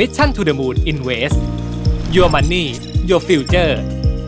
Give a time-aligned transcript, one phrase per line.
[0.00, 1.38] Mission to the Moon Invest
[2.14, 2.64] Your Money
[3.08, 3.72] Your Future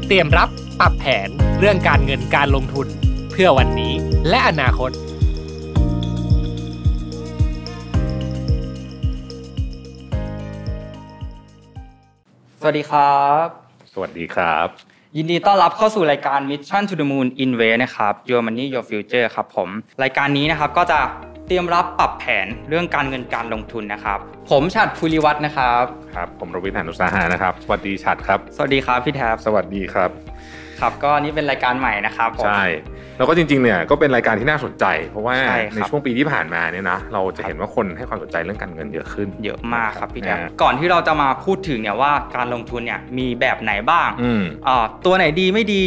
[0.06, 0.48] เตรียมรับ
[0.80, 2.86] ปรับแผนเรื่องการเงินการลงทุน
[3.30, 3.92] เพื่อวันนี้
[4.28, 4.90] และอนาคต
[12.60, 13.46] สวัสดีครับ
[13.92, 14.66] สวัสดีครับ
[15.16, 19.68] ยินดีต้อนรับเข้าสู่รายการ Mission to the Moon Invest นะครับ Your Money Your Future ครับผม
[20.02, 21.00] รายการนี้นะครับก็จะ
[21.48, 24.18] เตรียมรับปรับแผนเรื่องการเงินการลงทุนนะครับ
[24.50, 30.10] ผมชัดภูริวัฒน์นะครับ ครับผมรวิทยานุสาหานะครับ สวัสดีชัดครับ สวัสดีครับพี่แท็บสวัสดีครับ
[30.80, 32.64] ครับก็นี่เป็นรายการใหม่นะครับผมใช่
[33.18, 45.82] แล้วก็จริงๆเนี่ยก็เป็นรายการที่น่าสนใจ เพราะว่าใช่ครับ ในช่วงปีที่ผ่านมาเนี่ยนะเราจะเห็นว่าคนให้ความสนใจเรื่องการเงินเยอะขึ้น เยอะมากครับพี่แท็บนะก่อนที่เราจะมาพูดถึงเนี่ยว่าการลงทุนเนี่ยมีแบบไหนบ้างอืม อ่าตัวไหนดีไม่ดี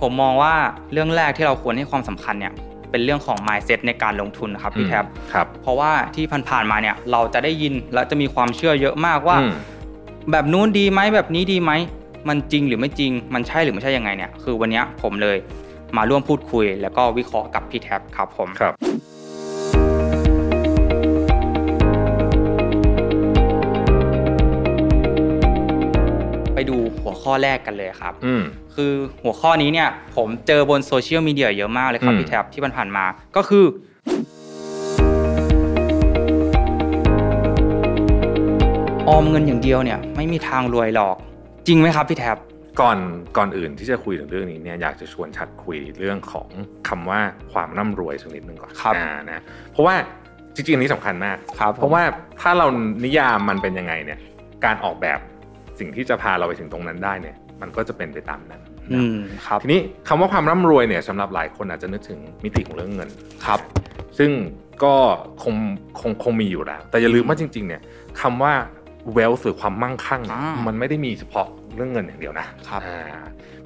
[0.00, 0.54] ผมมองว่า
[0.92, 2.52] เรื่องแรกที่เราควรให้ความสำคัญเนี่ย
[2.94, 9.52] เป็นเรื่องของ mindset ในการลงทุนนะครับพี่แท็บครับเพราะว่าที่ผ่านๆมาเนี่ยเราจะได้ยินและจะมีความเชื่อเยอะมากว่าอืม
[10.30, 11.72] แบบนู้นดีไหมแบบนี้ดีไหม
[12.28, 15.36] มันจริงหรือไม่จริงมันใช่หรือไม่ใช่ยังไงเนี่ยคือวันเนี้ยผมเลย
[15.96, 18.74] มาร่วมพูดคุย แล้วก็วิเคราะห์กับพี่แท็บครับผมครับ
[26.54, 28.42] ไปดูหัวข้อแรกกันเลยครับ อืม
[28.74, 33.04] คือหัวข้อนี้เนี่ย ผมเจอบนโซเชียลมีเดียเยอะมากเลยครับอืม พี่แท็บที่ผ่านๆมา
[33.36, 33.64] ก็คือ
[39.08, 41.16] ออมเงินอย่างเดียวเนี่ย ไม่มีทางรวยหรอก
[41.66, 42.36] จริงไหมครับพี่แท็บ
[42.80, 42.98] ก่อน
[43.36, 46.48] ก่อนอื่นที่จะคุยถึงเรื่องนี้เนี่ยอยากจะชวนชัดคุยเรื่องของ
[46.88, 47.20] คำว่า
[47.52, 49.40] ความร่ำรวยสักนิดนึงก่อนครับ อ่านะ
[49.72, 49.94] เพราะว่า
[50.54, 52.02] จริงๆอันนี้สำคัญมาก ครับเพราะว่า
[52.40, 52.66] ถ้าเรา
[53.04, 54.18] นิยามมันเป็นยังไงเนี่ย
[54.64, 55.18] การออกแบบ
[55.78, 58.60] สิ่งที่จะพาเราไปถึงตรงนั้นได้เนี่ย มันก็จะเป็นไปตามนั้น
[58.92, 63.08] อืนะมครับทีนี้คำว่าความร่ำรวยเนี่ยสำหรับหลายคนอาจจะนึกถึงมิติของเรื่องเงิน
[63.46, 63.60] ครับ
[64.18, 64.30] ซึ่ง
[64.84, 64.94] ก็
[65.42, 65.54] คง
[66.00, 67.82] คงคงมีอยู่แล้ว แต่อย่าลืมว่าจริง ๆ เนี่ย
[68.20, 68.52] คำว่า
[69.16, 72.98] wealth หรือความมั่งคั่งเนี่ยอ่ามัมันไม่ได้มีเฉพาะเรื่องเงินอย่างเดียวนะครับอ่า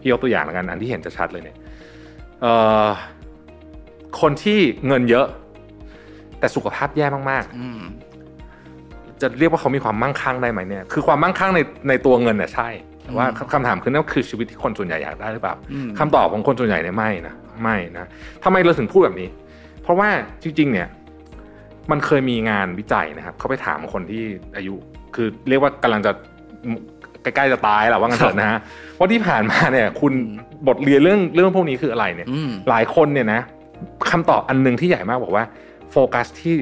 [0.00, 1.56] พี่ยกตัวอย่างแล้วกันอันที่เห็นจะชัดเลยเนี่ย
[2.40, 2.52] เอ่
[2.86, 2.88] อ
[4.20, 5.26] คนที่เงินเยอะ
[6.38, 8.07] แต่สุขภาพแย่มากอืมๆ
[9.22, 12.68] จะเรียกว่าเขามีความมั่งคั่งได้ไหมเนี่ยคือความมั่งคั่งในในตัวเงินน่ะใช่
[13.04, 18.08] แต่ว่าอืมคำถามคือนั่นคือชีวิตที่คนส่วนใหญ่อยากได้หรือเปล่าอืมคำตอบของคนส่วนใหญ่เนี่ยไม่นะไม่นะ
[18.44, 19.28] ทำไมเราถึงพูดแบบนี้
[19.82, 20.08] เพราะว่า
[20.42, 20.88] จริงๆ เนี่ย
[21.90, 24.22] มันเคยมีงานวิจัยนะครับ เขาไปถามคนที่
[24.56, 24.74] อายุ
[25.14, 26.12] คือเรียกว่ากำลังจะ
[27.22, 28.58] ใกล้ๆจะตายแหละว่างั้นเถอะนะฮะ
[28.98, 33.40] ว่าที่ผ่านมาเนี่ย คุณอืมบทเรียนเรื่องเรื่องพวกนี้คืออะไรเนี่ยอืมหลายคนเนี่ยนะ
[34.10, 35.44] คำตอบอันหนึงที่ใหญ่มากบอกว่า
[35.90, 36.54] โฟกัสที่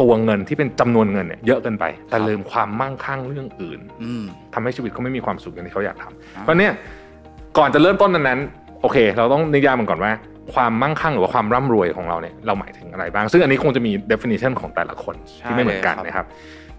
[0.00, 4.24] ตัวเงินที่เป็นจำนวนเงินเนี่ยเยอะเกินไป แต่ลืมความมั่งคั่งเรื่องอื่นอืม
[4.54, 6.72] ทำให้ชีวิตเขาไม่มีความสุขอย่างที่เขาอยากทำอ่าเพราะเนี่ย
[7.58, 10.12] ก่อนจะเริ่มต้นนั้นๆโอเค เราต้องนิยามมันก่อนว่า
[10.54, 16.26] ความมั่งคั่งหรือว่าความร่ำรวยของเราเนี่ยเราหมายถึงอะไรบ้าง ซึ่งอันนี้คงจะมี definition ของแต่ละคนที่ไม่เหมือนกันนะครับ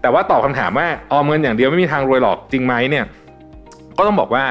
[0.02, 3.04] แต่ว่าตอบคำถามว่าออมเงินอย่างเดียวไม่มีทางรวยหรอกจริงไหมเนี่ย
[3.98, 4.42] ก็ต้องบอกว่า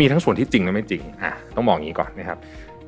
[0.00, 2.38] มีทั้งส่วนที่จริงและไม่จริงอะต้องบอกอย่างนี้ก่อนนะครับ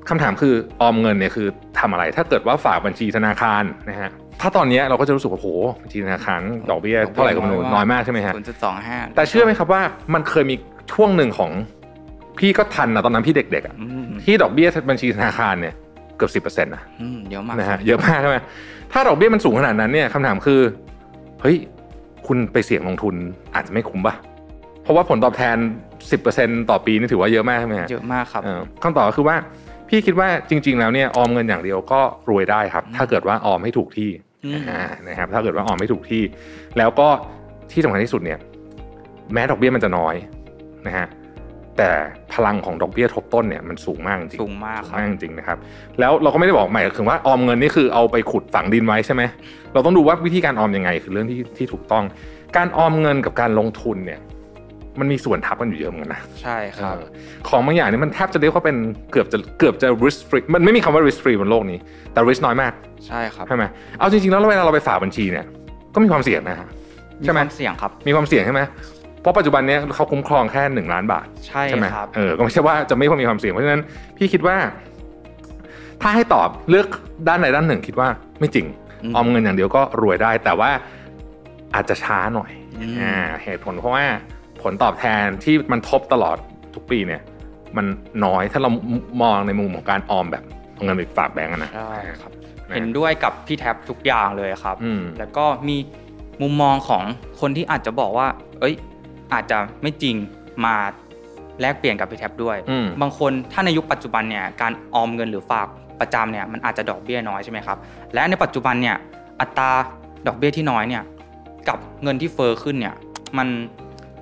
[0.08, 1.46] คำถามคือออมเงินเนี่ยคือ
[1.78, 4.10] ทำอะไร ถ้าเกิดว่าฝากบัญชีธนาคารนะฮะ
[4.40, 5.48] ถ้าตอนเนี้ยเราก็จะรู้สึกว่าโห
[5.82, 6.40] บัญชีธนาคาร
[6.70, 9.82] ดอกเบี้ยเท่าไหร่ก็ไม่รู้น้อยมากใช่ไหมฮะศูนย์จุดสองห้าแต่เชื่อไหมครับว่า
[10.14, 10.56] มันเคยมี
[10.92, 11.50] ช่วงหนึ่งของ
[12.38, 15.74] พี่ก็ทันนะตอนนั้นพี่เด็กๆอะอืมที่ดอกเบี้ยบัญชีธนาคารเนี่ย
[16.16, 18.36] เกือบสิบเปอร์เซ็นต์นะอืมเยอะมากนะฮะเยอะมากใช่ไหม
[18.92, 20.60] ถ้าดอกเบี้ยมันสูงขนาดนั้นเนี่ยคำถามคือ
[21.42, 21.56] เฮ้ย
[22.26, 23.14] คุณไปเสี่ยงลงทุน
[23.54, 24.14] อาจจะไม่คุ้มป่ะ
[24.82, 25.56] เพราะว่าผลตอบแทน
[26.12, 29.36] 10%ต่อปีนี่ถือว่าเยอะมากใช่ไหมฮะเยอะมากครับเออคำตอบก็คือว่า
[29.88, 32.00] พี่คิดว่าจริง ๆ แล้วเนี่ยออมเงินอย่างเดียวก็
[32.30, 34.27] รวยได้ครับ ถ้าเกิดว่าออมให้ถูกที่อืมอ่า
[35.08, 36.22] นะครับถ้าเกิดว่าออมไม่ถูกที่
[36.78, 37.08] แล้วก็
[37.72, 38.38] ที่สำคัญที่สุดเนี่ย
[39.32, 40.14] แม้ดอกเบี้ยมันจะน้อย
[40.86, 41.06] นะฮะ
[41.76, 41.90] แต่
[42.34, 45.58] พลังของดอกเบี้ยทบต้นเนี่ยมันสูงมากจริงสูงมากสูงครับมากจริงนะครับ
[46.00, 49.22] แล้วเราก็ไม่ได้บอกหมายถึงว่าออมเงินนี่คือเอาไปขุดฝังดินไว้ใช่ไหม
[49.72, 52.04] เราต้องดูว่าวิธีการออมยังไง คือเรื่องที่ที่ถูกต้อง
[52.56, 54.20] การออมเงินกับการลงทุนเนี่ย
[55.00, 57.04] มันมีส่วนทับกันอยู่เยอะเหมือนกันนะใช่ครับเออ
[57.48, 58.76] ของบางอย่างเนี่ยมันแทบจะเรียกว่าเป็น
[59.12, 61.78] เกือบจะเกือบจะ risk free มันไม่มีคำว่า risk free บนโลกนี้
[62.12, 62.72] แต่ risk น้อยมาก
[63.06, 63.64] ใช่ครับใช่ไหม
[63.98, 65.46] เอาจริงๆแล้วเวลาเราไปฝากบัญชีเนี่ย
[65.94, 66.68] ก็มีความเสี่ยงนะฮะ
[67.24, 68.60] ใช่ไหมควาเสี่ยงครับ มีความเสี่ยงใช่ไหม
[69.20, 73.82] เพราะปัจจุบันเนี้ยเขาคุ้มครองแค่หนึ่งล้านบาทใช่ใช่ไหมครับเออก็ไม่ใช่ว่าจะไม่มีความเสี่ยงเพราะฉะนั้น
[74.16, 74.56] พี่คิดว่า
[76.02, 76.86] ถ้าให้ตอบเลือก
[77.28, 78.08] ด้านใดด้านหนึ่ง คิดว่า
[78.40, 78.66] ไม่จริง
[79.02, 80.70] อืมออมเงินอย่างเดียวก็รวยได้ แต่ว่า
[81.74, 82.50] อาจจะช้าหน่อย
[82.80, 84.04] อืมอ่าเหตุผลเพราะว่า
[84.62, 86.36] ผลตอบแทนที่มันทบตลอด
[86.74, 87.22] ทุกปีเนี่ย
[87.76, 87.86] มัน
[88.24, 88.70] น้อยถ้าเรา
[89.22, 90.44] มองในมุมของการออมแบบ
[90.74, 92.32] เอาเงินไปฝากแบงก์อะนะใช่ครับ
[92.68, 95.76] นะเห็นด้วยกับพี่แท็บทุกอย่างเลยครับอืมแล้วก็มี
[96.42, 97.02] มุมมองของ
[97.40, 98.26] คนที่อาจจะบอกว่า
[98.60, 98.74] เอ้ย
[99.32, 100.16] อาจจะไม่จริง
[100.64, 100.74] มา
[101.60, 105.66] แลกเปลี่ยนกับพี่แท็บด้วยอืมบางคนถ้าในยุคปัจจุบันเนี่ยการออมเงินหรือฝาก
[106.00, 107.78] ประจำเนี่ยมันอาจจะดอกเบี้ยน้อยใช่ไหมครับ
[108.14, 108.96] และในปัจจุบันเนี่ย
[109.40, 109.70] อัตรา
[110.26, 111.02] ดอกเบี้ยที่น้อยเนี่ย
[111.68, 112.94] กับเงินที่เฟอ้อขึ้นเนี่ย
[113.38, 113.48] มัน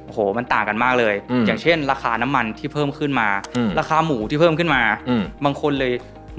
[0.07, 5.93] โอ้โหมันต่างกันมากเลยอืมอย่างเช่น ราคาน้ำมันที่เพิ่มขึ้นมาอืมราคาหมูที่เพิ่มขึ้นมาอืมบางคนเลย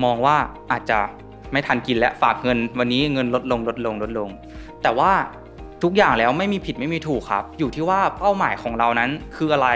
[0.03, 0.35] มองว่า
[0.71, 0.99] อาจจะ
[1.51, 4.29] ไม่ทันกินและฝากเงินวันนี้เงินลดลงลดลงลดลง
[4.83, 5.11] แต่ว่า
[5.83, 9.69] ทุกอย่างแล้วไม่มีผิดไม่มีถูกครับ อยู่ที่ว่าเป้าหมายของเรานั้นคืออะไร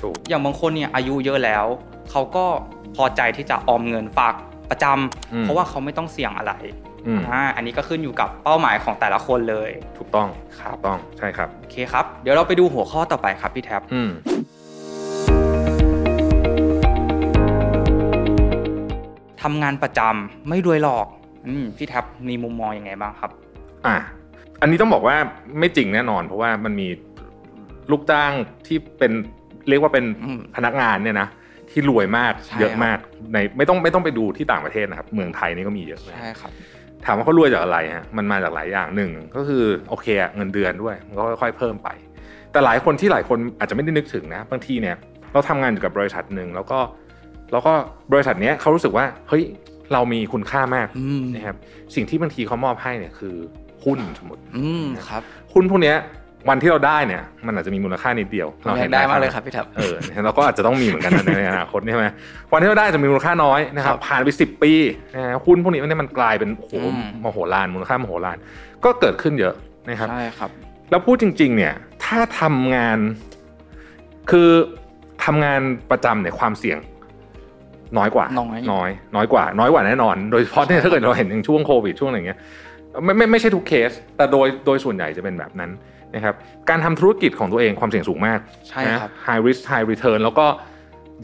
[0.00, 1.64] ถูกอย่างบางคนเนี่ยอายุเยอะแล้ว
[2.10, 2.44] เขาก็
[2.96, 4.34] พอใจที่จะออมเงินฝาก
[4.70, 6.52] ประจำอืมเพราะว่าเขาไม่ต้องเสี่ยงอะไร
[7.06, 10.28] อืมอ่าอันนี้ก็ขึ้นอยู่กับเป้าหมายของแต่ละคนเลย ถูกต้อง
[10.60, 14.10] ครับถูกต้องใช่ครับโอเคครับ เดี๋ยวเราไปดูหัวข้อต่อไปครับพี่แท็บอืม
[19.42, 21.06] ทำงานประจำไม่รวยหรอก
[21.48, 23.30] อืมพี่แท็บมีมุมมองยังไงบ้างครับ
[23.86, 23.96] อะ
[24.60, 25.16] อันนี้ต้องบอกว่า
[25.58, 26.88] ไม่จริงแน่นอน เพราะว่ามันมี
[27.90, 28.32] ลูกจ้าง
[28.66, 29.12] ที่เป็น
[29.68, 31.28] เรียกว่าเป็นอืมพนักงานเนี่ยนะ
[31.70, 32.98] ที่รวยมากใช่เยอะมาก
[33.32, 36.50] ในไม่ต้องไม่ต้องไปดูที่ต่างประเทศนะครับ เมืองไทยนี่ก็มีเยอะมากใช่ครับ
[37.04, 41.88] ถามว่าเขารวยจากอะไรฮะมันมาจากหลายอย่างหนึ่งก็คือโอเคอะเงินเดือนด้วยมันก็ค่อยๆเพิ่มไป
[42.52, 44.96] แต่หลายคนที่หลายคนอาจจะไม่ได้นึกถึงนะบางทีเนี่ย
[45.32, 46.78] เราทำงานอยู่กับบริษัทหนึ่งแล้วก็
[47.52, 47.72] แล้วก็
[48.12, 49.44] บริษัทเนี้ยเขารู้สึกว่าเฮ้ย
[49.92, 51.56] เรามีคุณค่ามากอืมนะครับ
[51.94, 53.34] สิ่งที่บางทีเขามอบให้เนี่ยคือ
[53.84, 55.22] หุ้นสมมติอืมครับ
[55.52, 55.96] หุ้นพวกเนี้ย
[56.48, 59.94] วันที่เราได้เนี่ยมันอาจจะมีมูลค่านิดเดียวเราอยากได้มากเลยครับพี่แท็บเออ
[60.24, 62.06] เราก็อาจจะต้องมีเหมือนกันนะในอนาคตใช่ไหม
[62.52, 64.72] วันที่เราได้จะมีมูลค่าน้อยนะครับครับผ่านไปสิบปี
[65.14, 68.36] นะฮะหุ้นพวกนี้เนี่ยมันกลายเป็นโอ้โหอืมมโหฬารมูลค่ามโหฬาร
[68.84, 69.54] ก็เกิดขึ้นเยอะ
[69.88, 70.50] นะครับใช่ครับ
[70.90, 71.74] แล้วพูดจริง ๆ เนี่ย
[72.04, 72.98] ถ้าทำงาน
[74.30, 74.50] คือ
[75.24, 75.60] ทำงาน
[75.90, 76.78] ประจำเนี่ยความเสี่ยง
[77.98, 82.38] น้อยกว่า น้อยน้อยน้อยกว่า น้อยกว่าแน่นอน โดยเฉพาะเนี่ยถ้าเกิดเราเห็นอย่างช่วงโควิดช่วงอะไรเงี้ย
[83.04, 85.70] ไม่ไม่ไม่ใช่ทุกเคส แต่โดยโดยส่วนใหญ่จะเป็นแบบนั้น
[86.14, 86.34] นะครับ
[86.70, 88.38] การทำธุรกิจของตัวเองความเสี่ยงสูงมาก
[88.68, 90.46] ใช่ครับนะ high risk high return แล้วก็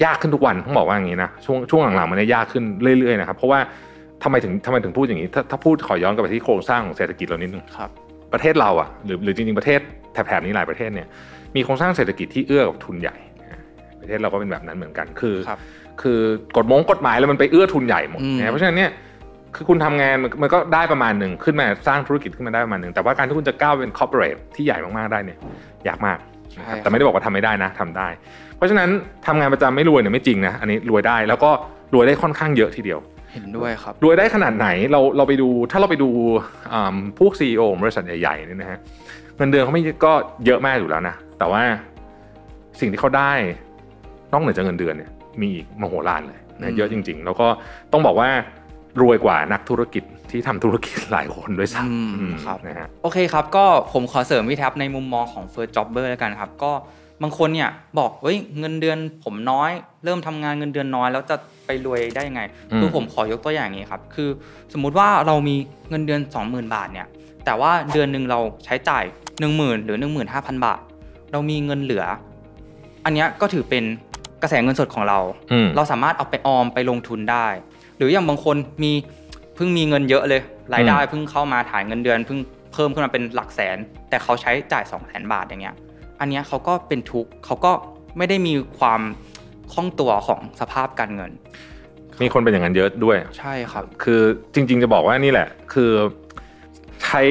[0.05, 2.64] ยากขึ้นทุกวันต้องบอกว่าอย่างนี้นะช่วงช่วงหลังๆมันเนี่ยยากขึ้น
[2.99, 3.61] เรื่อยๆนะครับเพราะว่า
[4.23, 7.90] ทำไมถึงทำไมถึงพูดอย่างนี้ถ้าถ้าพูดขอย้อนกลับไปที่โครงสร้างของเศรษฐกิจเรานิดนึงครับ
[8.32, 9.81] ประเทศเราอะหรือหรือจริงๆประเทศ
[10.12, 11.06] แถบๆนี้หลายประเทศเนี่ย
[11.56, 13.61] มีโครงสร้างเศรษฐกิจที่เอื้อกับทุนใหญ่นะ
[14.00, 15.58] ประเทศเราก็เป็นแบบนั้นเหมือนกันคือครับ
[16.02, 16.20] คือ
[16.56, 18.90] กฎมงกฎหมายแล้วมันไปเอื้อทุนใหญ่หมดอืมนะเพราะฉะนั้นเนี่ย
[19.55, 25.39] คือคุณทำงานมันมันก็ได้ประมาณหนึ่งขึ้นมาสร้างธุรกิจขึ้นมาได้ประมาณหนึ่งแต่ว่าการที่คุณจะก้าวเป็นคอร์ปอเรทที่ใหญ่มากๆได้เนี่ย
[25.89, 26.19] ยากมาก
[26.59, 28.09] นะครับแต่ไม่ได้บอกว่าทำไม่ได้นะทำได้
[28.56, 28.91] เพราะฉะนั้น
[29.27, 31.50] ทำงานประจำไม่รวยเนี่ยไม่จริงนะอันนี้รวยได้แล้วก็
[31.95, 33.00] รวยได้ค่อนข้างเยอะทีเดียว
[33.33, 36.09] เห็นด้วยครับรวยได้ขนาดไหนเราเราไปดูถ้าเราไปดู
[36.73, 38.79] อ่าพวกซีอของบริษัทใหญ่ๆเนี่ยนะฮะ
[39.37, 40.12] เงินเดือนเขาไม่ก็
[40.47, 41.62] เยอะมากอยู่แล้วนะแต่ว่า
[42.81, 43.33] สิ่งที่เขาได้
[44.33, 45.11] นอกเหนือจากเงินเดือนเนี่ย
[45.41, 47.47] มีอีกมโหฬารเลยอืนะมเยอะจริง ๆ แล้วก็
[47.93, 48.29] ต้องบอกว่า
[49.00, 56.73] รวยกว่านักธุรกิจที่ทำธุรกิจหลายคนด้วยซ้อืมำอืมครับนะฮะโอเคครับ ก็ผมขอเสริมพี่แท็บในมุมมองของ First Jobber แล้วกันครับ ก็
[57.23, 59.70] บางคนเนี่ยบอกเฮ้ยเงินเดือนผมน้อย
[60.05, 61.37] เริ่มทำงานเงินเดือนน้อย แล้วจะ
[61.67, 62.43] ไปรวยได้ยังไง
[62.73, 64.29] อืมคือผมขอยกตัวอย่างนี้ครับ คือ
[64.73, 65.56] สมมุติว่าเรามี
[65.90, 67.08] เงินเดือน 20,000 บาทเนี่ย
[67.44, 69.05] แต่ว่าเดือนหนึ่งเราใช้จ่าย
[69.44, 69.96] 10,000 หรือ
[70.31, 70.81] 15,000 บาท
[71.32, 72.05] เรามีเงินเหลือ
[73.05, 73.85] อันเนี้ยก็ถือเป็น
[74.43, 75.19] กระแสเงินสดของเรา
[75.52, 77.46] อืมเราสามารถเอาไปออมไปลงทุนได้
[77.99, 78.93] หรืออย่างบางคนมี
[79.55, 80.43] เพิ่งมีเงินเยอะเลย
[80.75, 82.39] รายได้อืมเพิ่งเข้ามาฐานเงินเดือนเพิ่ง
[82.73, 83.77] เพิ่มขึ้นมาเป็นหลักแสน
[84.09, 85.77] แต่เขาใช้จ่าย2 0 0 0 0 0บาทอย่างเงี้ย
[86.21, 87.73] อันเนี้ยเขาก็เป็นทุกข์เขาก็
[88.17, 89.00] ไม่ได้มีความ
[89.73, 91.31] คล่องตัวของสภาพการเงิน
[92.23, 94.21] มีคนเป็นอย่างนั้นเยอะด้วย ใช่ครับ คือ
[94.55, 95.91] จริง ๆ จะบอกว่านี่แหละ คือ
[97.05, 97.23] ใช้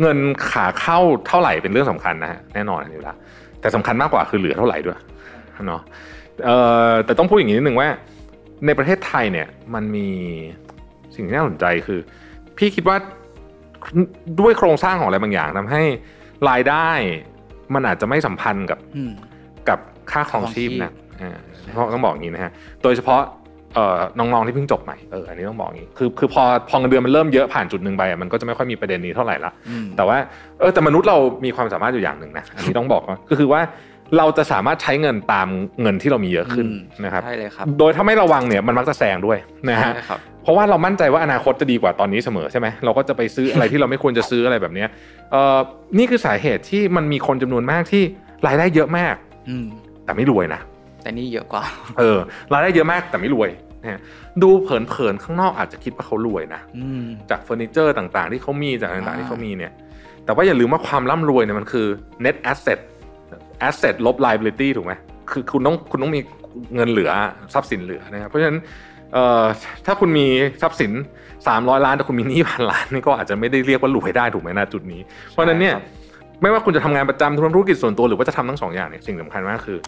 [0.00, 0.18] เงิน
[0.50, 3.16] ขาเข้าเท่าไหร่เป็นเรื่องสำคัญนะฮะแน่นอนอยู่แล้ว
[3.60, 4.98] แต่สำคัญมากกว่าคือเหลือเท่าไหร่ด้วย
[5.66, 5.82] เนาะ
[6.44, 6.56] เอ่
[6.88, 7.88] อแต่ต้องพูดอย่างนี้นิดนึงว่า
[8.66, 10.08] ในประเทศไทยเนี่ยมันมี
[11.14, 12.00] สิ่งที่น่าสนใจคือ
[12.58, 12.96] พี่คิดว่า
[14.40, 15.82] ด้วยโครงสร้างของอะไรบางอย่างทำให้
[16.50, 16.88] รายได้
[17.74, 19.12] มันอาจจะไม่สัมพันธ์กับอืม
[19.68, 19.78] กับ
[20.10, 21.38] ค่าครองชีพครองชีพนะอ่า
[21.72, 23.20] เพราะต้องบอกอย่างนี้นะฮะโดยเฉพาะ
[23.74, 30.16] เอ่อน้องๆที่เพิ่งจบใหม่เอออันนี้ต้องบอกอย่างนี้คือคือพอพอเงินเดือนมันเริ่มเยอะผ่านจุดหนึ่งไปอะมันก็จะไม่ค่อยมีประเด็นนี้เท่าไหร่ละอืมแต่ว่า
[30.60, 33.60] เออแต่มนุษย์เรามีความสามารถอยู่อย่างหนึ่งนะอันนี้ต้องบอกว่าก็คือว่า
[34.16, 35.48] เราจะสามารถใช้เงินตาม
[35.82, 39.38] เงินที่เรามีเยอะขึ้นอืมนะครับใช่เลยครับ โดยถ้าไม่ระวังเนี่ยมันมักจะแซงด้วย
[39.70, 44.88] นะฮะใช่ครับเพราะว่าเรามั่นใจว่าอนาคตจะดีกว่าตอนนี้เสมอใช่ไหมเราก็จะไปซื้ออะไรที่เราไม่ควรจะซื้ออะไรแบบเนี้ย
[45.32, 45.58] เอ่อ
[45.98, 48.02] นี่คือสาเหตุที่มันมีคนจำนวนมากที่
[48.46, 49.14] รายได้เยอะมาก
[49.48, 49.66] อืม
[50.04, 50.60] แต่ไม่รวยนะ
[51.02, 51.62] แต่นี่เยอะกว่า
[51.98, 52.18] เออ
[52.52, 53.50] รายได้เยอะมากแต่ไม่รวย
[53.82, 54.00] นะฮะ
[54.42, 59.72] ดูเผินๆข้างนอกอาจจะคิดว่าเขารวยนะอืมจากเฟอร์นิเจอร์ต่างๆ ที่เขามีจากต่างอ่าๆที่เขามีเนี่ย
[60.24, 61.86] แต่ว่าอย่าลืมว่าความร่ำรวยเนี่ยมันคือ
[62.24, 62.78] net asset
[63.68, 64.92] asset ลบ liability ถูกไหม
[65.30, 66.20] คือคุณต้องคุณต้องมี
[66.74, 67.10] เงินเหลือ
[67.54, 68.58] ทรัพย์สินเหลือนะครับเพราะฉะนั้น
[69.12, 69.44] เอ่อ
[69.86, 70.26] ถ้าคุณมี
[70.62, 70.92] ทรัพย์สิน
[71.38, 75.00] 300 ล้านแต่คุณมีหนี้พันล้านนี่ก็อาจจะไม่ได้เรียกว่ารวยได้ถูกไหมนะจุดนี้
[75.30, 75.84] เพราะฉะนั้นเนี่ยครับ
[76.42, 79.78] ไม่ว่าคุณจะทำงานประจำทำธุรกิจส่วนตัวหรือว่าจะทำทั้งสองอย่างเนี่ยสิ่งสำคัญมากคือ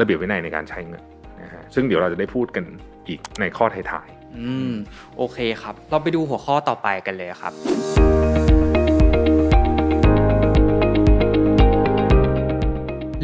[0.00, 1.02] ระเบียบวินัยในการใช้เงิน
[1.42, 2.64] นะฮะซึ่งเดี๋ยวเราจะได้พูดกัน
[3.08, 4.08] อีกในข้อท้าย
[4.38, 4.72] อืม
[5.16, 7.52] โอเคครับ เราไปดูหัวข้อต่อไปกันเลยครับ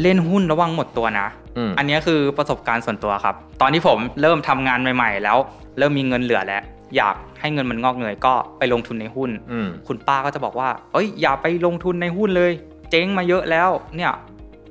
[0.01, 5.37] เล่นหุ้นระวังหมดตัวนะอืมอันนี้คือประสบการณ์ส่วนตัวครับ ตอนที่ผมเริ่มทำงานใหม่ ๆ แล้ว
[5.77, 6.63] เริ่มมีเงินเหลือแล้ว
[6.97, 12.51] อยากให้เงินมันงอกเงยก็ไปลงทุนในหุ้นอืมคุณป้าก็จะบอกว่า เอ้ยอย่าไปลงทุนในหุ้นเลย
[12.91, 14.11] เจ๊งมาเยอะแล้ว เนี่ย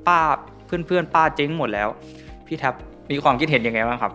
[0.07, 0.19] ป้า
[0.65, 1.89] เพื่อนเพื่อนๆป้าเจ๊งหมดแล้ว
[2.47, 2.73] พี่แท็บ
[3.11, 4.11] มีความคิดเห็นยังไงบ้างครับ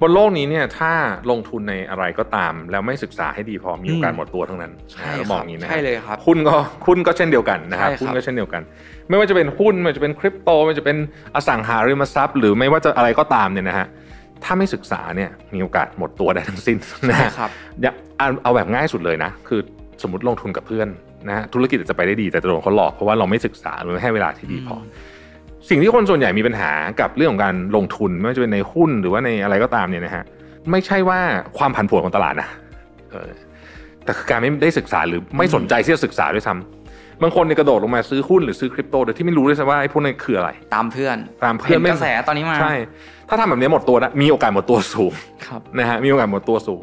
[0.00, 0.92] บนโลกนี้เนี่ยถ้า
[1.30, 6.54] ลงทุนในอะไรก็ตาม แล้วไม่ศึกษาให้ดีพอมีโอกาสอืมหมดตัวทั้งนั้นใช่นะคเรารับบอกอย่างนี้นะใช่เลยครับหุ้นก็
[6.86, 8.62] หุ้นก็เช่นเดียวกันนะครับใช่ครับหุ้นก็เช่นเดียวกัน
[9.08, 10.96] ไม่ว่าจะเป็นหุ้นไม่ว่าจะเป็นคริปโตไม่ว่าจะเป็น
[11.34, 13.86] อสังหาริมทรัพย์ หรือไม่ว่าจะอะไรก็ตามเนี่ยนะฮะ
[14.44, 16.76] ถ้าไม่ศึกษาเนี่ยมีโอกาสหมดตัวได้ทั้งสิ้น
[17.10, 19.60] นะใช่ฮะครับเนี่ยเอาเอาแบบง่ายสุดเลยนะ คือ
[20.02, 20.88] สมมติลงทุนกับเพื่อน
[21.28, 24.82] นะฮะธุรกิจอาจจะไปได้ดีแต่จะโดนเขาหลอกเพราะว่าเราไม่ศึกษาหรือไม่ให้เวลาที่ดีพออม
[25.68, 30.24] สิ่งที่คนส่วนใหญ่มีปัญหากับเรื่องของการลงทุนไม่ว่าจะเป็นในหุ้นหรือว่าในอะไรก็ตามเนี่ยนะฮะ
[30.70, 31.20] ไม่ใช่ว่า
[31.58, 32.48] ความผันผวนของตลาดนะ
[33.10, 33.30] เออ
[34.04, 36.81] แต่คือการไม่ได้ศึกษาหรือไม่สนใจที่จะศึกษาด้วยซ้ำ
[37.22, 42.74] บางคนเนี่ยกระโดดลงมาซื้อหุ้นหรือซื้อคริปโตโดยที่ไม่รู้ด้วยซ้ำว่าไอ้พวกนั้นคืออะไร ตามเพื่อนตามเพื่อนห็ไม่กระแสตอนนี้มาใช่
[43.28, 45.12] ถ้าทำแบบนี้หมดตัวนะมีโอกาสหมดตัวสูง
[45.46, 46.82] ครับนะฮะมีโอกาสหมดตัวสูง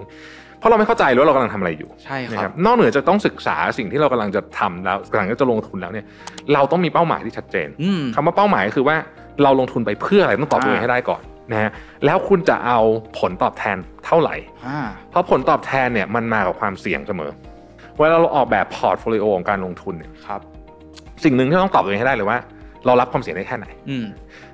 [0.60, 6.06] เพราะเราไม่เข้าใจว่าเรากำลังทำอะไรอยู่ใช่คนะรัครับบนอกเหนือจะต้องศึกษาสิ่งที่เรากำลังจะทำแล้วกำลังจะลงทุนแล้วเนี่ย
[6.54, 8.96] เราต้องมีเป้าหมายที่ชัดเจนอืมคำว่าเป้าหมายก็คือว่า
[9.44, 11.72] เราลงทุนไปเพื่ออะไรต้องตอบตัวเองให้ได้ก่อนนะฮะ
[12.06, 12.80] แล้วคุณจะเอา
[13.20, 14.36] ผลตอบแทนเท่าไหร่
[14.68, 14.80] อ่า
[15.10, 17.32] เพราะผลตอบแทนเนี่ยมันมากับความเสี่ยงเสมอ
[18.00, 20.42] เวลาเราออกแบบ portfolio ของการลงทุนเนี่ยครับ
[21.24, 22.38] สิ่งหนึ่งที่ต้องตอบตัวเองให้ได้เลยว่า
[22.86, 24.06] เรารับความเสี่ยงได้แค่ไหนอืม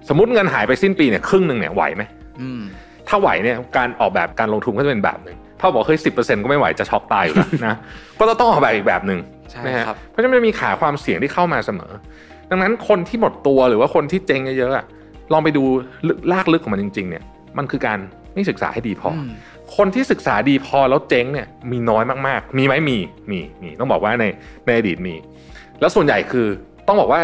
[0.09, 2.03] สมมติเงินหายไปสิ้นปีเนี่ยครึ่งหนึ่งเนี่ยไหวไหม
[2.41, 2.61] อืม
[3.07, 6.09] ถ้าไหวเนี่ยการออกแบบการลงทุนก็จะเป็นแบบหนึ่งถ้าบอกเฮ้ยสิบ
[6.43, 7.75] ก็ไม่ไหวจะช็อกตายอยู่แล้วนะ
[8.19, 9.19] ก็จะต้องออกแบบอีกแบบหนึ่ง
[9.51, 11.91] ใช่นะฮะครับเพราะฉะนั้นมันมีขาความเสี่ยงที่เข้ามาเสมอ
[12.51, 14.85] ดังนั้นคนที่หมดตัวหรือว่าคนที่เจ๊งเยอะๆอะ
[15.33, 15.63] ลองไปดู
[16.07, 17.23] ลึกรากลึกของมันจริง ๆ เนี่ย
[17.57, 17.99] มันคือการ
[18.33, 19.29] ไม่ศึกษาให้ดีพออม
[19.75, 22.98] คนที่ศึกษาดีพอแล้วเจ๊งเนี่ยมีน้อยมากๆ มีไหมมี
[23.31, 24.25] มีมีต้องบอกว่าใน
[24.65, 25.15] ในอดีตมี
[25.79, 26.48] แล้วส่วนใหญ่คือ
[26.88, 27.22] ต้องบอกว่า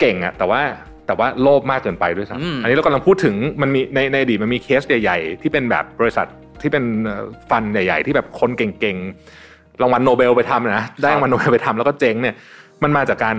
[0.00, 0.60] เก่งอะแต่ว่า
[1.06, 6.26] แต่ว่าโลภมากเกินไปด้วยซ้อืมำอันนี้เรากำลังพูดถึงมันมีในในอดีตมันมีเคสใหญ่ ๆ ที่เป็นแบบบริษัท
[6.62, 12.34] ที่เป็นเอ่อ fund ใหญ่ ๆ ที่แบบคนเก่งๆรางวัลโนเบลไปทำนะได้รางวัลโนเบลไปทำแล้วก็เจ๊งเนี่ย
[12.82, 13.36] มันมาจากการ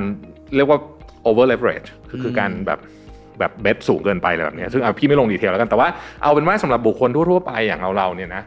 [0.55, 0.79] เรียกว่า
[1.27, 2.79] over leverage คือคือการแบบ
[3.39, 5.87] แบบ bet สูงเกินไปอะไรแบบเนี้ยซึ่งเอาพี่ไม่ลง detail แล้วกันแต่ว่า
[6.23, 8.43] เอาเป็นว่าสำหรับบุคคลทั่วๆไปอย่างเราเราๆเนี่ยนะ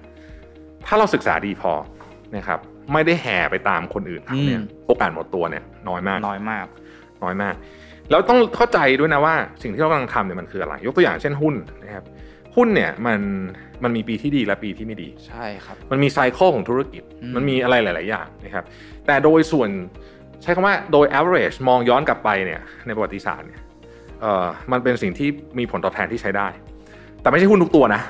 [0.87, 1.73] ถ้าเราศึกษาดีพอ
[2.37, 2.61] นะครับ
[2.93, 6.67] ไม่ได้แห่ไปตามคนอื่นทำเนี่ยอืมโอกาสหมดตัวเนี่ยน้อยมากน้อยมาก
[7.25, 7.55] น้อยมาก
[8.11, 12.05] แล้วต้องเข้าใจด้วยนะว่าสิ่งที่เรากำลังทำเนี่ยมันคืออะไร ยกตัวอย่างเช่นหุ้นนะครับ
[12.57, 13.21] หุ้นเนี่ยมัน
[13.83, 18.65] มันมีปีที่ดีและปีที่ไม่ดีใช่ครับมันมีไซเคิลของธุรกิจอืมมันมีอะไรหลาย ๆ อย่างนะครับ
[19.07, 19.69] แต่โดยส่วน
[20.43, 23.66] ใช้คำว่าโดย average มองย้อนกลับไปเนี่ยในประวัติศาสตร์เนี่ยเอ่อ
[24.73, 26.49] มันเป็นสิ่งที่มีผลตอบแทนที่ใช้ได้
[27.23, 28.03] แต่ไม่ใช่หุ้นทุกตัวนะ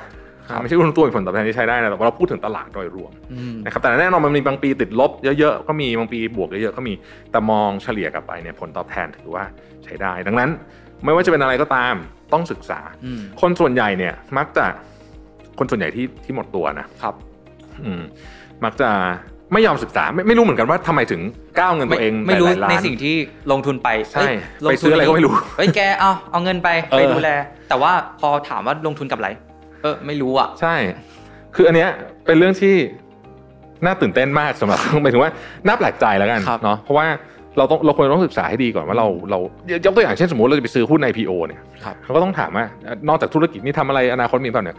[0.61, 6.93] ไม่ใช่หุ้นทุกตัวมีผลตอบแทนที่ใช้ได้นะแต่ว่าเราพูดถึงตลาดโดยรวมอืมนะครับแต่แน่นอนมันมีบางปีติดลบเยอะๆก็มีบางปีบวกเยอะๆก็มี
[7.31, 9.43] แต่มองเฉลี่ยกลับไปเนี่ยผลตอบแทนถือว่า
[9.83, 10.49] ใช้ได้ ดังนั้น
[11.03, 11.95] ไม่ว่าจะเป็นอะไรก็ตาม
[12.33, 14.65] ต้องศึกษาอืมคนส่วนใหญ่เนี่ย มักจะ
[15.59, 17.15] คนส่วนใหญ่ที่ที่หมดตัวนะครับ
[17.83, 18.01] อืม
[18.63, 18.89] มักจะ
[19.53, 21.21] ไม่ยอมศึกษาไม่ไม่รู้เหมือนกันว่าทำไมถึง
[21.59, 23.15] ก้าวเงินตัวเองไม่รู้หลายๆล้าในนสิ่งที่
[23.51, 24.35] ลงทุนไปใช่เอ้ย
[24.65, 27.29] ลงไปทุนซื้ออะไรก็ไม่รู้เฮ้ยแกเอาเอาเงินไปเออไปดูแล
[27.69, 29.29] แต่ว่าพอถามว่าลงทุนกับอะไร
[29.81, 30.75] เออไม่รู้อะ ใช่
[31.55, 31.89] คืออันเนี้ย
[32.25, 32.75] เป็นเรื่องที่
[33.85, 35.31] น่าตื่นเต้นมากสำหรับหมายถึงว่า
[35.67, 37.07] น่าแปลกใจแล้วกันครับเนาะเพราะว่า
[37.57, 39.39] เราต้องเราควรต้องศึกษาให้ดีก่อนว่าเราเรา
[39.85, 42.65] ยกตัวอย่างเช่นสมมติเราจะไปซื้อหุ้น IPO เนี่ยครับเราก็ต้องถามว่า
[43.09, 44.77] นอกจากธุรกิจนี่ทำอะไรอนาคตมีเปล่าเนี่ย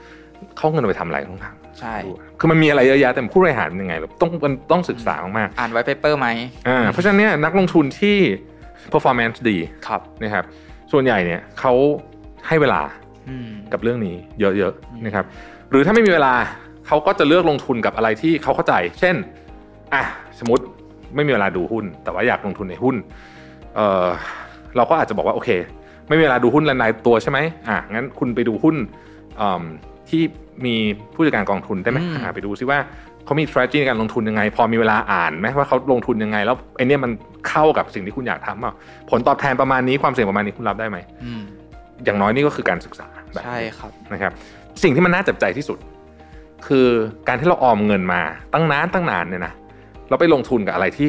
[0.56, 8.16] เขาเอาเงินไปทำอะไรต้องถามใช่ดูคือมันมีอะไรเยอะแยะแต่ผู้บริหารเป็นยังไงเราต้องมันต้องศึกษามากอ่านไว้เปเปอร์ไหมๆอ่าเพราะฉะนั้นเนี่ยนักลงทุนที่
[8.92, 10.44] performance ดีครับนะครับ
[10.92, 11.72] ส่วนใหญ่เนี่ยเขา
[12.46, 12.80] ให้เวลา
[13.28, 15.24] อืมกับเรื่องนี้เยอะๆนะครับ
[15.70, 16.34] หรือถ้าไม่มีเวลา
[16.86, 19.16] เขาก็จะเลือกลงทุนกับอะไรที่เขาเข้าใจ เช่น
[19.94, 20.02] อะ
[20.38, 20.64] สมมติ
[21.14, 22.96] ไม่มีเวลาดูหุ้น แต่ว่าอยากลงทุนในหุ้น
[23.74, 24.08] เออ
[24.76, 25.50] เราก็อาจจะบอกว่าโอเค
[26.08, 28.76] ไม่มีเวลาดูหุ้นรายตัวใช่ไหมอะงั้นคุณไปดูหุ้น
[29.38, 29.62] เอิ่ม
[30.10, 30.22] ที่
[30.66, 30.74] มี
[31.14, 32.78] ผู้จัดการกองทุนได้ไหมอืมอะไปดูซิว่า
[33.24, 37.10] เขามี strategy ในการลงทุนยังไง พอมีเวลาอ่านไหมว่าเขาลงทุนยังไง แล้วไอเนี้ยมัน
[37.48, 38.72] เข้ากับสิ่งที่คุณอยากทำเปล่า
[39.10, 41.42] ผลตอบแทนประมาณนี้ความเสี่ยงประมาณนี้คุณรับได้ไหมอืม
[42.04, 44.32] อย่างน้อยนี่ก็คือการศึกษาแบบนี้ใช่ครับนะครับ
[44.82, 45.78] สิ่งที่มันน่าจับใจที่สุด
[46.66, 46.88] คือ
[47.28, 48.20] การที่เราออมเงินมา
[48.54, 49.52] ตั้งนานตั้งนานเนี่ยนะ
[50.08, 51.08] เราไปลงทุนกับอะไรที่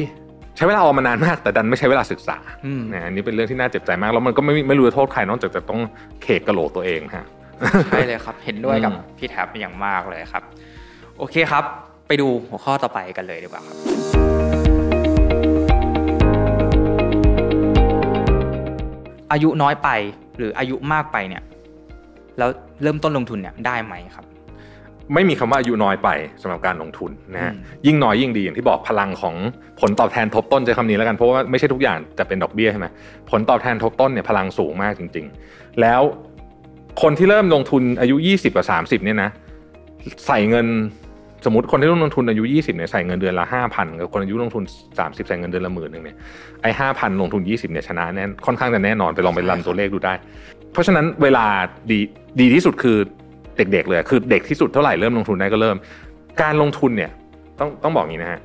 [0.56, 5.80] ใช้เวลาออมมานานมาก แต่ดันไม่ใช้เวลาศึกษาอืมนะอันนี้เป็นเรื่องที่น่าเจ็บใจมากแล้วมันก็ไม่ไม่รู้จะโทษใครนอกจากจะต้อง
[6.22, 7.26] เคกกระโหลกตัวเองฮะ
[7.90, 10.42] ใช่เลยครับ เห็นด้วยกับอืมพี่แท็บอย่างมากเลยครับ
[11.18, 11.64] โอเคครับ
[12.08, 13.76] ไปดูหัวข้อต่อไปกันเลยดีกว่าครับ
[19.32, 19.88] อายุน้อยไป
[20.36, 21.42] หรืออายุมากไปเนี่ย
[22.38, 22.50] แล้ว
[22.82, 24.24] เริ่มต้นลงทุนเนี่ยได้ไหมครับ
[25.14, 26.08] ไม่มีคำว่าอายุน้อยไป
[26.42, 29.34] สำหรับการลงทุนนะฮะอืมยิ่งน้อยยิ่งดีอย่างที่บอกพลังของ
[29.80, 32.86] ผลตอบแทนทบต้นใช้คำนี้แล้วกันเพราะว่าไม่ใช่ทุกอย่างจะเป็นดอกเบี้ยใช่ไหม
[33.30, 36.00] ผลตอบแทนทบต้นเนี่ยพลังสูงมากจริง ๆ แล้ว
[37.02, 39.30] คนที่เริ่มลงทุนอายุ 20กับ 30เนี่ยนะ
[40.26, 40.66] ใส่เงิน
[41.44, 44.64] สมมติคนที่เริ่มลงทุนอายุ 20เนี่ยใส่เงินเดือนละ5,000กับคนอายุลงทุน
[44.96, 46.16] 30 ใส่เงินเดือนละหมื่นหนึ่งเนี่ย
[46.62, 50.14] ไอ้5,000ลงทุน 20เนี่ยชนะแน่ค่อนข้างจะแน่นอนไปลองไปรันตัวเลขดูได้
[50.72, 51.46] เพราะฉะนั้นเวลา
[51.90, 51.98] ดี
[52.40, 52.96] ดีที่สุดคือ
[53.56, 55.76] เด็กๆเลยคือเด็กที่สุดเท่าไหร่เริ่มลงทุนได้ก็เริ่ม
[56.42, 57.10] การลงทุนเนี่ย
[57.58, 58.40] ต้องต้องบอกอย่างนี้นะฮะ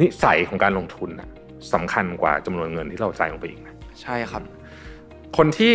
[0.00, 1.28] นิสัยของการลงทุนนะ
[1.74, 4.42] สำคัญกว่าจำนวนเงินที่เราใส่ลงไปอีกนะใช่ครับ
[5.36, 5.74] คนที่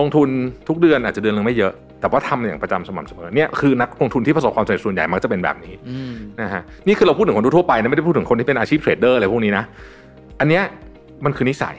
[0.00, 0.28] ลงทุน
[0.68, 9.64] ทุกเดือนอาจจะเดือนนึงไม่เยอะ แต่ว่าทำอย่างประจำสม่ำเสมอเนี่ยคือนักลงทุนที่ประสบความสำเร็จส่วนใหญ่มักจะเป็นแบบนี้อืมนะฮะนี่คือเราพูดถึงคนทั่วๆไปนะไม่ได้พูดถึงคนที่เป็นอาชีพเทรดเดอร์อะไรพวกนี้นะ
[10.40, 10.62] อันเนี้ย
[11.24, 11.76] มันคือนิสัย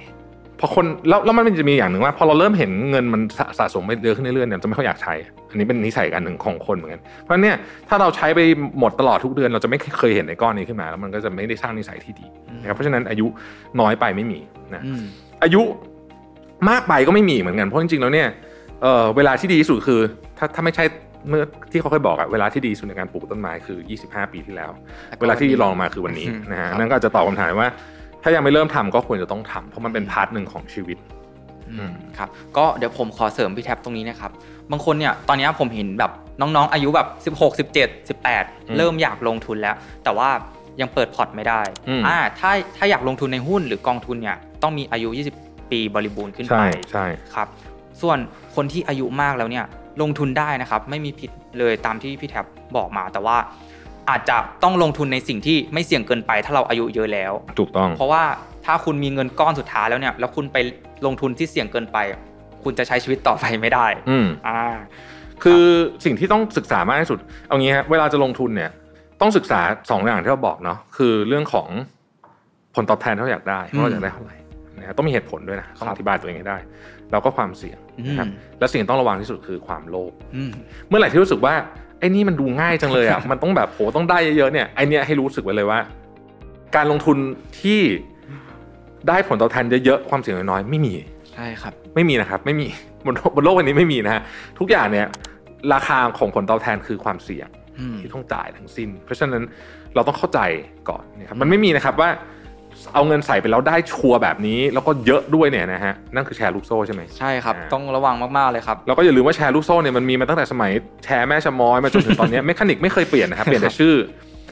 [0.60, 5.14] พอคนแล้วแล้วมันจะมีอย่างหนึ่งว่า พอเราเริ่มเห็นเงินมันสะสะสมไปเยอะขึ้นเรื่อยๆเนี่ยจะไม่ค่อยอยากใช้
[5.50, 7.58] อันนี้เป็นนิสัยอันหนึ่งของคนเหมือนกันเพราะฉะนั้นเนี่ย
[7.90, 8.40] ถ้าเราใช้ไป
[8.80, 12.26] หมดตลอดทุกเดือนเราจะไม่เคยเห็นเงินก้อนนี้ขึ้นมา แล้วมันก็จะไม่ได้สร้างนิสัยที่ดี
[12.62, 13.28] นะครับเพราะฉะนั้นอายุ
[13.80, 14.40] น้อยไปไม่มี
[14.76, 15.04] นะอืม
[15.44, 15.62] อายุ
[16.70, 18.28] มากไปก็ไม่มีเหมือนกันเพราะจริงๆแล้วเนี่ย
[18.82, 20.00] เออเวลาที่ดีที่สุดคือ
[20.38, 20.84] ถ้าถ้าไม่ใช่
[21.30, 24.72] เมื่อที่เขาเคยบอกอะเวลาที่ดีที่สุดในการปลูกต้นไม้คือ 25 ปีที่แล้ว
[25.22, 27.70] เวลาที่รองมาคือวันนี้อืมนะฮะครับนั่นก็อาจจะตอบคำถามว่า
[28.24, 30.98] ถ้ายังไม่เริ่มทำก็ควรจะต้องทำเพราะมันเป็น part หนึ่งของชีวิต
[31.70, 34.32] อืมครับก็เดี๋ยวผมขอเสริมพี่แท็บตรงนี้นะครับ
[34.72, 36.12] บางคนเนี่ยตอนเนี้ยผมเห็นแบบ
[36.42, 37.02] น้องๆ อายุแบ
[37.32, 37.76] บ 16 17
[38.30, 40.30] 18 เริ่มอยากลงทุนแล้ว แต่ว่า
[40.82, 47.48] ยังเปิดพอร์ตไม่ได้อืมอ่าถ้าถ้าอยากลงทุนในหุ้นหรือกองทุนเนี่ยต้องมีอายุ 20 ปีบริบูรณ์ขึ้นไปใช่ใช่ครับ
[48.02, 48.18] ส่วน
[48.56, 49.66] คนที่อายุมากแล้วเนี่ย
[50.02, 52.46] ลงทุนได้นะครับ ไม่มีผิดเลยตามที่พี่แท็บ
[52.76, 53.38] บอกมา แต่ว่า
[54.10, 58.24] อาจจะต้องลงทุนในสิ่งที่ไม่เสี่ยงเกินไป ถ้าเราอายุเยอะแล้ว ถูกต้อง เพราะว่า
[58.66, 60.58] ถ้าคุณมีเงินก้อนสุดท้ายแล้วเนี่ย แล้วคุณไป
[61.06, 61.98] ลงทุนที่เสี่ยงเกินไป
[62.64, 64.60] คุณจะใช้ชีวิตต่อไปไม่ได้ อืมอ่า
[65.44, 65.64] คือ
[66.06, 68.72] สิ่งที่ต้องศึกษามากที่สุด เอางี้ฮะเวลาจะลงทุนเนี่ย
[69.22, 69.60] ต้องศึกษา
[69.92, 71.68] สองอย่างที่เราบอกเนาะ คือเรื่องของ
[72.76, 74.36] ผลตอบแทนที่เราอยากได้ว่าเราอยากได้เท่าไหร่
[74.80, 76.58] นะฮะต้องมีเหตุผลด้วยนะต้องครับอธิบายตัวเองให้ได้
[77.12, 80.52] แล้วก็ความเสี่ยงนะครับอืมและสิ่งที่ต้องระวังที่สุดคือความโลภอืม
[80.88, 81.54] เมื่อไหร่ที่รู้สึกว่า
[82.00, 85.80] ไอ้นี่มันดูง่ายจังเลยอะมันต้องแบบโหต้องได้เยอะๆเนี่ยไอเนี้ยให้รู้สึกไว้เลยว่า
[86.76, 87.18] การลงทุน
[87.62, 87.82] ที่
[89.08, 90.94] ได้ผลตอบแทนเยอะๆความเสี่ยงน้อยๆไม่มี
[91.34, 92.68] ใช่ครับ ไม่มีนะครับ ไม่มี
[93.06, 94.22] บนบนโลกวันนี้ไม่มีนะฮะ
[94.60, 95.08] ทุกอย่างเนี่ย
[95.74, 97.48] ราคาของผลตอบแทนคือความเสี่ยง
[97.80, 99.44] อืมที่ต้องจ่ายทั้งสิ้น เพราะฉะนั้น
[99.96, 100.40] เราต้องเข้าใจ
[100.90, 102.10] ก่อนนะครับมันไม่มีนะครับว่า
[102.94, 110.72] เอาเงินใส่ไปแล้วได้ชัวร์แบบนี้ แล้วก็เยอะด้วยเนี่ยนะฮะนั่นคือแชร์ลูกโซ่ใช่ไหมใช่ครับอ่าต้องระวังมาก ๆ เลยครับ แล้วก็อย่าลืมว่าแชร์ลูกโซ่เนี่ยมันมีมาตั้งแต่สมัย
[111.04, 113.94] แชร์แม่ชะมอยมาจนถึงตอนเนี้ยเมคานิกไม่เคยเปลี่ยนนะครับเปลี่ยนแต่ชื่อ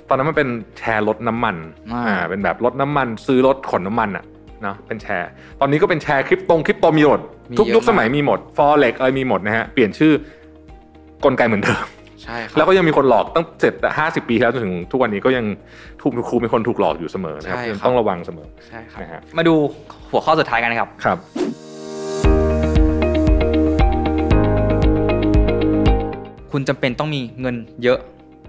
[0.09, 1.55] ตอนนั้นมันเป็นแชร์รถน้ำมัน
[1.93, 4.23] อ่าอ่าเป็นแบบรถน้ำมัน ซื้อรถขนน้ำมันอะ
[4.63, 5.29] เนาะเป็นแชร์
[5.61, 7.21] ตอนนี้ก็เป็นแชร์คริปตงคริปโตมีหมด
[7.59, 10.13] ทุกยุคสมัยมีหมดฟอเร็กอะไรมีหมดนะฮะเปลี่ยนชื่อ
[11.23, 11.85] กลไกเหมือนเดิม
[12.23, 15.45] ใช่ครับแล้วก็ยังมีคนหลอกตั้งเจ็ดห้าสิบปีที่แล้วจนถึงทุกวันนี้ก็ยัง
[16.17, 19.55] ถูกครูเป็นคนถูกหลอกอยู่เสมอนะครับใช่ครับต้องระวังเสมอใช่ครับนะฮะมาดู
[20.11, 21.17] หัวข้อสุดท้ายกันนะครับครับ
[26.51, 27.99] คุณจำเป็นต้องมีเงินเยอะ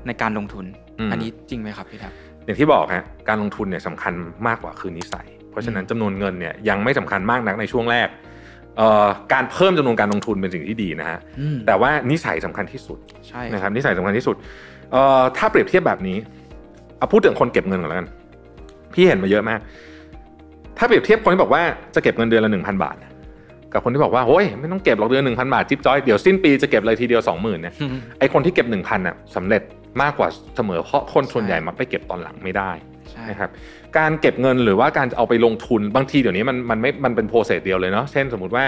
[0.07, 0.64] ในการลงทุน
[0.99, 2.12] อืมอันนี้จริงไหมครับพี่แท็บ
[2.44, 4.12] อย่างที่บอกฮะการลงทุนเนี่ยสำคัญ
[4.47, 8.09] มากกว่าคือนิสัย เพราะฉะนั้นจำนวนเงินเนี่ยยังไม่สำคัญมากนักในช่วงแรก
[8.77, 14.37] เอ่อการเพิ่มจำนวนการลงทุนเป็นสิ่งที่ดีนะฮะอืมแต่ว่านิสัยสำคัญที่สุดใช่นะครับนิสัยสำคัญที่สุด
[14.92, 16.16] เอ่อถ้าเปรียบเทียบแบบนี้
[16.99, 18.09] เอาพูดถึงคนเก็บเงินก่อนแล้วกัน
[18.95, 19.61] พี่เห็นมาเยอะมาก
[20.79, 21.63] ถ้าเปรียบเทียบคนที่บอกว่า
[21.95, 22.97] จะเก็บเงินเดือนละหนึ่งพันบาท
[23.73, 29.63] กับคนที่บอกว่าโอ้ยไม่ต้องเก็บหรอกเดือนหนึ่งพันบาทจิ๊บจ้อยเดี๋ยวสิ้นปีจะเก็บเลยทีเดียวสองหมื่นเนี่ยอืมไอคนที่เก็บหนึ่งพันอะสำเร็จ
[30.03, 32.71] มากกว่าเสมอเพราะคนส่วนใหญ่มักไปเก็บตอนหลังไม่ได้
[33.13, 33.51] ใช่นะครับ
[33.99, 38.65] การเก็บเงินหรือว่าการเอาไปลงทุนบางทีเดี๋ยวนี้มันมันไม่มันเป็นโปรเซสเดียวเลยเนาะเช่นสมมติว่า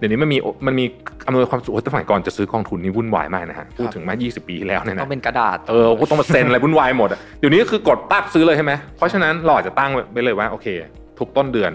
[0.00, 0.84] เดี๋ยวนี้มันมีมันมี
[1.26, 10.66] อำนวยความสะดวกสมัยก่อนจะซื้อกองทุนนี่วุ่นวายมากนะฮะพูดถึงมา 20 ปีที่แล้วเนี่ยต้อนะงเป็นกระดาษเออก็ต้องมาเซ็นอะไรวุ่นวายหมดอะเดี๋ยวนี้ก็คือกดปั๊บซื้อเลยใช่ไหมเพราะฉะนั้นเราอาจจะตั้งไว้เลยว่าโอเค
[11.18, 11.72] ทุกต้นเดือน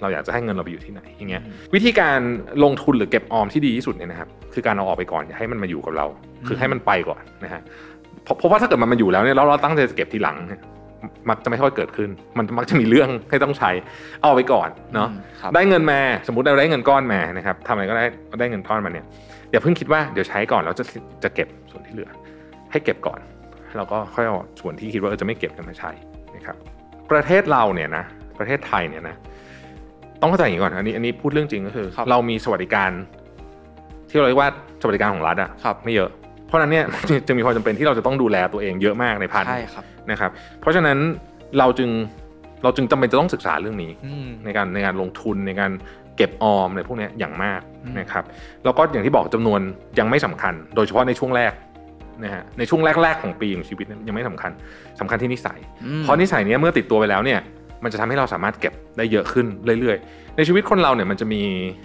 [0.00, 2.18] เราอยากจะให้เงินเราไปอยู่ที่ไหนอย่างเงี้ยอืมวิธีการ
[2.64, 6.06] ลงทุนหรือเก็บออมที่ดีที่สุดเนี่ยนะครับคือการเอาออกไปก่อนอย่าให้มันมาอยู่กับเรา
[6.46, 7.62] คือให้มันไปก่อนนะฮะ
[8.24, 10.60] เพราะเพราะว่าถ้าเกิดมันมาอยู่แล้วเนี่ยแล้วเราตั้งใจจะเก็บทีหลังเนี่ย
[11.30, 13.70] มักจะไม่ค่อยเกิดขึ้น มันมักจะมีเรื่องให้ต้องใช้
[14.22, 18.04] เอาไปก่อนเนาะอืมครับได้เงินมาสมมติเราได้เงินก้อนมานะครับทำอะไรก็ได้
[18.40, 19.04] ได้เงินก้อนมาเนี่ย
[19.50, 20.84] อย่าเพิ่งคิดว่าเดี๋ยวใช้ก่อนแล้วจะ
[21.24, 22.10] จะเก็บส่วนที่เหลือ
[22.72, 23.20] ให้เก็บก่อน
[23.76, 25.90] แล้วก็ค่อยเอาส่วนที่คิดว่าเออจะไม่เก็บกันมาใช้
[26.36, 26.56] นะครับ
[27.10, 28.04] ประเทศเราเนี่ยนะ
[28.38, 29.16] ประเทศไทยเนี่ยนะ
[30.20, 32.90] ต้องเข้าใจอย่างนี้ก่อนอันนี้อันนี้พูดเรื่องจริงก็คือครับเรามีสวัสดิการ
[34.10, 34.50] ที่เราเรียกว่า
[34.82, 36.10] สวัสดิการของรัฐอะครับไม่เยอะ
[36.48, 36.84] เพราะฉะนั้นเนี่ย
[37.28, 40.30] จะมีความจำเป็นที่เราจะต้องดูแลตัวเองเยอะมากในพันใช่ครับนะครับ
[40.60, 40.98] เพราะฉะนั้น
[41.58, 41.90] เราจึง
[42.62, 45.72] เราจึงจำเป็นจะต้องศึกษาเรื่องนี้อืมในการในการลงทุนในการ
[46.16, 48.24] เก็บออมในพวกเนี้ยอย่างมากอืมนะครับ
[48.64, 49.60] แล้วก็อย่างที่บอกจำนวน
[49.98, 51.52] ยังไม่สำคัญ โดยเฉพาะในช่วงแรก
[52.24, 54.50] นะฮะในช่วงแรกๆของปีของชีวิตเนี่ยยังไม่สำคัญ
[55.00, 57.40] สำคัญที่นิสัยอืมเพราะนิสัยเนี้ยเมื่อติดตัวไปแล้วเนี่ย
[57.84, 59.46] มันจะทำให้เราสามารถเก็บได้เยอะขึ้น
[59.80, 61.42] เรื่อยๆ ในชีวิตคนเราเนี่ยมันจะมี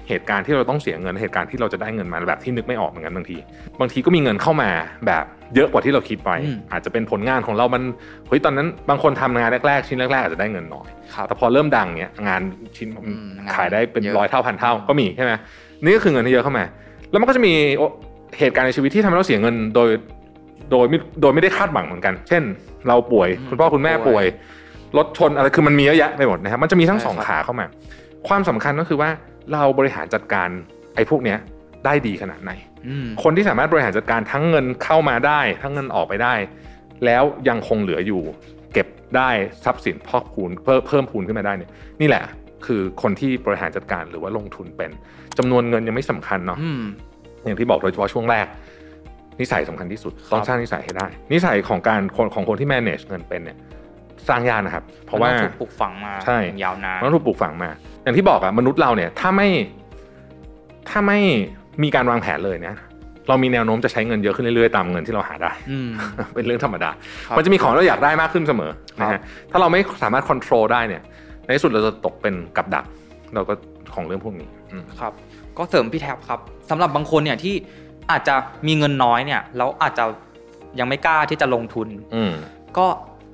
[0.07, 3.37] เหตุการณ์ที่เราต้องเสียเงินเหตุการณ์ที่เราจะได้เงินมาแบบที่นึกไม่ออกเหมือนกันบางที
[3.79, 4.69] บางทีก็มีเงินเข้ามา
[5.07, 7.83] แบบเยอะกว่าที่เราคิดไว้อืมอาจจะเป็นผลงานของเรามัน
[8.27, 12.41] เฮ้ยตอนนั้นบางคนทำงานแรกๆชิ้นแรกๆอาจจะได้เงินน้อยครับแต่พอเริ่มดังเนี่ยงาน
[12.77, 15.31] ชิ้นอืมงานขายได้เป็นเยอะร้อยเท่าพันเท่าก็มีใช่ไหม
[15.83, 16.63] นี่ก็คือเงินที่เยอะเข้ามา
[17.11, 17.53] แล้วมันก็จะมี
[18.39, 19.89] เหตุการณ์ในชีวิตที่ทำให้เราเสียเงินโดย
[20.71, 22.43] โดยไม่โดยไม่ได้คาดหวังเหมือนกัน เช่น
[22.87, 24.27] เราป่วยอืมคุณพ่อคุณแม่ป่ป่ววยย
[24.97, 27.65] รถชนอะไรคือมันมีเยอะแยะไปหมดนะครับมันจะมีทั้งใช่สองครับขาเข้ามา
[28.27, 29.09] ความสำคัญก็คือว่า
[29.53, 30.49] เราบริหารจัดการ
[30.95, 31.37] ไอ้พวกเนี้ย
[31.85, 32.51] ได้ดีขนาดไหน
[32.87, 36.33] อืมคนที่สามารถบริหารจัดการทั้งเงินเข้ามาได้ ทั้งเงินออกไปได้
[37.05, 38.21] แล้วยังคงเหลืออยู่
[38.73, 39.29] เก็บได้
[39.63, 42.23] ทรัพย์สินพอกพูนเพิ่มเพิ่มพูนขึ้นมาได้เนี่ยนี่แหละ
[42.65, 44.91] คือคนที่บริหารจัดการหรือว่าลงทุนเป็น
[45.37, 46.83] จำนวนเงินยังไม่สำคัญเนาะอืม
[47.43, 48.47] อย่างที่บอกโดยเฉพาะช่วงแรก
[49.41, 53.57] นิสัยสำคัญที่สุดครับต้องสร้างนิสัยให้ได้ นิสัยของการคนของคนที่ manage เงินเป็นเนี่ย
[54.29, 57.69] สร้างยากนะครับ เพราะว่านต้องถูกปลูกฝังมาใช่อย่างยาวนานมันต้องถูกปลูกฝังมา
[58.03, 59.49] อย่างที่บอกอะมนุษย์เราเนี่ยถ้าไม่
[60.89, 61.19] ถ้าไม่
[61.83, 62.75] มีการวางแผนเลยเนี่ย
[63.29, 65.89] เรามีแนวโน้มจะใช้เงินเยอะขึ้นเรื่อยๆตามเงินที่เราหาได้อืม
[66.35, 66.89] เป็นเรื่องธรรมดา
[67.27, 71.01] ครับมันจะมีของที่เราอยากได้มากขึ้นเสมอนะครัฮะบถ้าเราไม่สามารถควบคุมได้เนี่ย
[71.45, 72.85] ในที่สุดเราจะตกเป็นกับดัก
[73.35, 73.53] เราก็
[73.93, 75.13] ของเรื่องพวกนี้อืมครับ
[75.57, 77.55] ก็เสริมพี่แท็บครับสำหรับบางคนเนี่ยที่
[78.11, 78.35] อาจจะ
[78.67, 80.05] มีเงินน้อยเนี่ยแล้วอาจจะ
[80.79, 82.33] ยังไม่กล้าที่จะลงทุนอืม
[82.77, 82.85] ก็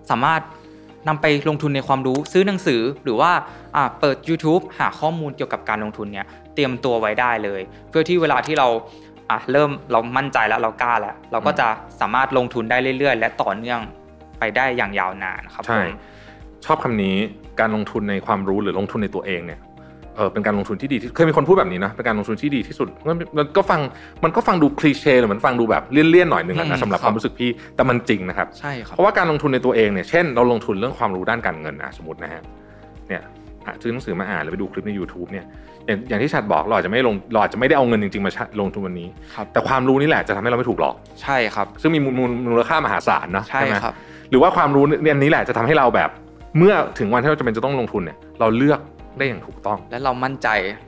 [0.09, 0.41] สามารถ
[1.07, 3.31] นำไปลงทุนในความรู้ซื้อหนังสือหรือว่า
[3.99, 8.67] เปิด YouTube หาข้อมูลเกี่ยวกับการลงทุนเนี่ยเตรียมตัวไว้ได้เลย เพื่อที่เวลาที่เรา
[9.51, 11.67] เริ่มเรามั่นใจแล้วเรากล้าแล้ว เราก็จะ
[11.99, 13.79] สามารถลงทุนได้เรื่อย ๆ และต่อเนื่อง
[14.39, 15.81] ไปได้อย่างยาวนานครับใช่
[16.65, 17.15] ชอบคำนี้
[17.59, 19.59] การลงทุนในความรู้หรือลงทุนในตัวเองเนี่ย
[20.19, 23.79] เออเป็นการลงทุนที่ดีที่เคยมีคนพูดแบบนี้นะเป็นการลงทุนที่ดีที่สุดมันมันก็ฟัง
[24.23, 32.41] มันก็ฟังดูคลีเช่หรือมันฟังดูแบบเลี่ยนๆหน่อยหนึ่งแหละอืนะมสำหรับคครับวามรู้สึกพี่แต่มันจริงนะครับใช่ครับเพราะว่าการลงทุนในตัวเองเนี่ยเช่นเราลงทุนเรื่องความรู้ด้านการเงินนะสมมตินะฮะ
[33.07, 33.21] เนี่ย
[33.65, 35.45] อะซื้อหนังสือมาอ่านหรือไปดูคลิปใน YouTube เนี่ย
[35.87, 43.93] อย่างอย่างที่ชัดบอกเราอาจจะไม่ลงเราอาจจะไม่ได้เอาเงินจริงๆมาใช้ลงทุนวันนี้ครับแต่ความรู้นี่แหละจะทำให้เราไม่ถูกหลอกใช่ครับ ซึ่งมีมูลมูลมูลค่ามหาศาลเนอะใช่ไหมครับ
[44.29, 46.09] หรือว่าความรู้เนี่ยนี้แหละจะทำให้เราแบบ
[46.57, 48.79] เมื่อถึงวันที่เราจะเป็นจะต้องลงทุนเนี่ยเราเลือก
[49.19, 50.47] ได้อย่างถูกต้อง และเรามั่นใจ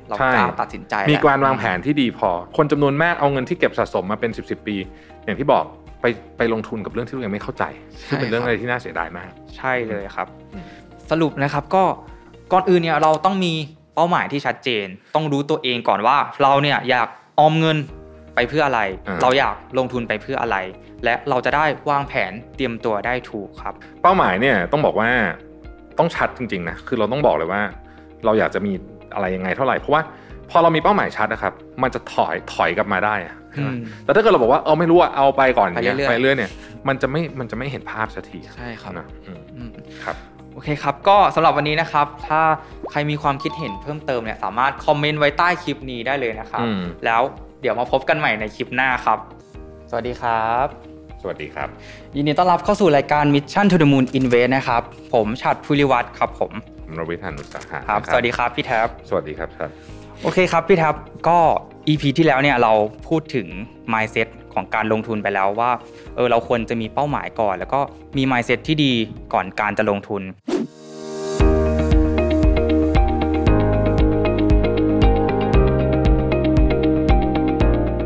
[0.09, 4.75] เราใช่กล้าตัดสินใจ มีแล้วการวางแผนที่ดีพอ คนจำนวนมากเอาเงินที่เก็บสะสมมาเป็น 10บสปี
[5.25, 5.63] อย่างที่บอก
[6.01, 6.05] ไป
[6.37, 7.63] ไปลงทุนกับเรื่องที่เรายังไม่เข้าใจ
[8.07, 10.65] ซึ่งเป็นเรื่องอะไรที่น่าเสียดายมาก ใช่เลยครับอืม
[11.11, 11.83] สรุปนะครับก็
[12.51, 13.53] ก่อนอื่นเนี่ยเราต้องมี
[13.95, 17.07] เป้าหมายที่ชัดเจน ต้องรู้ตัวเองก่อนว่า เราเนี่ยอยาก
[17.39, 17.77] ออมเงิน
[18.35, 20.57] ไปเพื่ออะไรอ่าเราอยากลงทุนไปเพื่ออะไร
[21.03, 25.09] และเราจะได้วางแผนเตรียมตัวได้ถูกครับ เป้าหมายเนี่ยต้องบอกว่า
[25.99, 27.61] ต้องชัดจริงๆนะคือเราต้องบอกเลยว่า
[28.25, 28.73] เราอยากจะมี
[29.13, 30.01] อะไรยังไงเท่าไหร่เพราะว่า
[30.49, 31.53] พอเรามีเป้าหมายชัดนะครับ
[31.83, 36.51] มันจะถอยถอยกลับมาได้อะใช่ไหมอืมแต่ถ้าเกิดเราบอกว่าเอาไม่รู้อะเอาไปก่อนไปเรื่อยๆไปเรื่อยเนี่ย
[36.87, 39.71] มันจะไม่มันจะไม่เห็นภาพสักทีใช่ครับนะอืมอืม
[40.03, 40.15] ครับ
[40.53, 42.41] โอเคครับ ก็สำหรับวันนี้นะครับ ถ้า
[42.91, 47.21] ใครมีความคิดเห็นเพิ่มเติมเนี่ยสามารถคอมเมนต์ไว้ใต้คลิปนี้ได้เลยนะครับอืมแล้ว
[47.61, 49.19] เดี๋ยวมาพบกันใหม่ในคลิปหน้าครับ
[49.89, 50.67] สวัสดีครับ
[51.21, 51.67] สวัสดีครับ
[52.15, 54.81] ยินดีต้อนรับเข้าสู่รายการ Mission to the Moon Invest นะครับ
[55.13, 56.51] ผมชัดภูริวัตรครับผม
[56.91, 59.69] ผมรวิทานุสาหะครับนะสวัสดีครับพี่แท็บสวัสดีครับครับ
[60.23, 60.95] โอเคครับพี่แท็บ
[61.27, 61.39] ก็
[61.87, 62.73] EP ที่แล้วเนี่ยเรา
[63.07, 63.47] พูดถึง
[63.93, 65.71] mindset ของการลงทุนไปแล้วว่า
[66.15, 67.79] เออเราควรจะมีเป้าหมายก่อน แล้วก็
[68.17, 68.93] มี mindset ที่ดี
[69.33, 70.21] ก่อนการจะลงทุน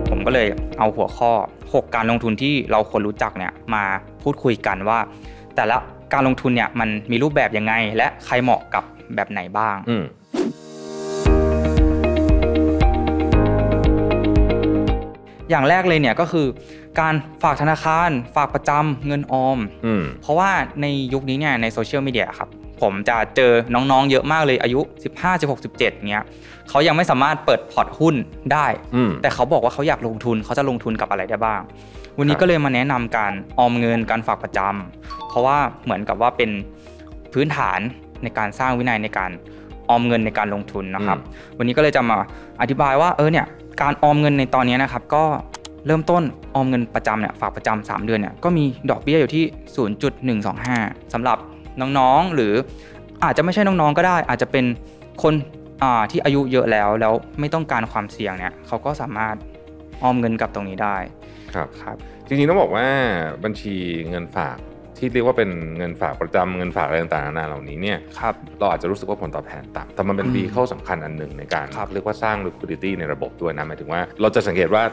[0.09, 0.47] ผมก็เลย
[0.79, 1.31] เอาหัวข้อ
[1.63, 3.83] 6 การลงทุนที่เราควรรู้จักเนี่ยมา
[4.23, 4.99] พูดคุยกันว่า
[5.55, 5.77] แต่ละ
[6.13, 8.83] การลงทุนเนี่ยมันมีรูปแบบยังไง และใครเหมาะกับ
[9.15, 10.03] แบบไหนบ้างอืม
[15.49, 16.47] อย่างแรกเลยเนี่ยก็คือ
[16.99, 17.13] การ
[17.43, 22.49] ฝากธนาคาร ฝากประจำเงินออมอืมเพราะว่าในยุคนี้เนี่ยในโซเชียลมีเดียครับ
[22.81, 24.79] ผมจะเจอน้องๆ เยอะมากเลยอายุ
[25.15, 26.25] 15 16 17เงี้ย
[26.69, 28.15] เขายังไม่สามารถเปิดพอร์ตหุ้น
[28.53, 31.61] ได้อืมแต่เขาบอกว่าเขาอยากลงทุนเขาจะลงทุนกับอะไรได้บ้าง
[32.19, 36.49] วันนี้ครับก็เลยมาแนะนำการออมเงินการฝากประจำเพราะว่าเหมือนกับว่าเป็น
[37.33, 37.79] พื้นฐาน
[38.23, 39.31] ในการสร้างวินัยในการ
[39.89, 41.17] ออมเงินในการลงทุนนะครับ
[41.57, 42.17] วันนี้ก็เลยจะมา
[42.61, 43.45] อธิบายว่าเออเนี่ย
[43.81, 45.23] การออมเงินในตอนนี้นะครับ ก็
[45.85, 46.23] เริ่มต้น
[46.55, 49.43] ออมเงินประจำเนี่ยฝากประจำ3เดือนเนี่ยก็มีดอกเบี้ยอยู่ที่
[50.41, 51.37] 0.125สำหรับ
[51.81, 52.53] น้องๆหรือ
[53.23, 54.65] อาจจะไม่ใช่น้องๆก็ได้ อาจจะเป็น
[55.23, 55.33] คน
[55.83, 59.35] อ่าที่อายุเยอะแล้วแล้วไม่ต้องการความเสี่ยงเนี่ยเขาก็สามารถ
[60.03, 60.97] ออมเงินกับตรงนี้ได้
[61.55, 62.87] ครับครับจริงๆต้องบอกว่า
[63.43, 63.75] บัญชี
[64.09, 64.57] เงินฝาก
[64.97, 74.83] ที่เรียกว่าเป็นเงินฝากประจำเงินฝากอะไรต่างๆนานาเหล่านี้เนี่ยครับเราอาจจะรู้สึกว่าผลตอบแทนต่ำแต่มันเป็นอืมวีเข้าสำคัญอันหนึ่งในการครับเรียกว่าสร้าง liquidity ในระบบด้วยนะหมายถึงว่าเราจะสังเกตว่า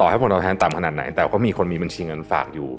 [0.00, 2.70] ต่อให้ผลตอบแทนต่ำขนาดไหน แต่ก็มีคนมีบัญชีเงินฝากอยู่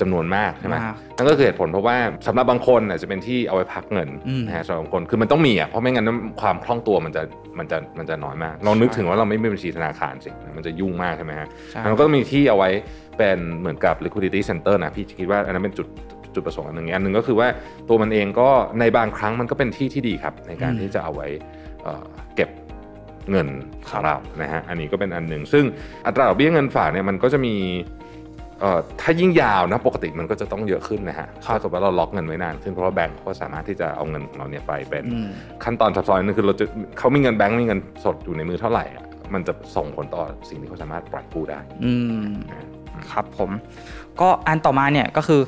[0.00, 6.06] จำนวนมากใช่ไหมมากนั่นก็คือเหตุผลเพราะว่าสำหรับบางคนอาจจะเป็นที่เอาไว้พักเงินอืมนะฮะสำหรับบางคนคือมันต้องมีอะเพราะไม่งั้น
[6.40, 7.22] ความคล่องตัวมันจะ
[7.58, 12.70] มันจะมันจะน้อยมากลองนึกถึงว่าเราไม่มีบัญชีธนาคารสิมันจะยุ่งมากใช่ไหมฮะใช่มันก็มีที่เอาไว้
[13.18, 15.88] เป็นเหมือนกับ liquidity center นะพี่คิดว่าอันนั้นเป็นจุด
[16.34, 17.48] จุดประสงค์อันหนึ่งอันหนึ่งก็คือว่า
[17.88, 18.48] ตัวมันเองก็
[18.80, 21.28] ในบางครั้งมันก็เป็นที่ที่ดีครับ ในการอืมที่จะเอาไว้
[21.82, 22.50] เอ่อเก็บ
[23.30, 23.48] เงิน
[23.88, 25.64] ขครัองบเรานะฮะอันนี้ก็เป็นอันหนึ่งซึ่ง
[26.06, 28.01] อัตราดอกเบี้ยเงินฝากเนี่ยมันก็จะมีเอ่อ
[29.00, 35.28] ถ้ายิ่งยาวนะปกติมันก็จะต้องเยอะขึ้นนะฮะถ้าสมมติว่าเราล็อกเงินไว้นานขึ้นเพราะว่าแบงก์เขาก็สามารถที่จะเอาเงินของเราเนี่ยไปเป็นอืม
[35.64, 36.64] ขั้นตอนซับซ้อนนึงคือเราจะ
[36.98, 41.92] เขามีเงินแบงก์มีเงินสดอยู่ในมือเท่าไหร่อะมันจะส่งผลต่อสิ่งที่เขาสามารถปล่อยกู้ได้อื
[42.24, 42.68] มนะฮะ
[43.10, 43.50] ครับผม
[44.20, 45.40] ก็อันต่อมาเนี่ยก็คือ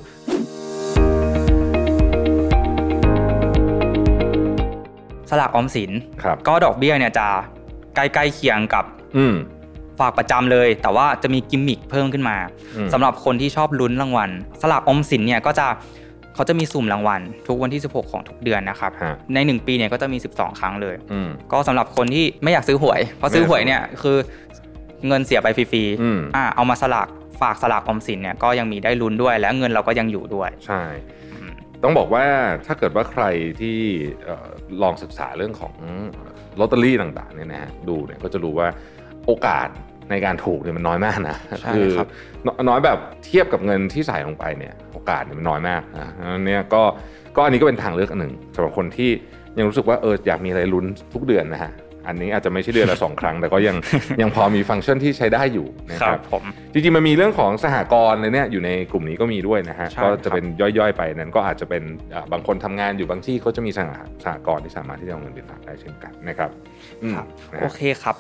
[5.31, 5.90] สลากออมสิน
[6.22, 7.27] ครับก็ดอกเบี้ยเนี่ยจะ
[7.94, 8.85] ใกล้ๆเคียงกับ
[9.16, 9.35] อืม
[10.00, 12.37] ฝากประจำเลย แต่ว่าจะมีกิมมิคเพิ่มขึ้นมา
[12.76, 14.30] อืมสำหรับคนที่ชอบลุ้นรางวัล
[14.61, 15.66] สลากออมสินเนี่ยก็จะ
[16.35, 24.16] เขาจะมีสุ่มรางวัล ทุกวันที่ 16 ของทุกเดือนนะครับฮะใน 1 ปีเนี่ยก็จะมี 12 ครั้งเลยอืมก็สำหรับคนที่ไม่อยากซื้อหวย เพราะซื้อหวยเนี่ยคือ
[25.07, 27.09] เงินเสียไปฟรีอืมๆอ่าเอามาสลาก
[27.40, 30.83] ฝากสลากออมสินเนี่ยก็ยังมีได้ลุ้นด้วย และเงินเราก็ยังอยู่ด้วย ใช่
[31.33, 31.52] อืม
[31.83, 32.24] ต้องบอกว่า
[32.66, 33.24] ถ้าเกิดว่าใคร
[33.61, 33.78] ที่
[34.24, 34.48] เอ่อ
[34.83, 35.74] ลองศึกษาเรื่องของ
[36.61, 38.68] ลอตเตอรี่ต่างๆเนี่ยนะฮะดูเนี่ยก็จะรู้ว่า
[39.26, 39.68] โอกาส
[40.10, 42.08] ในการถูกเนี่ยมันน้อยมากนะใช่คือครับ
[42.44, 46.82] นน้อยแบบเทียบกับเงินที่ใส่ลงไปเนี่ยโอกาสเนี่ยมันน้อยมากนะอันเนี้ยก็
[47.37, 49.10] ก็อันนี้ก็เป็นทางเลือกอันหนึ่งสำหรับคนที่
[49.58, 51.72] ยังรู้สึกว่าเอออยากมีอะไรลุ้นทุกเดือนนะฮะ
[52.08, 53.76] อันนี้อาจจะไม่ใช่เดือนละสองครั้ง แต่ก็ยัง
[54.22, 61.82] ยังพอมีฟังก์ชันที่ใช้ได้อยู่นะคครัรับบผมจริงๆมันมีเรื่องของสหกรณ์เลยเนี่ยอยู่ในกลุ่มนี้ก็มีด้วยนะฮะใช่ก็ครัจะบเป็นย่อยๆไปนั้นก็อาจจะเป็น
[62.14, 63.90] อ่าบางคนทำงานอยู่บางที่เขาจะมีสห
[64.24, 66.50] สหกรณ์ที่สามารถที่จะเอาเงินไปฝากได้เช่นกันนะครับ
[67.02, 68.16] อืมครับนะโอฮะเคครับ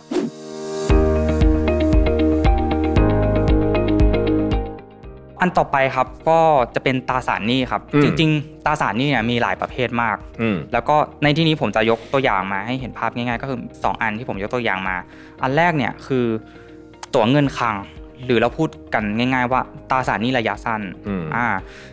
[5.40, 6.38] อันต่อไปครับก็
[6.74, 14.96] จะเป็นตราสารหนี้ครับ จริง ๆตราสารหนี้เนี่ยมีหลายประเภทมากอืมแล้วก็ในที่นี้ผมจะยกตัวอย่างมาให้เห็นภาพง่ายๆ ก็คือ 2 อันที่ผมยกตัวอย่างมา
[15.42, 16.26] อันแรกเนี่ยคือ
[17.14, 17.76] ตั๋วเงินคลัง
[18.24, 21.46] หรือเราพูดกันง่าย ๆ ว่าตราสารหนี้ระยะสั้นอืมอ่า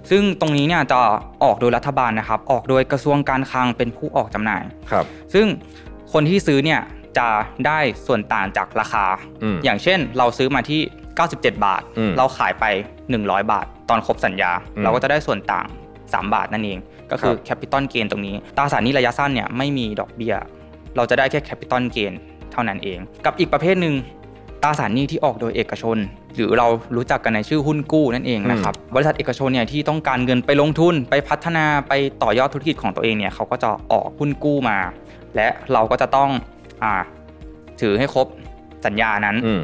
[0.09, 0.99] ซึ่งตรงนี้เนี่ยจะ
[1.43, 5.45] ออกโดยรัฐบาลนะครับ ออกโดยกระทรวงการคลังเป็นผู้ออกจำหน่ายครับ ซึ่ง
[6.13, 6.81] คนที่ซื้อเนี่ย
[7.17, 7.27] จะ
[7.67, 9.05] ได้ส่วนต่างจากราคา
[9.43, 10.81] อืมอย่างเช่นเราซื้อมาที่
[11.19, 12.65] 97 บาท อืมเราขายไป
[13.09, 15.67] 100 บาท ตอนครบสัญญา อืมเราก็จะได้ส่วนต่าง
[15.99, 16.79] 3 บาทนั่นเอง
[17.11, 20.35] ก็คือ ครับแคปิตอลเกนตรงนี้ ตราสารหนี้ระยะสั้นเนี่ยไม่มีดอกเบี้ย
[20.95, 22.13] เราจะได้แค่แคปิตอลเกน
[22.51, 23.95] เท่านั้นเอง กับอีกประเภทหนึ่ง
[24.63, 25.97] ตราสารหนี้ที่ออกโดยเอกชน
[26.35, 31.93] หรือเรารู้จักกันในชื่อหุ้นกู้นั่นเองนะครับบริษัทเอกชนเนี่ยที่ต้องการเงินไปลงทุนไปพัฒนาไป
[32.23, 34.77] ต่อยอดธุรกิจของตัวเองเนี่ยเขาก็จะออกหุ้นกู้มา
[35.35, 36.29] และเราก็จะต้อง
[36.83, 36.93] อ่า
[37.81, 38.27] ถือให้ครบ
[38.85, 39.61] สัญญานั้น อืม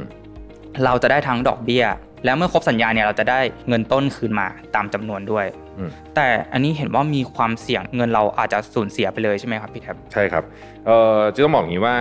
[0.85, 1.85] เราจะได้ทั้งดอกเบี้ย
[2.25, 5.45] แล้วเมื่อครบสัญญาเนี่ยเราจะได้เงินต้นคืนมาตามจำนวนด้วย
[5.77, 10.43] อืมแต่อันนี้เห็นว่ามีความเสี่ยงเงินเราอาจจะสูญเสียไปเลยใช่ไหมครับพี่แท็บใช่ครับ
[10.85, 11.95] เอ่อจะต้องบอกอย่างนี้ว่า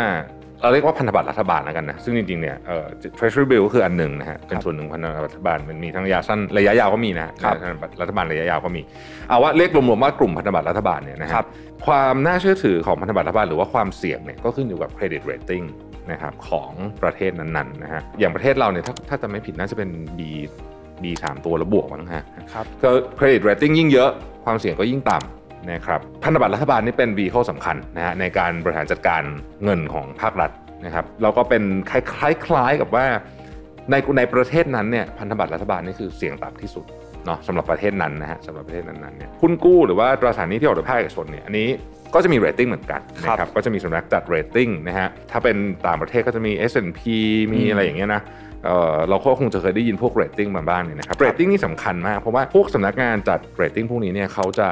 [0.62, 2.86] เราเรียกว่าพันธบัตรรัฐบาลแล้วกันนะซึ่งจริงๆเนี่ยเอ่อ
[3.18, 8.82] treasury bill ก็คืออันหนึ่งนะฮะเป็นส่วนหนึ่งของพันธบัตรรัฐบาลมันมีทั้งระยะสั้นระยะยาวก็มีนะฮะครับพันธบัตรรัฐบาลระยะยาวก็มี
[9.28, 11.46] เอาว่าเรียกรวมๆว่ากลุ่มพันธบัตรรัฐบาลเนี่ยนะฮะครับ
[11.86, 15.64] ความน่าเชื่อถือของพันธบัตรรัฐบาลหรือว่าความเสี่ยงเนี่ยก็ขึ้นอยู่กับ credit rating
[16.12, 20.20] นะครับของประเทศนั้นๆนะฮะอย่างประเทศเราเนี่ยถ้าถ้าจะไม่ผิดน่าจะเป็น B
[21.02, 24.10] B สามตัวแล้วบวกมั้งฮะครับก็ credit rating ยิ่งเยอะ
[24.44, 29.22] ความเสี่ยงก็ยิ่งต่ำนะครับพันธบัตรรัฐบาลนี่เป็น vehicle สำคัญนะฮะในการบริหารจัดการ
[29.64, 30.50] เงินของภาครัฐ
[30.84, 33.06] นะครับแล้วก็เป็นคล้ายๆคล้ายๆกับว่า
[33.90, 36.84] ในในประเทศนั้นเนี่ยพันธบัตรรัฐบาลนี่คือเสี่ยงต่ำที่สุด
[37.26, 41.68] เนาะสำหรับประเทศนั้นนะฮะสำหรับประเทศนั้นๆเนี่ยหุ้นกู้หรือว่าตราสารหนี้ที่ออกโดยภาคเอกชนเนี่ยอันนี้
[42.14, 47.00] ก็จะมี rating เหมือนกันนะคครัรับบก็จะมีสำนักจัด rating นะฮะถ้าเป็นต่างประเทศก็จะมี S&P
[47.52, 48.22] มีอืมอะไรอย่างเงี้ยนะ
[48.64, 54.70] เอ่อเราก็คงจะเคยได้ยินพวกเรตติ้งมาบ้างเนี่ยนะครับเรตติ้งนี่สำคัญมากเพราะว่าพวกสำนักงานจัดเรตติ้งพวกนี้เนี่ยเขาจะ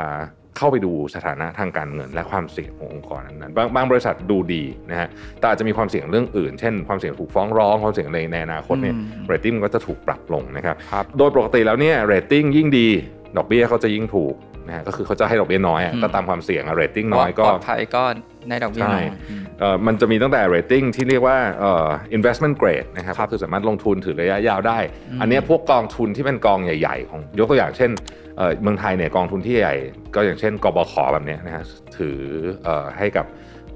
[0.58, 12.88] เข้าไปดูสถานะทางการเงินและความเสี่ยงขององค์กรนั้นๆบางบางบริษัทดูดีนะฮะแต่อาจจะมีความเสี่ยงเรื่องอื่น เช่น ความเสี่ยงถูกฟ้องร้องความเสี่ยงอะไรในอนาคตเนี่ยอืมเรตติ้งมันก็จะถูกปรับลงนะครับครับ โดยปกติแล้วเนี่ยเรตติ้งยิ่งดี
[13.36, 14.34] ดอกเบี้ยเขาจะยิ่งถูก
[14.66, 18.02] นะฮะก็คือเขาจะให้ดอกเบี้ยน้อยอะอืมก็ตามความเสี่ยงเรตติ้งน้อยก็ปลอดภัยก็
[18.48, 24.78] ได้ดอกเบี้ยใช่น้อยอืมเอ่อมันจะมีตั้งแต่ rating ที่เรียกว่าเอ่อ investment grade นะครับครัก็บคือสามารถลงทุนถือระยะยาวได้
[25.10, 27.90] อืมอันเนี้ยพวกกองทุนที่เป็นกองใหญ่ๆ ของยกตัวอย่างเช่น
[28.36, 29.74] เอ่อเมืองไทยเนี่ยกองทุนที่ใหญ่
[30.14, 31.64] ก็อย่างเช่น กบขแบบเนี้ยนะฮะ
[31.98, 32.18] ถือ
[32.64, 33.26] เอ่อให้กับ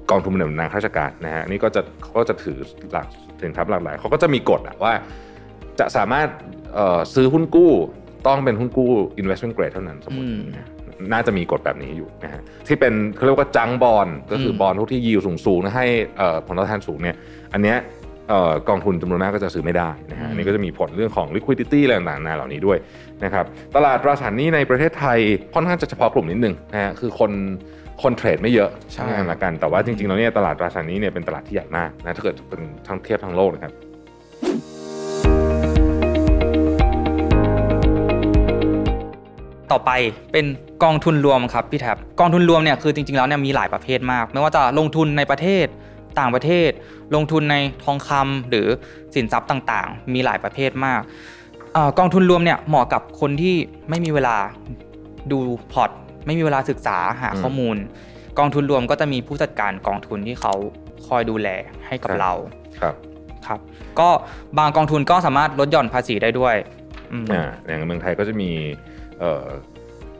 [0.09, 2.57] กองทุนบำเหน็จบำนาญข้าราชการนะฮะอันนี่ก็จะเขาก็จะถือ
[2.91, 3.07] หลัก
[3.41, 4.93] สินทรัพย์หลากหลายเขาก็จะมีกฎอะว่า
[5.79, 6.27] จะสามารถ
[6.75, 7.71] เอ่อซื้อหุ้นกู้
[8.27, 8.89] ต้องเป็นหุ้นกู้
[9.21, 10.67] investment grade เท่านั้นสมมติอืมนะ
[11.11, 17.15] น่าจะมีกฎแบบนี้อยู่นะฮะที่เป็นเขาเรียกว่าจังบอลก็คืออมบอลพวกที่ยิวสูงๆนะให้เอ่อผลตอบแทนสูงเนี่ย
[17.53, 17.77] อันเนี้ย
[18.29, 22.77] เอ่อกองทุนจำนวนมากก็จะซื้อไม่ได้นะฮะอืมอันนี้ก็จะมีผลเรื่องของ liquidity อะไรต่างๆนานาเหล่านี้ด้วย
[23.23, 25.19] นะครับตลาดตราสารหนี้ในประเทศไทย
[25.53, 27.31] ค่อนข้างจะเฉพาะกลุ่มนิดนึงนะฮะคือคน
[28.01, 33.73] คนเทรดไม่เยอะใช่งานละกันแต่ว่าจริงๆแล้วเนี่ยตลาดตราสารหนี้เนี่ยเป็นตลาดที่ใหญ่มากนะถ้าเกิดเป็นทั้งเทียบทั้งโลกนะครับ
[39.71, 39.91] ต่อไป
[40.31, 40.45] เป็น
[40.83, 45.65] กองทุนรวมครับพี่แท็บกองทุนรวมเนี่ยคือจริงๆแล้วเนี่ยมีหลายประเภทมาก ไม่ว่าจะลงทุนในประเทศ
[46.19, 46.69] ต่างประเทศ
[47.15, 48.67] ลงทุนในทองคำหรือ
[49.15, 51.01] สินทรัพย์ต่างๆ มีหลายประเภทมาก
[51.73, 53.55] เอ่อกองทุนรวมเนี่ยเหมาะกับคนที่
[53.89, 54.35] ไม่มีเวลา
[55.31, 55.37] ดู
[55.73, 55.89] พอร์ต
[56.25, 57.77] ไม่มีเวลาศึกษาหาอืมข้อมูล
[58.39, 60.53] กองทุนรวมก็จะมีผู้จัดการกองทุนที่เขา
[61.07, 61.47] คอยดูแล
[61.87, 62.33] ให้กับครับเรา
[62.79, 62.95] ครับ
[63.47, 63.59] ครับ
[63.99, 64.09] ก็
[64.57, 66.55] บางกองทุนก็สามารถลดหย่อนภาษีได้ด้วย
[67.11, 68.98] อืมอ่าอย่างเมืองไทยก็จะมีเอ่อ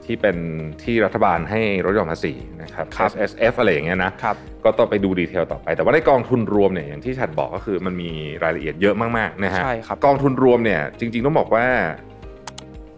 [0.06, 0.38] ที่เป็น
[0.84, 4.36] ที่รัฐบาลให้ลดหย่อนภาษีนะครับครับ S S F อะไรอย่างเงี้ยนะครับ
[4.66, 8.12] ก็ต้องไปดูดีเทลต่อไป แต่ว่าในกองทุนรวมเนี่ยอย่างที่ฉัดบอกก็คือมันมี
[8.44, 11.66] รายละเอียดเยอะมากๆนะฮะใช่ครับกองทุนรวมเนี่ยจริง ๆ ต้องบอกว่า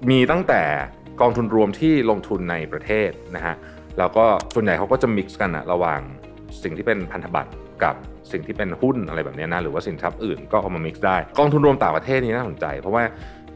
[0.10, 0.62] มีตั้งแต่
[1.22, 3.56] กองทุนรวมที่ลงทุนในประเทศนะฮะ
[4.00, 6.00] แล้วก็ส่วนใหญ่เขาก็จะมิกซ์กันอะระหว่าง
[6.64, 7.52] สิ่งที่เป็นพันธบัตร
[7.84, 7.96] กับ
[8.32, 13.04] สิ่งที่เป็นหุ้นอะไรแบบเนี้ยนะหรือว่าสินทรัพย์อื่นก็เอามามิกซ์ได้ กองทุนรวมต่างประเทศนี่น่าสนใจ เพราะว่า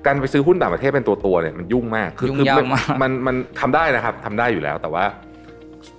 [0.06, 5.06] การไปซื้อหุ้นต่างประเทศเป็นตัวตัวๆเนี่ยมันยุ่งมากยุ่งยากมันมากมันมันทำได้นะครับทำได้อยู่แล้ว แต่ว่า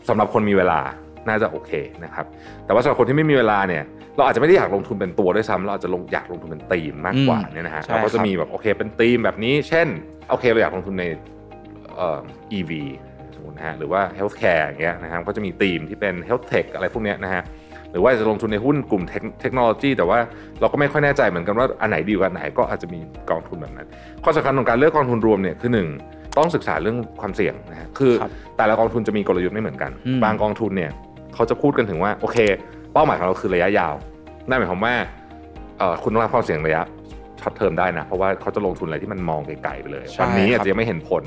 [0.09, 0.81] สำหรับคนมีเวลา
[1.29, 1.71] น่าจะโอเค
[2.05, 2.25] นะครับ
[2.67, 3.83] แต่ว่าสำหรับคนที่ไม่มีเวลาเนี่ย
[4.17, 9.89] เราอาจจะไม่ได้อยากลงทุนเป็นตัวด้วยซ้ำเราอาจจะลงอยากลงทุนเป็นธีมมากกว่าอืมเนี่ยนะฮะใช่เราก็จะครับมีแบบโอเคเป็นธีมแบบนี้ เช่น
[10.31, 11.05] โอเคเราอยากลงทุนใน
[11.97, 12.21] เอ่อ
[12.59, 12.73] EV
[13.35, 17.66] สมมตินะฮะหรือว่า healthcare อย่างเงี้ยนะฮะก็จะมีธีมที่เป็น health tech อะไรพวกเนี้ยนะฮะห
[17.97, 20.19] รือว่าจะลงทุนในหุ้นกลุ่ม tech เทคโนโลยี แต่ว่า
[20.61, 23.87] เราก็ไม่ค่อยแน่ใจเหมือนกันว่าอันไหนดีกว่าอันไหนก็อาจจะมีกองทุนแบบนั้น
[24.25, 25.89] ข้อสำคัญของการเลือกกองทุนรวมเนี่ยคือหนึ่ง
[26.39, 30.91] ต้องศึกษาเรื่องความเสี่ยงนะฮะคือครับแต่ละกองทุนจะมีกลยุทธ์ไม่เหมือนกันอืมบางกองทุนเนี่ย
[31.35, 32.39] เขาจะพูดกันถึงว่าโอเค
[32.93, 33.95] เป้าหมายของเราคือระยะยาว
[34.49, 34.95] นั่นหมายความว่า
[35.79, 36.83] เอ่อคุณต้องรับความเสี่ยงระยะ
[37.41, 41.25] short term ได้นะ เพราะว่าเขาจะลงทุนอะไรที่มันมองไกลๆไปเลยใช่วันนี้ครับอาจจะยังไม่เห็นผล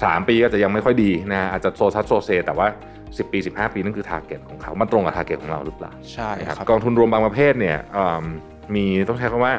[0.00, 2.66] 3 ปีก็จะยังไม่ค่อยดีนะอาจจะโซซัสโซเซ แต่ว่า
[3.00, 8.24] 10 ปี 15 ปีนั่นคือ target ของเขา มันตรงกับ target ของเราหรือเปล่าใช่นะครับครับกองทุนรวมบางประเภทเนี่ยเอิ่ม
[8.74, 9.54] มีต้องใช้คำว่า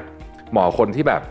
[0.53, 1.21] เหมาะคนที่แบบ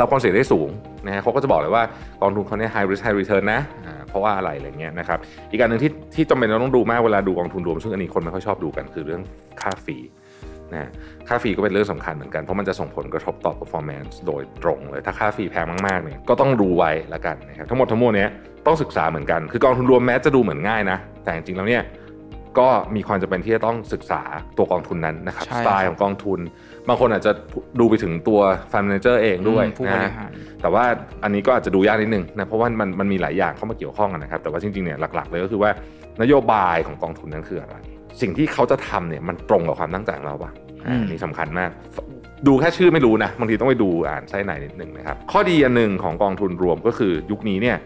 [0.00, 0.68] รับความเสี่ยงได้สูง
[1.06, 1.84] นะฮะเขาก็จะบอกเลยว่า
[2.22, 5.18] กองทุนเขาเนี่ย high risk high return นะอ่าเพราะว่าอะไรอะไรเงี้ยนะครับ
[5.50, 9.22] อีกการหนึ่งที่ที่จำเป็นเราต้องดูมากเวลาดูกองทุนรวม ซึ่งอันนี้คนไม่ค่อยชอบดูกันคือเรื่อง
[9.60, 9.98] ค่า fee
[10.74, 10.90] นะ
[11.28, 18.30] ค่า fee ก็เป็นเรื่องสำคัญเหมือนกัน เพราะมันจะส่งผลกระทบต่อ performance โดยตรงเลย ถ้าค่า fee แพงมากๆเนี่ยก็ต้องดูไว้ละกันนะครับทั้งหมดทั้งมวลเนี้ย
[18.66, 21.84] ต้องศึกษาเหมือนกัน คือกองทุนรวมแม้จะดูเหมือนง่ายนะ แต่จริงๆแล้วเนี่ย
[22.58, 24.22] ก็มีความจำเป็นที่จะต้องศึกษา
[24.56, 26.40] ตัวกองทุนนั้นนะครับใช่สไตล์ครับของกองทุน
[26.88, 27.32] บางคนอาจจะ
[27.80, 28.40] ดูไปถึงตัว
[28.72, 30.30] fund manager เองด้วยอืมผู้บรินะหาร
[30.62, 30.84] แต่ว่า
[31.22, 35.70] อันนี้ก็อาจจะดูยากนิดนึงนะเพราะว่ามันมันมีหลายอย่างเข้ามาเกี่ยวข้องกันนะครับแต่ว่าจริงๆเนี่ยหลักๆเลยก็คือว่า
[36.22, 37.76] นโยบายของกองทุนนั้นคืออะไร
[38.20, 40.50] สิ่งที่เขาจะทำเนี่ยมันตรงกับความตั้งใจของเราปะ
[40.86, 41.70] อ่าอืมอันนี้สำคัญมาก
[42.46, 47.76] ดูแค่ชื่อไม่รู้นะบางทีต้องไปดูอ่านไส้ในนิดนึงนะครับ ข้อดีอันหนึ่งของกองทุนรวมก็คือยุคนี้เนี่ย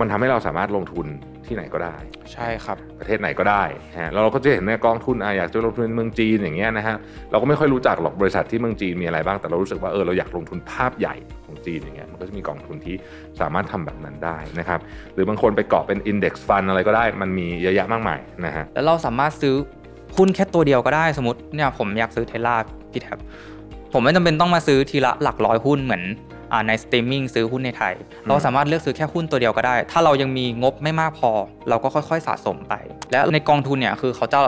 [0.00, 1.06] มันทำให้เราสามารถลงทุน
[1.46, 1.96] ที่ไหนก็ได้
[2.32, 3.62] ใช่ครับประเทศไหนก็ได้
[3.98, 6.96] ฮะแล้วเราก็จะเห็นในกองทุนอะอยากจะลงทุนในเมืองจีนอย่างเงี้ยนะฮะ
[7.30, 11.14] เราก็ไม่ค่อยรู้จักหรอกบริษัทที่เมืองจีนมีอะไรบ้างแต่เรารู้สึกว่าเออเราอยากลงทุนภาพใหญ่
[11.46, 12.96] ของจีนอย่างเงี้ยมันก็จะมีกองทุนที่
[13.40, 14.80] สามารถทำแบบนั้นได้นะครับ
[15.14, 19.54] หรือบางคนไปเกาะเป็น index fund อะไรก็ได้มันมีเยอะแยะมากมายนะฮะแล้วเราสามารถซื้อ
[20.18, 22.56] หุ้นแค่ตัวเดียวก็ได้สมมติเนี่ยผมอยากซื้อเทสลา
[22.92, 23.18] พี่แท็บ
[23.92, 26.02] ผมไม่จำเป็นต้องมาซื้อทีละหลักร้อยหุ้นเหมือน
[26.52, 27.94] อ่าในสตรีมมิ่งซื้อหุ้นในไทย
[28.28, 31.30] เราสามารถเลือกซื้อแค่หุ้นตัวเดียวก็ได้ ถ้าเรายังมีงบไม่มากพอ
[31.68, 32.74] เราก็ค่อยๆสะสมไป
[33.10, 34.40] และในกองทุนเนี่ยคือเขาจะ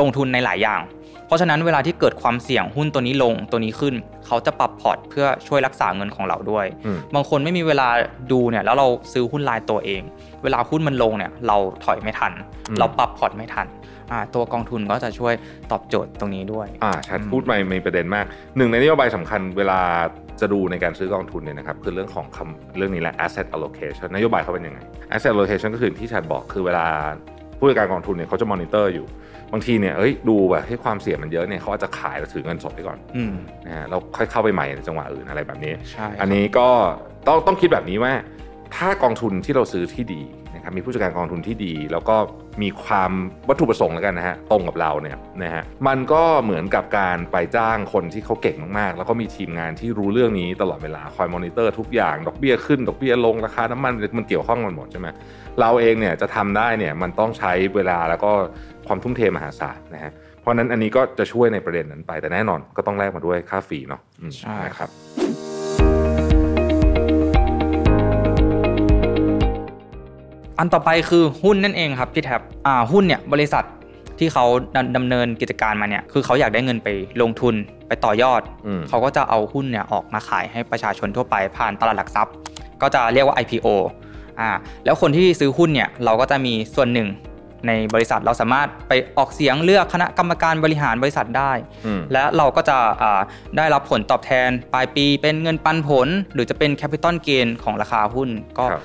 [0.00, 0.80] ลงทุนในหลายอย่าง
[1.26, 3.94] เพราะฉะนั้นเวลาที่เกิดความเสี่ยงหุ้นตัวนี้ลงตัวนี้ขึ้น
[4.26, 7.88] เขาจะปรับพอร์ตเพื่อช่วยรักษาเงินของเราด้วยอืมบางคนไม่มีเวลา
[8.32, 10.02] ดูเนี่ยแล้วเราซื้อหุ้นรายตัวเอง
[10.42, 12.32] เวลาหุ้นมันลงเนี่ยเราถอยไม่ทัน
[12.68, 13.79] อืมเราปรับพอร์ตไม่ทันอ่า
[14.34, 15.34] ตัวกองทุนก็จะช่วย
[15.70, 19.80] ตอบโจทย์ตรงนี้ด้วยอ่าชัดอืมพูดมามีประเด็นมากหนึ่งในนโยบายสำคัญเวลา
[20.40, 24.80] จะดูในการซื้อกองทุนเนี่ยนะครับคือเรื่องของคำเรื่องนี้แหละ asset allocation นโยบายเขาเป็นยังไง
[25.14, 26.86] asset allocation ก็คือที่ชัดบอกคือเวลา
[27.58, 29.06] ผู้จัดการกองทุนเนี่ยเขาจะมอนิเตอร์อยู่
[29.52, 33.34] บางทีเนี่ยเอ้ยดูแบบให้ความเสี่ยงมันเยอะเนี่ยเขาอาจจะขายแล้วถือเงินสดไปก่อนอืม
[33.66, 36.68] นะฮะแล้วค่อยเข้าไปใหม่ในจังหวะอื่นอะไรแบบนี้ใช่อันนี้ก็
[37.26, 38.12] ต้องต้องคิดแบบนี้ว่า
[38.76, 40.22] ถ้ากองทุนที่เราซื้อที่ดี
[40.54, 42.16] นะครับมีผู้จัดการกองทุนที่ดี แล้วก็
[42.62, 43.12] มีความ
[43.48, 55.08] วัตถุประสงค์แล้วกันนะฮะตรงกับเราเนี่ยนะฮะมันก็เหมือนกับการไปจ้างคนที่เขาเก่งมากๆ แล้วก็มีทีมงานที่รู้เรื่องนี้ตลอดเวลาคอยมอนิเตอร์ทุกอย่างดอกเบี้ยขึ้นดอกเบี้ยลงราคาน้ำมันมันเกี่ยวข้องกันหมดใช่ไหม
[55.60, 58.32] เราเองเนี่ยจะทำได้เนี่ยมันต้องใช้เวลาแล้วก็
[58.86, 64.90] ความทุ่มเทมหาศาลนะฮะเพราะฉะนั้นอันนี้ก็จะช่วยในประเด็นนั้นไปแต่แน่นอนก็ต้องแลกมาด้วยค่าฟรีเนาะอืมใช่นะครับ
[70.60, 73.64] อันต่อไปคือหุ้นนั่นเองครับพี่แท็บอ่าหุ้นเนี่ยบริษัท
[74.18, 74.44] ที่เขา
[74.76, 76.88] ดำดำเนินกิจการมาเนี่ยคือเขาอยากได้เงินไป
[77.22, 77.54] ลงทุน
[77.88, 82.34] ไปต่อยอดอืมเขาก็จะเอาหุ้นเนี่ยออกมาขายให้ประชาชนทั่วไปผ่านตลาดหลักทรัพย์
[82.82, 83.66] ก็จะเรียกว่า IPO
[84.40, 84.50] อ่า
[84.84, 87.08] แล้วคนที่ซื้อหุ้นเนี่ยเราก็จะมีส่วนหนึ่ง
[87.66, 91.52] ในบริษัทเราสามารถไปออกเสียงเลือกคณะกรรมการบริหารบริษัทได้
[91.86, 93.20] อืมและเราก็จะอ่า
[93.56, 98.84] ได้รับผลตอบแทนปลายปีเป็นเงินปันผล หรือจะเป็น capital gain ของราคาหุ้นก็ครับ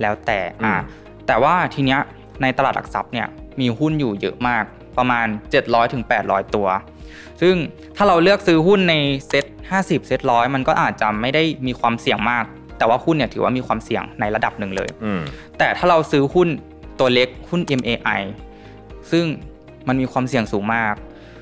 [0.00, 2.00] แล้วแต่อ่าอืม แต่ว่าทีเนี้ย
[2.42, 3.26] ในตลาดหลักทรัพย์เนี่ย
[3.60, 4.64] มีหุ้นอยู่เยอะมาก
[4.98, 5.26] ประมาณ
[5.60, 6.68] 700ถึง800 ตัว
[7.40, 7.54] ซึ่ง
[7.96, 8.94] ถ้าเราเลือกซื้อหุ้นใน
[9.28, 9.44] SET50
[9.76, 12.44] SET ร้อยมันก็อาจจะไม่ได้มีความเสี่ยงมาก
[12.78, 15.20] แต่ว่าหุ้นเนี่ยถือว่ามีความเสี่ยงในระดับหนึ่งเลยอืม
[15.58, 16.48] แต่ถ้าเราซื้อหุ้น
[16.98, 18.20] ตัวเล็กหุ้น MAI
[19.10, 19.24] ซึ่ง
[19.88, 20.94] มันมีความเสี่ยงสูงมาก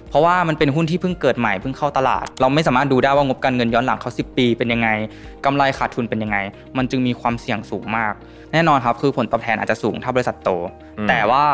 [0.08, 4.88] เพราะว่ามันเป็นหุ้นที่เพิ่งเกิดใหม่เพิ่งเข้าตลาด เราไม่สามารถดูได้ว่างบการเงินย้อนหลังเขา 10 ปี เป็นยังไง
[5.44, 6.38] กำไรขาดทุนเป็นยังไง
[6.76, 8.14] มันจึงมีความเสี่ยงสูงมาก
[8.52, 10.50] แน่นอนครับคือผลตอบแทนอาจจะสูงถ้าบริษัทโต
[10.98, 11.44] อืมแต่ว่า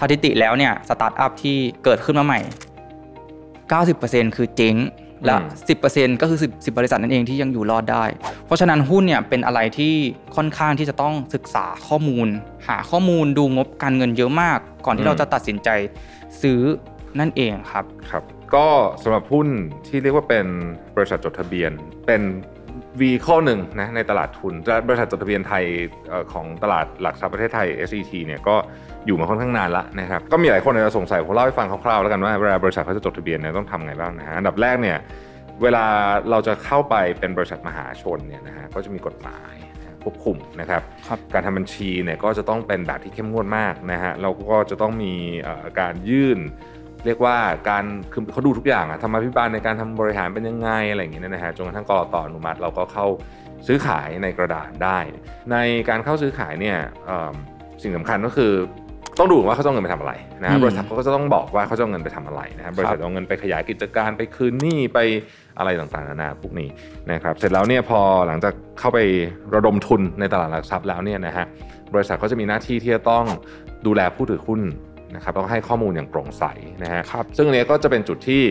[0.00, 2.40] สถิติแล้วเนี่ยสตาร์ทอัพที่เกิดขึ้นมาใหม่
[3.62, 4.76] 90%คือเจ๊ง
[5.24, 5.36] และ
[5.78, 8.04] 10%ก็คือ 10 10 บริษัทนั่นเองที่ยังอยู่รอดได้
[8.46, 9.94] เพราะฉะนั้นหุ้นเนี่ยเป็นอะไรที่
[10.36, 12.28] ค่อนข้างที่จะต้องศึกษาข้อมูล
[12.68, 15.68] หาข้อมูลดูงบการเงินเยอะมาก ก่อนอืที่มเราจะตัดสินใจ
[16.42, 16.60] ซื้อ
[17.20, 18.22] นั่นเองครับครับ
[18.54, 18.66] ก็
[19.02, 19.48] สำหรับหุ้น
[19.86, 20.46] ที่เรียกว่าเป็น
[20.96, 21.72] บริษัทจดทะเบียน
[22.06, 22.22] เป็น
[23.00, 25.64] V ข้อหนึ่งนะในตลาดทุนและบริษัทจดทะเบียนไทย
[26.08, 28.56] เอ่อของตลาดหลักทรัพย์ประเทศไทย SET เนี่ยก็
[29.06, 34.98] อยู่มาค่อนข้างนานละนะครับก็มีหลายคนอาจจะสงสัยผมเล่าให้ฟังคร่าวๆแล้วกันว่าเวลาบริษัทเขาจะจดทะเบียนเนี่ยต้องทำไงบ้างนะฮะอันดับแรกเนี่ย
[35.62, 35.84] เวลา
[36.30, 46.38] เราจะเข้าไปเป็นบริษัทมหาชนเนี่ยนะฮะก็จะมีกฎหมายนะฮะควบคุมนะครับครับการทำบัญชีเนี่ยก็จะต้องเป็นแบบที่เข้มงวดมากนะฮะเราก็จะต้องมีเอ่อการยื่น
[47.06, 47.36] เรียกว่า
[47.68, 53.06] การคือเขาดูทุกอย่างอะธรรมาภิบาลในการทำบริหารเป็นยังไงอะไรอย่างเงี้ยนะฮะจนกระทั่งกรตอนุมัติเราก็เข้า
[53.66, 54.98] ซื้อขายในกระดาษได้
[55.52, 55.56] ใน
[55.88, 57.34] การเข้าซื้อขายเนี่ยเอิ่ม
[57.82, 58.52] สิ่งสำคัญก็คือ
[59.18, 64.98] ต้องดูว่าเขาจะเอาเงินไปทำอะไรนะฮะอืมบริษัทเขาก็จะต้องบอกว่าเขาจะเอาเงินไปทำอะไรนะฮะบริษัทเอาเงินไปขยายกิจการไปคืนหนี้ไป
[65.58, 66.68] อะไรต่างๆนานาพวกนี้
[67.12, 68.98] นะครับเสร็จแล้วเนี่ยพอหลังจากเข้าไป
[69.54, 71.46] ระดมทุนในตลาดหลักทรัพย์แล้วเนี่ยนะฮะ
[71.94, 73.24] บริษัทก็จะมีหน้าที่ที่จะต้อง
[73.86, 74.60] ดูแลผู้ถือหุ้น
[75.16, 76.44] นะครับแล้วก็ให้ข้อมูลอย่างโปร่งใส
[76.82, 78.42] นะฮะครับซึ่งอันเนี้ยก็จะเป็นจุดที่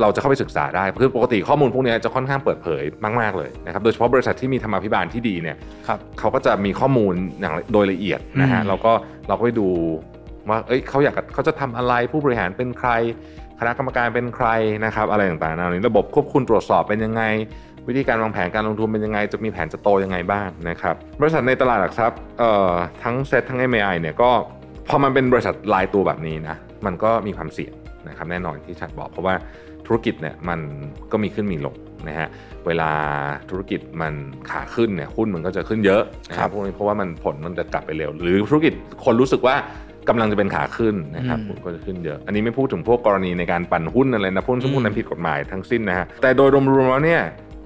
[0.00, 2.82] เราจะเข้าไปศึกษาได้คือปกติข้อมูลพวกเนี้ยจะค่อนข้างเปิดเผย
[3.20, 5.56] มาก ๆ เลยนะครับโดยเฉพาะบริษัทที่มีธรรมาภิบาลที่ดีเนี่ย
[5.86, 8.92] ครับเขาก็จะมีข้อมูลอย่างโดยละเอียดนะฮะอืมเราก็
[9.28, 9.68] เราก็ไปดู
[10.48, 12.90] ว่าเอ้ยเขาอยากเขาจะทำอะไรผู้บริหารเป็นใคร
[13.60, 14.48] คณะกรรมการเป็นใคร
[14.84, 17.22] นะครับอะไรต่างๆนานานี้ระบบควบคุมตรวจสอบเป็นยังไง
[17.88, 22.72] วิธีการวางแผนการลงทุนเป็นยังไง จะมีแผนจะโตยังไงบ้างนะครับบริษัทในตลาดหลักทรัพย์เอ่อ
[23.02, 24.30] ทั้งเซ็ตทั้ง MAI เนี่ยก็
[24.88, 26.56] พอมันเป็นบริษัทรายตัวแบบนี้นะ
[26.86, 27.72] มันก็มีความเสี่ยง
[28.08, 29.34] นะครับแน่นอนที่ชัดบอก เพราะว่า
[29.86, 30.60] ธุรกิจเนี่ยมัน
[31.12, 31.76] ก็มีขึ้นมีลง
[32.08, 32.28] นะฮะ
[32.66, 32.90] เวลา
[33.50, 34.14] ธุรกิจมัน
[34.50, 38.72] ขาขึ้นเนี่ยหุ้นมันก็จะขึ้นเยอะนะคครัรับบพวกนี้เพราะว่ามันผลมันจะกลับไปเร็ว หรือธุรกิจ
[39.04, 39.56] คนรู้สึกว่า
[40.08, 47.22] กำลังจะเป็นขาขึ้นนะครับอืมหุ้นก็จะขึ้นเยอะ อันนี้ไม่พูดถึงพวกกรณีในการปั่นหุ้นอะไรนะพวกซึ่งพวกนั้นอืมผิดกฎหมายทั้งสิ้นนะฮะแต่โดยรวมๆแล้วเนี่ย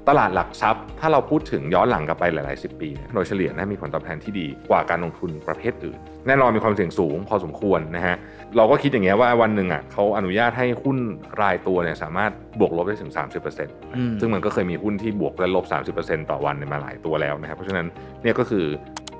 [0.09, 8.17] ตลาดหลักทรัพย์ ถ้าเราพูดถึงย้อนหลังกลับไปหลายๆสิบปีเนี่ยโดยเฉลี่ยนะมีผลตอบแทนที่ดีกว่าการลงทุนประเภทอื่น แน่นอนมีความเสี่ยงสูงพอสมควรนะฮะ
[8.57, 10.99] เราก็คิดอย่างเงี้ยว่าวันหนึ่งอะเขาอนุญาตให้หุ้น
[11.43, 13.13] รายตัวเนี่ยสามารถบวกลบได้ถึง
[13.55, 15.65] 30%อืมซึ่งมันก็เคยมีหุ้นที่บวกและลบ
[15.99, 17.87] 30%ต่อวันเนี่ยมาหลายตัวแล้วนะครับเพราะฉะนั้น
[18.23, 18.67] เนี่ยก็คือ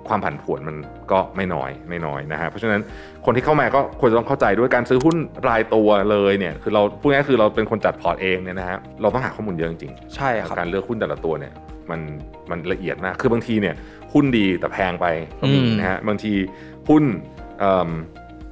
[0.09, 0.77] ความผันผวนมัน
[1.13, 2.81] ก็ไม่น้อยไม่น้อยนะฮะเพราะฉะนั้น
[3.25, 5.17] คนที่เข้ามาก็ควรจะต้องเข้าใจด้วยการซื้อหุ้น
[5.49, 11.53] รายตัวเลยเนี่ยคือเราพูดง่ายๆคือเราเป็นคนจัดพอร์ตเองเนี่ยนะฮะเราต้องหาข้อมูลเยอะจริงๆใช่ครับการเลือกหุ้นแต่ละตัวเนี่ย
[11.91, 12.01] มัน
[12.51, 13.75] มันละเอียดมากคือบางทีเนี่ย
[14.13, 15.07] หุ้นดีแต่แพงไป
[15.41, 16.33] ก็มีอืมนะฮะบางที
[16.89, 17.05] หุ้น
[17.59, 17.91] เอิ่ม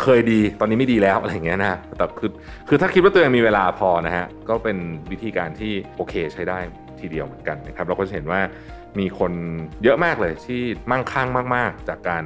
[0.03, 2.31] เคยดีตอนนี้ไม่ดีแล้วอะไรอย่างเงี้ยนะแต่คือ
[2.69, 4.77] คือถ้าคิดว่าตัวเองมีเวลาพอนะฮะก็เป็น
[5.11, 6.59] วิธีการที่โอเคใช้ได้
[7.01, 8.41] ทีเดียวเหมือนกันนะครับเราก็จะเห็นว่า
[8.99, 9.33] มีคน
[9.83, 12.25] เยอะมากเลยที่มั่งคั่งมาก ๆ จากการ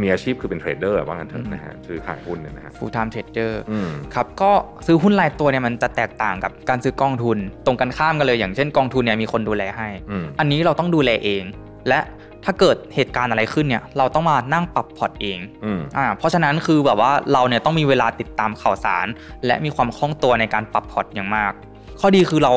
[0.00, 4.50] มีอาชีพคือเป็นเทรดเดอร์ว่างั้นเถอะนะฮะซื้อขายหุ้นเนี่ยนะฮะ full time trader อืมครับก็
[4.86, 11.42] ซื้อหุ้นรายตัวเนี่ยมันจะแตกต่างกับการซื้อกองทุน ตรงกันข้ามกันเลยอย่างเช่นกองทุนเนี่ยมีคนดูแลให้อืมอันนี้เราต้องดูแลเอง
[11.88, 12.00] และ
[12.44, 19.06] ถ้าเกิดเหตุการณ์อะไรขึ้นเนี่ยเราต้องมานั่งปรับพอร์ตเองอืมอ่าเพราะฉะนั้นคือแบบว่าเราเนี่ยต้องมีเวลาติดตามข่าวสาร
[19.46, 21.52] และมีความคล่องตัวในการปรับพอร์ตอย่างมาก
[22.00, 22.52] ข้อดีคือเรา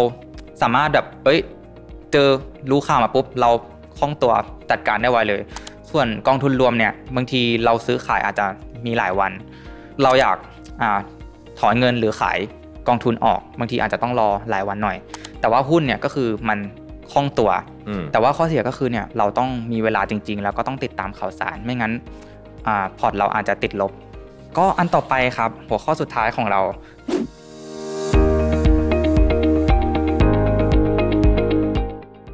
[0.61, 1.39] สามารถแบบเอ้ย
[2.15, 2.29] เจอ
[2.71, 3.49] รู้ข่าวมาปุ๊บเรา
[3.99, 4.33] คล่องตัว
[4.71, 5.41] จัดการได้ไวเลย
[5.91, 8.45] ส่วนกองทุนรวมเนี่ยบางทีเราซื้อขายอาจจะ
[8.85, 9.31] มีหลายวัน
[10.03, 10.37] เราอยาก
[10.81, 10.99] อ่า
[11.59, 12.37] ถอนเงินหรือขาย
[12.87, 14.97] กองทุนออก บางทีอาจจะต้องรอหลายวันหน่อย
[15.39, 16.59] แต่ว่าหุ้นเนี่ยก็คือมัน
[17.11, 17.51] คล่องตัว
[17.87, 21.93] อืมแต่ว่าข้อเสียก็คือเนี่ยเราต้องมีเวลาจริง ๆ แล้วก็ต้องติดตามข่าวสารไม่งั้น
[22.67, 23.91] อาพอร์ตเราอาจจะติดลบ
[24.57, 26.61] ก็อันต่อไปครับ หัวข้อสุดท้ายของเรา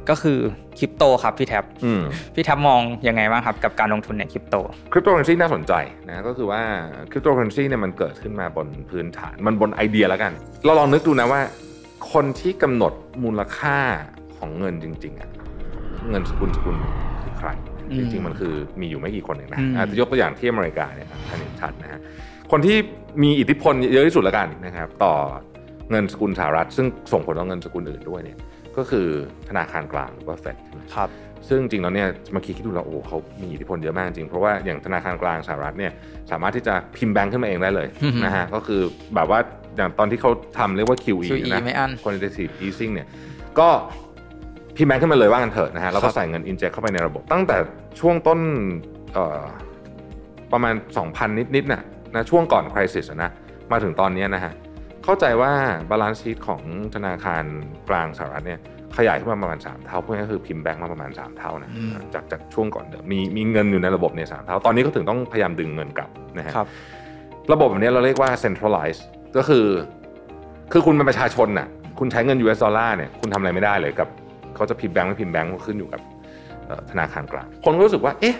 [0.08, 0.38] ก็ก็คือ
[0.78, 2.02] คริปโตครับพี่แท็บอืม
[2.34, 4.56] พี่แท็บมองยังไงบ้างครับกับการลงทุนในคริปโต
[4.92, 5.72] คริปโตเคอเรนซีน่าสนใจ
[6.08, 6.62] นะก็คือว่า
[7.10, 10.32] คริปโตเคอเรนซีเนี่ยมันเกิดขึ้นมาบนพื้นฐานมันบนไอเดียแล้วกัน
[10.64, 11.40] เราลองนึกดูนะว่า
[12.12, 12.92] คนที่กำหนด
[13.24, 13.78] มูลค่า
[14.36, 15.30] ของเงินจริงๆอะ
[16.10, 16.92] เงินสกุลสกุลหนึ่ง
[17.22, 17.48] คือใคร
[17.90, 22.00] อืมจริงๆมันคือมีอยู่ไม่กี่คนเองนะอืมอาจจะยกตัวอย่างที่อเมริกาเนี่ยครับท่านเห็นชัดนะฮะ
[22.50, 22.76] คนที่
[23.22, 25.14] มีอิทธิพลเยอะที่สุดแล้วกันนะครับต่อ
[25.90, 28.38] เงินสกุลสหรัฐ ซึ่งส่งผลต่อเงินสกุลอื่นด้วยเนี่ย
[28.76, 29.06] ก็คือ
[29.48, 31.10] ธนาคารกลางหรือว่าเฟดใช่ไหมครับ
[31.48, 35.92] ซึ่งจริงแล้วเนี่ยเมื่อกี้คิดดูแล้วโอ้โหเขามีอิทธิพลเยอะมากจริง เพราะว่าอย่างธนาคารกลางสหรัฐเนี่ย
[36.30, 38.80] สามารถที่จะพิมพ์แบงค์ขึ้นมาเองได้เลยอือฮึนะฮะก็คือ
[39.14, 39.38] แบบว่า
[39.76, 43.06] อย่างตอนที่เขาทำเรียกว่า QE QE นะไม่อั้น quantitative easing เนี่ย
[43.58, 43.68] ก็
[44.76, 47.56] พิมพ์แบงค์ขึ้นมาเลยว่างันเถอะนะฮะแล้วก็ครับใส่เงิน inject เข้าไปในระบบ ตั้งแต่
[48.00, 48.40] ช่วงต้น
[49.12, 49.44] เอ่อ
[50.52, 50.74] ประมาณ
[51.06, 51.82] 2,000 นิดๆน่ะ
[52.14, 53.30] นะช่วงก่อน crisis อะนะ
[53.72, 54.52] มาถึงตอนเนี้ยนะฮะ
[55.04, 55.52] เข้าใจว่า
[55.90, 56.62] balance sheet ของ
[56.94, 57.44] ธนาคาร
[57.88, 58.60] กลางสหรัฐเนี่ย
[58.96, 66.66] ขยายขึ้นมาประมาณ 3 เท่าพวกนี้ก็คือพิมพ์แบงค์มาประมาณ 3 เท่านะอืมจากจากช่วงก่อนเดิมมีมีเงินอยู่ในระบบเนี่ยสามเท่า ตอนนี้ก็ถึงต้องพยายามดึงเงินกลับนะฮะครับ
[67.52, 69.02] ระบบแบบนี้เราเรียกว่า centralized
[69.36, 69.66] ก็คือ
[70.72, 74.08] คือคุณเป็นประชาชนน่ะคุณใช้เงิน US ดอลลาร์เนี่ยคุณทำอะไรไม่ได้เลยกับ
[74.54, 76.00] เขาจะพิมพ์แบงค์ไม่พิมพ์แบงค์ก็ขึ้นอยู่กับ
[76.66, 78.36] เอ่อธนาคารกลางคนก็รู้สึกว่า เอ๊ะ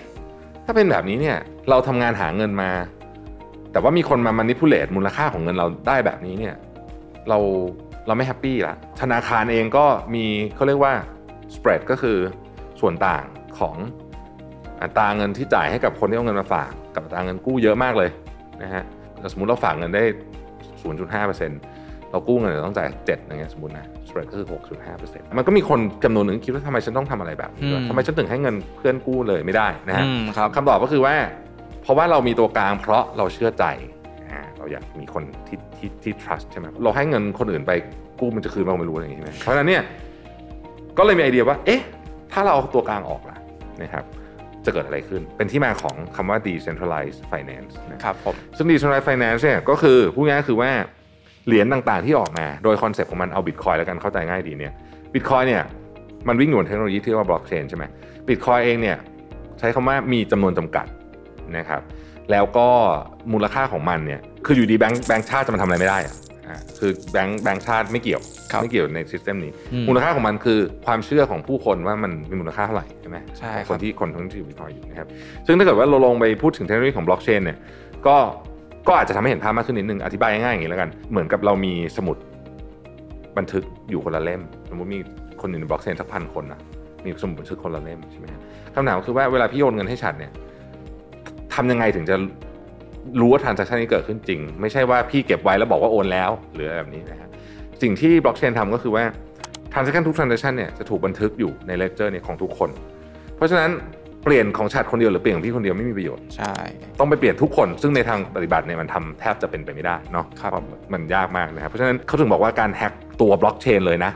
[0.65, 1.37] ถ้าเป็นแบบนี้เนี่ย
[1.71, 2.71] เราทำงานหาเงินมา
[3.73, 6.55] แต่ว่ามีคนมา manipulate มูลค่าของเงินเราได้แบบนี้เนี่ย
[7.29, 7.39] เรา
[8.07, 10.95] เราไม่แฮปปี้ละธนาคารเองก็มีเขาเรียกว่า
[11.55, 12.19] spread ก็คือ
[12.81, 13.25] ส่วนต่าง
[13.59, 13.77] ของ
[14.83, 18.11] อัตราเงินที่จ่ายให้กับคนที่เอาเงินมาฝาก กับอัตราเงินกู้เยอะมากเลย
[18.63, 18.83] นะฮะ
[19.33, 20.05] สมมุติเราฝากเงินได้
[20.83, 24.47] 0.5%เรากู้เงินเราต้องจ่าย7อย่างเงี้ยสมมตินะ spread ก็คือ
[24.91, 31.15] 6.5%มันก็มีคนจำนวนหนึ่งคิดว่าทำไมฉันต้องทำอะไรแบบนี้ด้วยอืมทำไมฉันถึงให้เงินเพื่อนกู้เลยไม่ได้นะฮะอืมครับคำตอบก็คือว่า
[31.83, 33.65] เพราะว่าเรามีตัวกลางเพราะเราเชื่อใจ
[34.31, 37.73] อ่าเราอยากมีคนที่ที่ที่ trust ใช่ไหมเราให้เงินคนอื่นไป
[38.21, 39.83] กู้มันจะคืนมาไม่รู้อะไรอย่างนี้ใช่ไหมเพราะฉะนั้นเนี่ย
[40.99, 41.83] ก็เลยมีไอเดียว่า เอ๊ะ
[42.33, 43.39] ถ้าเราเอาตัวกลางออกล่ะ
[43.83, 44.05] นะครับ
[44.65, 50.71] จะเกิดอะไรขึ้น เป็นที่มาของคำว่า decentralized finance นะครับผมซึ่ง decentralized finance เนี่ยก็คือพูดง่ายๆคือว่า
[51.47, 54.73] เหรียญต่างๆที่ออกมา โดยคอนเซ็ปต์ของมันเอาบิตคอยแล้วกันเข้าใจง่ายดีเนี่ย
[55.15, 55.63] บิตคอยเนี่ย
[56.29, 57.85] มันวิ่งอยู่บนเทคโนโลยีที่เรียกว่าบล็อกเชนใช่ไหม
[58.29, 58.97] บิตคอยเองเนี่ย
[59.59, 60.87] ใช้คำว่ามีจำนวนจำกัด
[61.59, 61.83] นะครับ
[62.31, 62.69] แล้วก็
[63.33, 66.15] มูลค่าของมันเนี่ยคืออยู่ดีแบงค์แบงค์ชาติจะมาทำอะไรไม่ได้อะ
[66.49, 68.23] อ่าคือแบงค์แบงค์ชาติไม่เกี่ยว
[68.53, 75.09] ครับไม่เกี่ยวใน system นี้อืมมูลค่าของมันคือความเชื่อของผู้คนว่ามันมีมูลค่าเท่าไหร่ใช่ไหมใช่ครับของคครับนที่คนทั้งที่ถือบิตคอยอยู่นะครับ
[75.47, 77.59] ซึ่งถ้าเกิดว่าเราลงไปพูดถึงเทคโนโลยีของบล็อกเชนเนี่ย
[78.07, 78.17] ก็
[78.89, 82.17] ก็อาจจะทำให้เห็นภาพมากขึ้นนิดนึงอธิบายง่ายๆอย่างนี้แล้วกัน เหมือนกับเรามีสมุด
[83.39, 84.41] บันทึกอยู่คนละเล่ม
[84.71, 85.01] สมมติมี
[85.41, 86.61] คนอยู่ในบล็อกเชนสักพันคนนะ
[87.05, 88.41] มีสมุดบันทึกคนละเล่มใช่ไหมฮะ
[88.75, 90.33] คำถามก็คือว่าเวลาพี่โอนเงินให้ฉันเนี่ย
[91.55, 92.17] ทำยังไงถึงจะ
[93.21, 97.29] รู้ว่าทราน s a c t ชันนี้เกิดขึ้นจริง ไม่ใช่ว่าพี่เก็บไว้แล้วบอกว่าโอนแล้ว หรืออะไรแบบนี้นะฮะ
[97.83, 99.05] สิ่งที่บล็อกเชนทำก็คือว่า
[99.73, 102.71] transaction ทุก transaction เนี่ยจะถูกบันทึกอยู่ใน ledger เนี่ยของทุกคน
[103.37, 103.71] เพราะฉะนั้น
[104.25, 106.55] เปลี่ยนของฉัดคนเดียวหรือเปลี่ยนของพี่คนเดียวไม่มีประโยชน์ใช่
[106.99, 114.13] ต้องไปเปลี่ยนทุกคน ซึ่งในทางปฏิบัติเนี่ยมันทำแทบจะเป็นไปไม่ได้เนาะครับเพาะมันยากมากนะครับเพราะฉะนั้นเขาถึงบอกว่าการแฮ็กตัวบล็อกเชนเลยนะ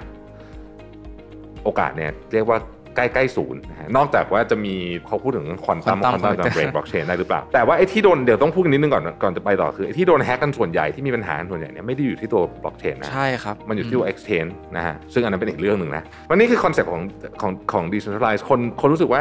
[1.64, 2.58] โอกาสเนี่ยเรียกว่า
[2.96, 4.74] ใกล้ๆศูนย์นะฮะนอกจากว่าจะมี
[5.06, 17.02] เขาพูดถึงควอนตัม Quantum ควอนตัม Computer เบรกบล็อกเชนได้หรือเปล่า แต่ว่าไอ้ที่โดนเดี๋ยวต้องพูดกันนิดนึงก่อนก่อนจะไปต่อคือไอ้ที่โดนแฮ็กกันส่วนใหญ่ที่มีปัญหากันส่วนใหญ่เนี่ยไม่ได้อยู่ที่ตัวบล็อกเชนนะใช่ครับ มันอยู่ที่ตัว exchange นะฮะซึ่งอันนั้นเป็นอีกเรื่องหนึ่งนะวันนี้คือคอนเซปต์ของ
[17.40, 19.20] ของของ decentralized คนคนรู้สึกว่า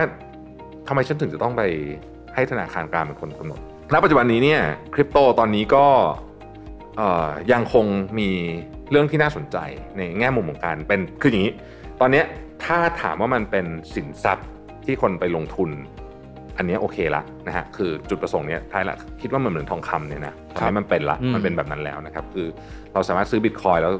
[0.87, 1.61] ทำไมฉันถึงจะต้องไป
[2.35, 3.59] ให้ธนาคารกลางเป็นคนกำหนด
[3.93, 4.61] ณปัจจุบันนี้เนี่ย
[4.93, 5.85] คริปโตตอนนี้ก็
[6.97, 7.85] เอ่อยังคง
[8.19, 8.29] มี
[8.91, 9.57] เรื่องที่น่าสนใจ
[9.97, 11.53] ในแง่มุมของการเป็นคืออย่างนี้
[12.01, 12.25] ตอนเนี้ย
[12.63, 14.47] ถ้าถามว่ามันเป็นสินทรัพย์
[14.85, 15.69] ที่คนไปลงทุน
[16.57, 22.47] อันเนี้ยโอเคละนะฮะคือจุดประสงค์เนี้ยท้ายละคิดว่ามันเหมือนทองคำเนี่ยนะตอนนี้มันเป็นละอืมมันเป็นแบบนั้นแล้วนะครับคือ
[22.93, 23.93] เราสามารถซื้อบิตคอยแล้ว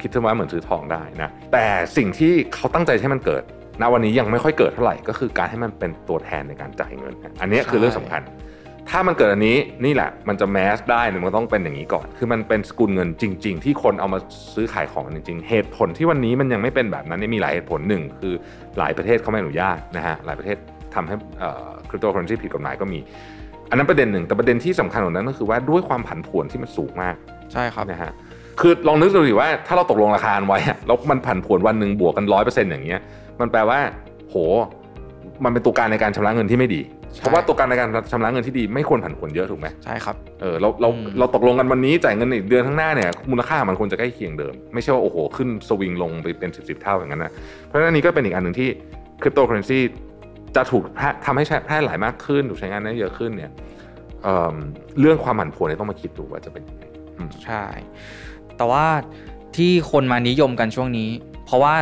[0.00, 1.66] คิดว่าเหมือนซื้อทองได้นะแต่
[1.96, 3.42] สิ่งที่เขาตั้งใจให้มันเกิด
[3.80, 8.22] ณวันนี้ยังไม่ค่อยเกิดเท่าไหร่ก็คือการให้มันเป็นตัวแทนในการจ่ายเงินนะอันเนี้ยคือเรื่องสำคัญ
[8.88, 14.18] ถ้ามันเกิดอันนี้นี่แหละมันจะแมสได้เนี่ยมันต้องเป็นอย่างนี้ก่อน คือมันเป็นสกุลเงินจริง ๆ ที่คนเอามา
[14.54, 18.34] ซื้อขายของกันจริง ๆ เหตุผลที่วันนี้มันยังไม่เป็นแบบนั้นเนี่ยมีหลายเหตุผลหนึ่งคือ
[18.78, 20.56] หลายประเทศเขาไม่อนุญาตนะฮะหลายประเทศ
[20.94, 21.14] ทำให้
[21.88, 22.98] คริปโตเคอเรนซีผิดกฎหมายก็มี
[23.70, 27.14] อันนั้นประเด็นหนึ่งแต่ประเด็นที่สำคัญกว่านั้นก็คือว่าด้วยความผันผวนที่มันสูงมาก
[27.52, 28.12] ใช่ครับนะฮะ
[28.60, 33.00] คือลองนึกดูดิว่าถ้าเราตกลงราคาไว้อะแล้วมันผันผวนวันหนึ่งบวกกันร้อยเปอร์เซ็นต์อย่างเงี้ย
[33.40, 33.78] มันแปลว่า
[34.28, 34.34] โห
[35.44, 47.32] มันเป็นตัวการในการชำระเงินที่ไม่ดีใช่ เพราะว่าตัวการในการชำระเงินที่ดีไม่ควรผันผวนเยอะถูกไหมใช่ครับเออเราเราอืมเราตกลงกันวันนี้จ่ายเงินอีกเดือนข้างหน้าเนี่ยมูลค่ามันควรจะใกล้เคียงเดิม ไม่ใช่ว่าโอ้โหขึ้นสวิงลงไปเป็นสิบสิบเท่าอย่างนั้นนะ
[47.66, 48.68] เพราะฉะนั้นอันนี้ก็เป็นอีกอันหนึ่งที่
[49.22, 49.78] คริปโตเคอเรนซี
[50.56, 53.50] จะถูกแพร่ทำให้ใช้แพร่หลายมากขึ้นถูกใช้งานได้เยอะขึ้นเนี่ย
[54.22, 54.54] เอิ่ม
[55.00, 56.84] เรื่องความผันผวนเนี่ยต้องมาคิดดูว่าจะเป็นยังไง
[57.16, 57.64] อืมใช่
[58.56, 58.86] แต่ว่า
[59.56, 61.10] ที่คนมานิยมกันช่วงนี้
[61.46, 61.74] เพราะว่า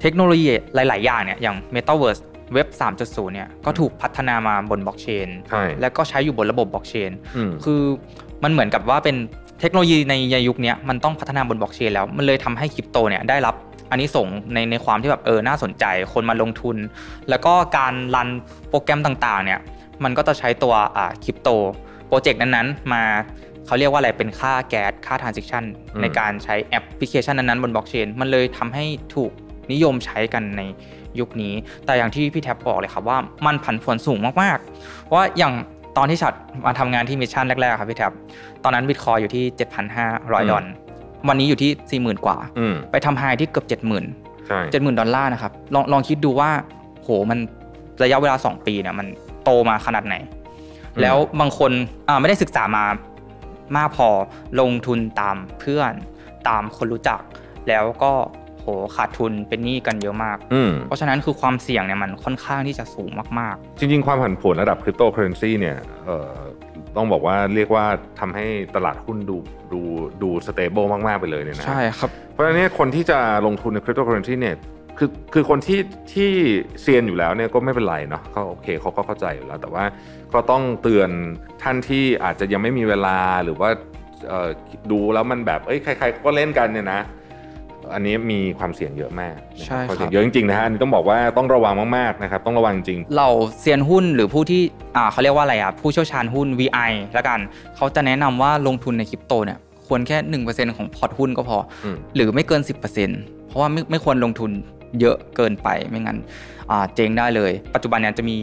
[0.00, 2.22] เทคโนโลยีหลาย ๆ อย่างเนี่ยอย่าง Metaverse
[2.52, 2.68] Web
[3.00, 7.80] 3.0 เนี่ยก็ถูกพัฒนามาบนบล็อกเชนใช่แล้วก็ใช้อยู่บนระบบบล็อกเชนอืมคือ
[8.44, 9.16] มันเหมือนกับว่าเป็น
[9.60, 10.14] เทคโนโลยีใน
[10.48, 13.54] ยุคเนี้ยมันต้องพัฒนาบนบล็อกเชนแล้วมันเลยทำให้คริปโตเนี่ยได้รับ
[13.90, 16.76] อันนี้ส่งส์ในในความที่แบบเออน่าสนใจคนมาลงทุน
[17.28, 18.28] แล้วก็การรัน
[18.68, 19.60] โปรแกรมต่างๆเนี่ย
[20.04, 21.48] มันก็จะใช้ตัวอ่าคริปโต
[22.08, 23.02] โปรเจกต์นั้นๆ มา
[23.66, 25.64] เขาเรียกว่าอะไรเป็นค่าแก๊สค่าทราน s ิ c ชัน
[25.94, 28.84] อืมในการใช้แอปพลิเคชันนั้นๆบนบล็อกเชนมันเลยทำให้
[29.14, 29.30] ถูก
[29.72, 30.62] นิยมใช้กันใน
[31.20, 31.54] ยุคนี้
[31.86, 35.52] แต่อย่างที่พี่แท็บบอกเลยครับว่ามันผันผวนสูงมากๆเพราะว่าอย่าง
[35.96, 36.34] ตอนที่ฉัด
[36.66, 38.12] มาทำงานที่ Mission แรกๆครับพี่แท็บ
[38.64, 39.44] ตอนนั้นบิตคอยน์อยู่ที่
[39.92, 40.72] 7,500 ดอลลาร์
[41.28, 46.50] วันนี้อยู่ที่ 40,000 กว่าอืมไปทำ high ที่เกือบ 70,000ใช่70,000 ดอลลาร์นะครับลองลองคิดดูว่า
[47.02, 47.38] โหมัน
[48.02, 49.06] ระยะเวลา 2 ปีเนี่ยมัน
[49.44, 50.14] โตมาขนาดไหน
[51.02, 51.70] แล้วบางคน
[52.08, 52.84] อ่าไม่ได้ศึกษามา
[53.76, 54.08] มากพอ
[54.60, 55.92] ลงทุนตามเพื่อน
[56.48, 57.20] ตามคนรู้จัก
[57.68, 58.12] แล้วก็
[58.64, 63.10] โหขาดทุนเป็นหนี้กันเยอะมากอืมเพราะฉะนั้นคือความเสี่ยงเนี่ยมันค่อนข้างที่จะสูง
[63.40, 66.38] มากจริง ๆ ความผันผวนระดับคริปโตเคอเรนซีเนี่ยเอ่อ
[66.96, 67.84] ต้องบอกว่าเรียกว่า
[68.20, 68.46] ทำให้
[68.76, 69.36] ตลาดหุ้นดู
[69.72, 69.80] ดู
[70.22, 74.56] ดู stable มาก ๆ ไปเลยเนี่ยๆนะใช่ครับ เพราะฉะนั้นเนี่ยคนที่จะลงทุนในคริปโตเคอเรนซีเนี่ย
[74.98, 75.80] คือคือคนที่
[76.12, 76.30] ที่
[76.80, 79.84] เซียนอยู่แล้วเนี่ยก็ไม่เป็นไรเนาะเขาโอเคเขาก็เข้าใจอยู่แล้ว แต่ว่า
[80.34, 81.10] ก็ต้องเตือน
[81.62, 83.70] ท่านที่อาจจะยังไม่มีเวลาหรือว่า
[84.28, 84.48] เอ่อ
[84.90, 87.00] ดูแล้วมันแบบเอ้ยใครๆก็เล่นกันเนี่ยนะ
[87.92, 93.28] อันนี้มีความเสี่ยงเยอะมากใช่ครับความเสี่ยงเยอะจริงๆนะฮะอันนี้ต้องบอกว่าต้องระวังมากๆนะครับต้องระวังจริงเรา
[93.60, 94.62] เซียนหุ้นหรือผู้ที่
[94.96, 97.40] อ่าเขาเรียกว่าอะไรอะผู้เชี่ยวชาญหุ้น VI แล้วกัน
[97.76, 100.18] เขาจะแนะนำว่าลงทุนในคริปโตเนี่ยควรแค่
[100.52, 102.60] 1%ของพอร์ตหุ้นก็พออืมหรือไม่เกิน
[103.04, 104.50] 10%เพราะว่าไม่ไม่ควรลงทุน
[105.00, 106.18] เยอะเกินไปไม่งั้น
[106.70, 108.36] อ่าเจ๊งได้เลย ปัจจุบันเนี่ยจะมี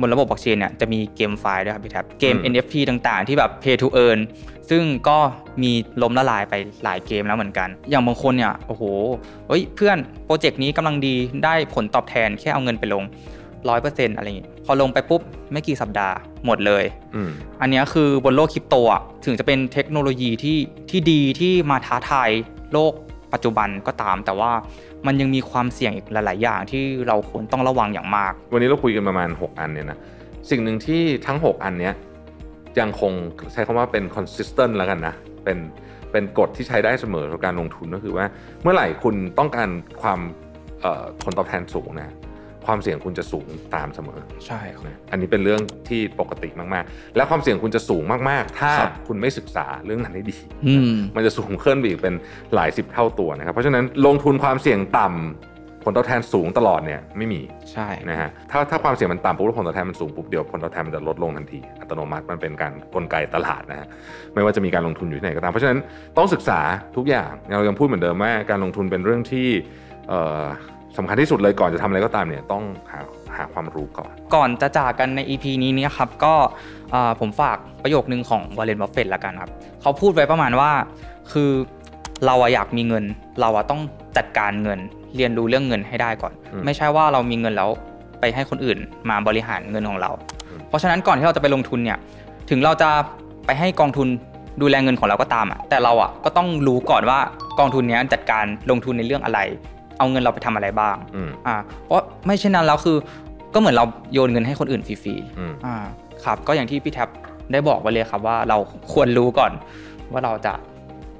[0.00, 4.18] บนระบบบล็อกเชนเนี่ยจะมี GameFi ด้วยครับพี่แท็บเกมอืม NFT ต่างๆ ที่แบบ play to earn
[4.70, 5.18] ซึ่งก็
[5.62, 5.72] มี
[6.02, 8.82] ล้มละลายไปหลายเกมแล้วเหมือนกัน อย่างบางคนเนี่ยโอ้โห
[9.48, 11.14] เฮ้ยเพื่อนโปรเจกต์นี้กำลังดี
[11.44, 13.04] ได้ผลตอบแทนแค่เอาเงินไปลง
[13.60, 15.20] 100%อะไรอย่างงี้พอลงไปปุ๊บ
[15.52, 16.14] ไม่กี่สัปดาห์
[16.46, 16.84] หมดเลย
[17.14, 17.30] อืม
[17.60, 20.58] อันเนี้ยคือบนโลกคริปโตอะถึงจะเป็นเทคโนโลยีที่
[20.90, 22.30] ที่ดีที่มาท้าทาย
[22.72, 22.92] โลก
[23.32, 24.52] ปัจจุบันก็ตาม แต่ว่า
[25.06, 29.98] มันยังมีความเสี่ยงอีกหลาย ๆ อย่างที่เราควรต้องระวังอย่างมาก วันนี้เราคุยกันประมาณ 6 อันเนี่ยนะ
[30.50, 31.94] สิ่งหนึ่งที่ทั้ง 6 อันเนี้ย
[32.80, 33.12] ยังคง
[33.52, 35.58] ใช้คำว่าเป็น consistent แล้วกันนะเป็น
[36.12, 38.26] เป็นกฎที่ใช้ได้เสมอกับการลงทุนก็คือว่า
[38.62, 39.68] เมื่อไหร่คุณต้องการ
[40.02, 40.20] ความ
[41.22, 42.12] ผลตอบแทนสูงนะ
[42.66, 50.36] ความเสี่ยงคุณจะสูงตามเสมอ ใช่ครับนะอันนี้เป็นเรื่องที่ปกติมากๆ และความเสี่ยงคุณจะสูงมากๆ ถ้าครับคุณไม่ศึกษาเรื่องนั้นให้ดี
[50.66, 52.14] อืมมันจะสูงขึ้นไปอีกเป็น
[52.54, 55.16] หลายสิบเท่าตัวนะครับ เพราะฉะนั้นลงทุนความเสี่ยงต่ำ
[55.86, 57.40] ผลตอบแทนสูงตลอดเนี่ยไม่มี
[57.72, 63.88] ใช่นะฮะถ้าถ้าความเสี่ยงมันต่ำปุ๊บแล้วผลตอบแทนมันสูงปุ๊บเดี๋ยวผลตอบแทนมันจะลดลงทันที อัตโนมัติมันเป็นการกลไกตลาดนะฮะ
[64.34, 65.78] ไม่ว่าจะมีการลงทุนอยู่ที่ไหนก็ตาม เพราะฉะนั้น
[66.16, 66.60] ต้องศึกษา
[66.96, 69.48] ทุกอย่างเรายังพูดเหมือนเดิมว่าการลงทุนเป็นเรื่องที่
[70.08, 70.44] เอ่อ
[70.96, 73.00] สำคัญที่สุดเลยก่อนจะทำอะไรก็ตามเนี่ยต้องหา
[73.36, 76.34] หาความรู้ก่อน ก่อนจะจากกันใน EP นี้เนี่ยครับก็
[76.94, 79.50] อ่าผมฝากประโยคนึงของวอร์เรนบัฟเฟตละกันครับ
[79.82, 80.70] เขาพูดไว้ประมาณว่า
[81.32, 81.50] คือ
[82.26, 83.04] เราอะอยากมีเงิน
[83.40, 83.80] เราอะต้อง
[84.16, 84.78] จัดการเงิน
[85.16, 87.70] เรียนรู้เรื่องเงินให้ได้ก่อนอืมไม่ใช่ว่าเรามีเงินแล้ว
[88.20, 88.78] ไปให้คนอื่น
[89.10, 90.10] มาบริหารเงินของเรา
[90.48, 91.98] อืมเพราะฉะนั้นก่อนที่เราจะไปลงทุนเนี่ย
[92.50, 92.90] ถึงเราจะ
[93.46, 94.08] ไปให้กองทุน
[94.62, 97.18] ดูแลเงินของเราก็ตามอะแต่เราอะก็ต้องรู้ก่อนว่า
[97.58, 99.38] กองทุนเนี้ยจัดการลงทุนในเรื่องอะไร
[99.98, 102.96] เอาเงินเราไปทำอะไรบ้างอืมอ่าเพราะไม่เช่นนั้นแล้วคือ
[103.54, 105.76] ก็เหมือนเราโยนเงินให้คนอื่นฟรีอืมๆอ่า
[106.24, 107.08] ครับ ก็อย่างที่พี่แท็บ
[107.52, 108.58] ได้บอกไว้เลยครับว่าเรา
[108.92, 109.52] ควรรู้ก่อน
[110.12, 110.52] ว่าเราจะ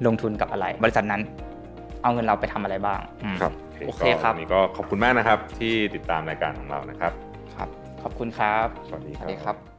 [0.05, 1.21] ลงทุนกับอะไร บริษัทนั้น
[2.03, 3.51] เอาเงินเราไปทำอะไรบ้างอืมครับ
[3.87, 7.11] โอเคครับก็วันนี้ก็ขอบคุณมากนะครับที่ติดตามรายการของเรานะครับ
[7.55, 7.69] ครับ
[8.03, 9.72] ขอบคุณครับ สวัสดีสควัรัสบดีครับ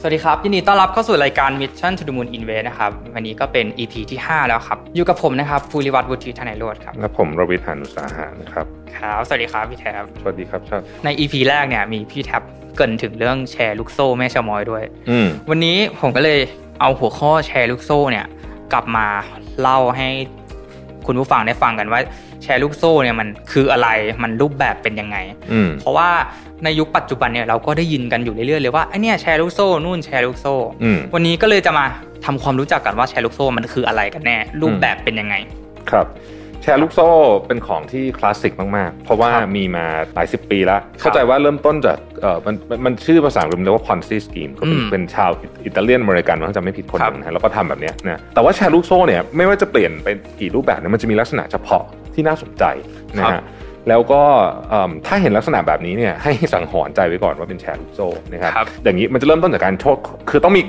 [0.00, 8.66] สวัสดีครับ ยินดีต้อนรับเข้าสู่รายการ Mission to the Moon Invest นะครับ วันนี้ก็เป็น EP ที่ 5 แล้วครับ อยู่กับผมนะครับภูริวัตรวุฒิธนายโรธครับและผมรวิทย์หานุสาหานะครับ
[8.98, 12.42] ครับสวัสดีครับพี่แท็บสวัสดีครับชาติใน EP แรกเนี่ยมีพี่แท็บ
[12.76, 16.40] เกรินถึงเรื่องแชร์ลูกโซ่แม่ชะมอยด้วยอืมวันนี้ผมก็เลย
[16.80, 18.26] เอาหัวข้อแชร์ลูกโซ่เนี่ย
[18.72, 19.06] กลับมา
[19.60, 20.08] เล่าให้
[21.06, 22.00] คุณผู้ฟังได้ฟังกันว่า
[22.42, 23.88] แชร์ลูกโซ่เนี่ยมันคืออะไร
[24.22, 25.16] มันรูปแบบเป็นยังไง
[25.52, 26.08] อืมเพราะว่า
[26.64, 31.84] ในยุคปัจจุบันเนี่ยเราก็ได้ยินกันอยู่เรื่อยๆเลยว่าไอเนี่ยแชร์ลูกโซ่นู่นแชร์ลูกโซ่อืมวันนี้ก็เลยจะมา
[32.24, 35.34] ทำความรู้จักกันว่าแชร์ลูกโซ่มันคืออะไรกันแน่ รูปแบบเป็นยังไง
[35.90, 36.06] ครับ
[36.62, 37.08] แชร์ลูกโซ่
[37.46, 39.84] เป็นของที่คลาสสิกมากๆ เพราะว่าครับมีมา
[40.14, 45.30] หลายสิบปีแล้ว เข้าใจว่าเริ่มต้นจากเออมันมันมันชื่อภาษาอังกฤษเรียกว่า Ponzi scheme ก็เป็นอืมเป็นชาว
[45.64, 50.08] อิตาเลียนอเมริกันถ้าจำไม่ผิดคนหครับนึงนะแล้วก็ทำแบบเนี้ยนะแต่ว่าแชร์ลูกโซ่เนี่ยไม่ว่าจะเปลี่ยนไป
[50.40, 51.82] กี่รูปแบบเนี่ยมันจะมีลักษณะเฉพาะ
[52.14, 52.64] ที่น่าสนใจ
[53.18, 53.42] นะฮะ
[53.88, 54.22] แล้วก็
[54.68, 59.96] เอิ่มถ้าเห็นลักษณะแบบนี้เนี่ยให้สังหรณ์ใจไว้ก่อนว่าเป็นแชร์ลูกโซ่นะครับครับอย่างนี้มันจะเริ่มต้นจากการโชค
[60.30, 60.62] คือต้องมี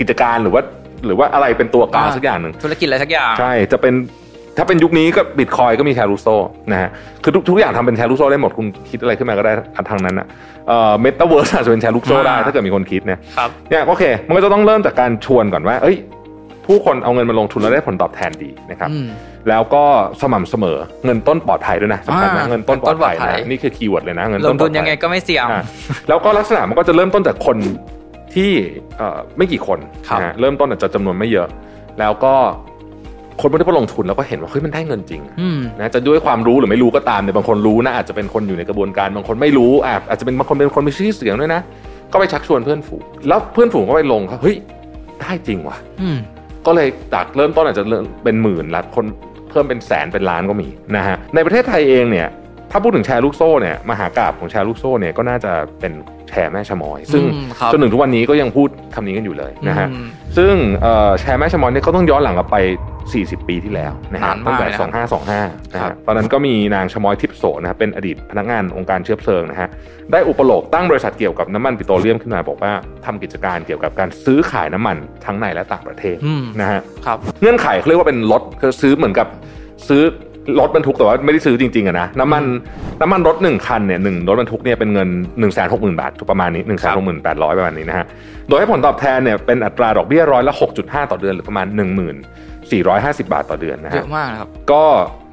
[0.00, 0.62] กิจการหรือว่า
[1.06, 4.19] หรือว่าอะไรเป็นตัวกลางสักอย่างหนึ่งธุรกิจอะไรสักอย่าง ใช่จะเป็นเท
[4.60, 6.36] ถ้าเป็นยุคนี้ก็บิตคอยน์ก็มีแชร์ลูกโซ่
[6.72, 6.90] นะฮะ
[7.24, 9.52] คือทุกทุกอย่างทำเป็นแชร์ลูกโซ่ได้หมดคุณคิดอะไรขึ้นมาก็ได้
[9.90, 10.26] ทางนั้นอะ
[10.68, 15.96] เอ่อเมตาเวิร์สอาจจะเป็นแชร์ลูกโซ่ได้อ่าถ้าเกิดมีคนคิดเนี่ยครับเนี่ยโอเค มันก็จะต้องเริ่มจากการชวนก่อนว่า เอ้ย
[16.66, 19.08] ผู้คนเอาเงินมาลงทุนแล้วได้ผลตอบแทนดีนะครับอืม
[19.48, 19.84] แล้วก็
[20.20, 25.62] สม่ำเสมอเงินต้นปลอดภัยด้วยนะสำคัญนะอ่าเงินต้นปลอดภัยเงินต้นปลอดภันะยนี่คือ keyword เลยนะเงินต้นปลอดภัยลงทุนยังไงก็ไม่เสี่ยงอะ
[26.08, 27.56] แล้วก็ลักษณะมันก็จะเริ่มต้นจากคน
[28.34, 28.50] ที่
[28.96, 31.48] เอ่อไม่กี่คนครับนะฮะเริ่มต้นอาจจะจำนวนไม่เยอะ
[32.00, 32.34] แล้วก็
[33.40, 41.60] คนพวกที่พอลงทุนแล้วก็เห็นว่าเฮ้ยมันได้เงินจริงอืมนะจะด้วยความรู้หรือไม่รู้ก็ตามเนี่ยบางคนรู้นะอาจจะเป็นคนอยู่ในกระบวนการบางคนไม่รู้อะอาจจะเป็นบางคนเป็นคนมีชื่อเสียงด้วยนะ
[42.12, 44.56] ก็ไปชักชวนเพื่อนฝูงแล้วเพื่อนฝูงก็ไปลงครับเฮ้ย
[45.20, 46.18] ได้จริงว่ะอืม
[46.66, 49.06] ก็เลยจากเริ่มต้นอาจจะเริ่มเป็นหมื่นละคน
[49.50, 52.28] เพิ่มเป็นแสนเป็นล้านก็มีนะฮะในประเทศไทยเองเนี่ย
[52.70, 55.92] ถ้าพูดถึงแชร์ลูกโซ่เนี่ยมหากราบของแชร์ลูกโซ่เนี่ยก็น่าจะเป็น
[56.28, 62.56] แชร์แม่ชะมอย ซึ่งอืมครับจนถึงทุกวันนี้ก็ยังพูดคำนี้กันอยู่เลยนะฮะอืมซึ่งเอ่อแชร์แม่ชะมอยเนี่ยเขาต้องย้อนหลังกลับไป
[63.26, 69.68] 40 ปีที่แล้วนะฮะนานมากตั้งแต่เลยนะครับ2525นะครัฮะบตอนนั้นก็มีนางชะมอยทิพย์โสนะครับเป็นอดีตพนักงานองค์การเชื้อเพลิงนะฮะ
[70.12, 72.72] ได้อุปโลกตั้งบริษัทเกี่ยวกับน้ำมันปิโตรเลียมขึ้นมาบอกว่า
[73.04, 79.26] ทำกิจการเกี่ยวกับการซื้อขายน้ำมันทั้งในและต่างประเทศอืมนะฮะครับเงื่อนไขเขาเรียกว่าเป็นรถคือซื้อเหมือนกับ
[79.88, 80.02] ซื้อ
[80.60, 82.44] รถบรรทุกแต่ว่าไม่ได้ซื้อจริงๆอะนะน้ำมัน
[83.00, 88.06] น้ำมันรถหนึ่งคันเนี่ยหนึ่งรถบรรทุกเนี่ยเป็นเงินหนึ่งแสนหกหมื่นบาทประมาณนี้หนึ่งแสนหกหมื่นแปดร้อยประมาณนี้นะฮะ
[88.48, 92.12] โดยให้ผลตอบแทนเนี่ยเป็นอัตราดอกเบี้ยร้อยละหกจุดห้าต่อเดือนหรือประมาณหนึ่งหมื่
[92.70, 94.84] นสี่ร้อยห้าสิบาทต่อเดือนนะเยฮะอะมากนะครับ ก็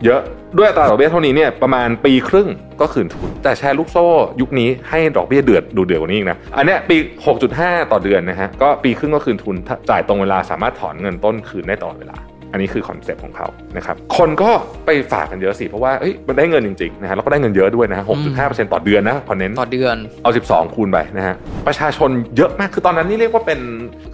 [0.06, 0.22] เยอะ
[0.58, 2.48] ด้วยอัตราดอกเบี้ยเท่านี้เนี่ยประมาณปีครึ่ง
[2.82, 4.08] ก็คืนทุน แต่แชร์ลูกโซ่
[4.42, 6.96] ยุคนี้ให้ดอกเบี้ยเดือดดูเดือดกว่านี้อีกนะ อันเนี้ยปี
[7.44, 13.48] 6.5 ต่อเดือนนะฮะก็ปีครึ่งก็คืนทุนถ้าจ่ายตรงเวลาสามารถถอนเงินต้นคืนได้ตลอดเวลาอั นนี้คือคอนเซ็ปต์ของเขา
[13.78, 14.50] นะครับคนก็
[14.86, 18.06] ไปฝากกันเยอะสิเพราะว่าเอ้ยมันได้เงินจริงๆนะฮะแล้วก็ได้เงินเยอะด้วยนะฮะ
[18.38, 21.36] 6.5%ต่อเดือนนะพอเน้นต่อเดือนเอา12คูณไปนะฮะ
[21.68, 23.60] ประชาชนเยอะมากคือตอนนั้นนี่เรียกว่าเป็น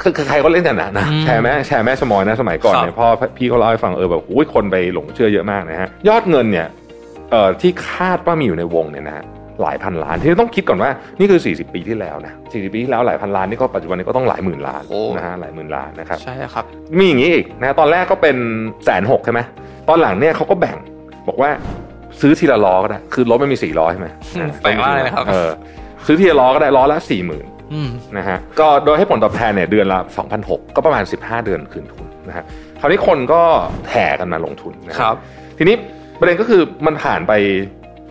[0.01, 6.67] คือคือใครก็เล่นกันนะนะอืมแชร์แม่แชร์แม่สมอยนะสมัยก่อนเนี่ยครับพ่อพี่เขาเล่าให้ฟังเออแบบโอ้ยคนไปหลงเชื่อเยอะมากนะฮะยอดเงินเนี่ย
[7.31, 9.25] เอ่อที่คาดว่ามีอยู่ในวงเนี่ยนะฮะ
[9.61, 10.89] หลายพันล้านที่ต้องคิดก่อนว่า
[11.19, 16.65] นี่คือ 40 ปีที่แล้วนะ40 ปีที่แล้วหลายพันล้านนี่ก็ปัจจุบันนี้ก็ต้องหลายหมื่นล้านโอ้นะฮะหลายหมื่นล้านนะครับใช่ครับ
[16.97, 18.37] มีอย่างนี้อีกนะตอนแรกก็เป็น
[18.85, 19.41] แสนหกใช่ไหม
[19.89, 20.77] ตอนหลังเนี่ยเขาก็แบ่ง
[21.27, 21.49] บอกว่า
[22.21, 25.49] ซื้อทีละล้อก็ได้คือรถไม่มีสี่ล้อใช่ไหมอืมแปลกมากเลยนะครับเออ
[26.07, 29.99] ซื้อทีละล้อก็ได้ล้อละสี่หมื่นอืมนะฮะก็โดยให้ผลตอบแทนเนี่ยเดือนละ
[30.37, 32.43] 2,006ก็ประมาณ 15 เดือนคืนทุนนะฮะ
[32.79, 33.41] คราวนี้คนก็
[33.91, 35.15] แห่กันมาลงทุนนะฮะครับ
[35.57, 35.75] ทีนี้
[36.19, 37.33] ประเด็นก็คือมันผ่านไป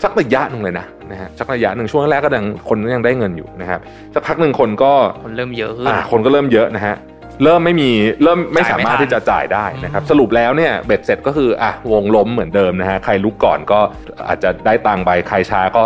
[0.02, 3.80] สักระยะหนึ่งเลยนะนะฮะสักระยะหนึ่งช่วงแรกก็ยังคนก็ยังได้เงินอยู่นะครับ
[4.14, 4.92] สักพักหนึ่งคนก็
[5.24, 6.96] คนเริ่มเยอะขึ้นอ่าคนก็เริ่มเยอะนะฮะ
[7.42, 7.90] เริ่มไม่มี
[8.22, 13.80] เริ่มไม่จ่ายไม่สามารถทันที่จะจ่ายได้นะครับอืมสรุปแล้วเนี่ยเบ็ดเสร็จก็คืออะวงล้มเหมือนเดิมนะฮะใครลุกก่อนก็
[14.28, 15.82] อาจจะได้ตังค์ไปใครช้าก็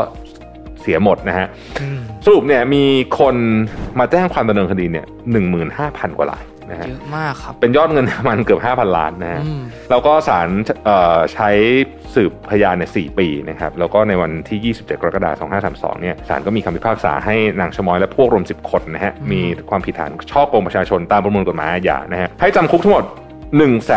[0.82, 1.46] เสียหมดนะฮะ
[1.80, 2.84] อืมสรุปเนี่ยมี
[3.18, 3.34] คน
[3.98, 10.48] มาแจ้งความดำเนินคดีเนี่ยหนึ่งหมื่นห้าพันกว่าลาย นะฮะเยอะมากครับ เป็นยอดเงินประมาณเกือบห้าพันล้านนะฮะอืมแล้วก็ศาล
[10.84, 11.50] เอ่อใช้
[12.14, 19.40] สืบพยานเนี่ยสี่ปีนะครับ แล้วก็ในวันที่ 27 กรกฎาคม 2532 เนี่ยศาลก็มีคำพิพากษาให้นางชะมอยและพวกรวม 10 คนนะฮะอืมมี
[19.70, 23.04] ความผิดฐานช่อโกงประชาชนตามประมวลกฎหมายอาญานะฮะ ให้จำคุกทั้งหมด
[23.50, 23.88] 1 1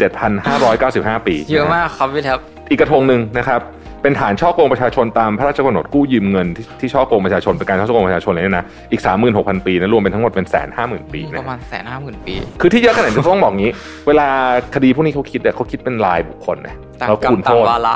[0.00, 2.38] 7 5 9 5 ปี เยอะนฮมากครับพี่แท็บ
[2.70, 3.60] อีกกระทงหนึ่งนะครับ
[4.02, 9.02] เป็นฐานช่อโกงประชาชนตามพระราชกำหนดกู้ยืมเงินที่ที่ช่อโกงประชาชนเป็นการช่อโกงประชาชนเลยเนี่ยนะอีก
[9.34, 13.72] 36,000 ปีนะรวมเป็นทั้งหมดเป็นแสนห้าหมื่นปีปนะระมาณแสนห้าหมื่นปี คือที่เยอะขนาดนี้ต้องบอกงี้
[14.06, 14.28] เวลา
[14.74, 17.94] คดีพวกนี้เขาคิดเนี่ยเขาคิดเป็นรายบุคคลนะต่างแล้วกรรคูมณต่าโทงษวาระ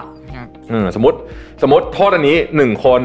[0.70, 1.16] เออสมมติ
[1.62, 3.02] สมมติโทษอันนี้หนึ่งคน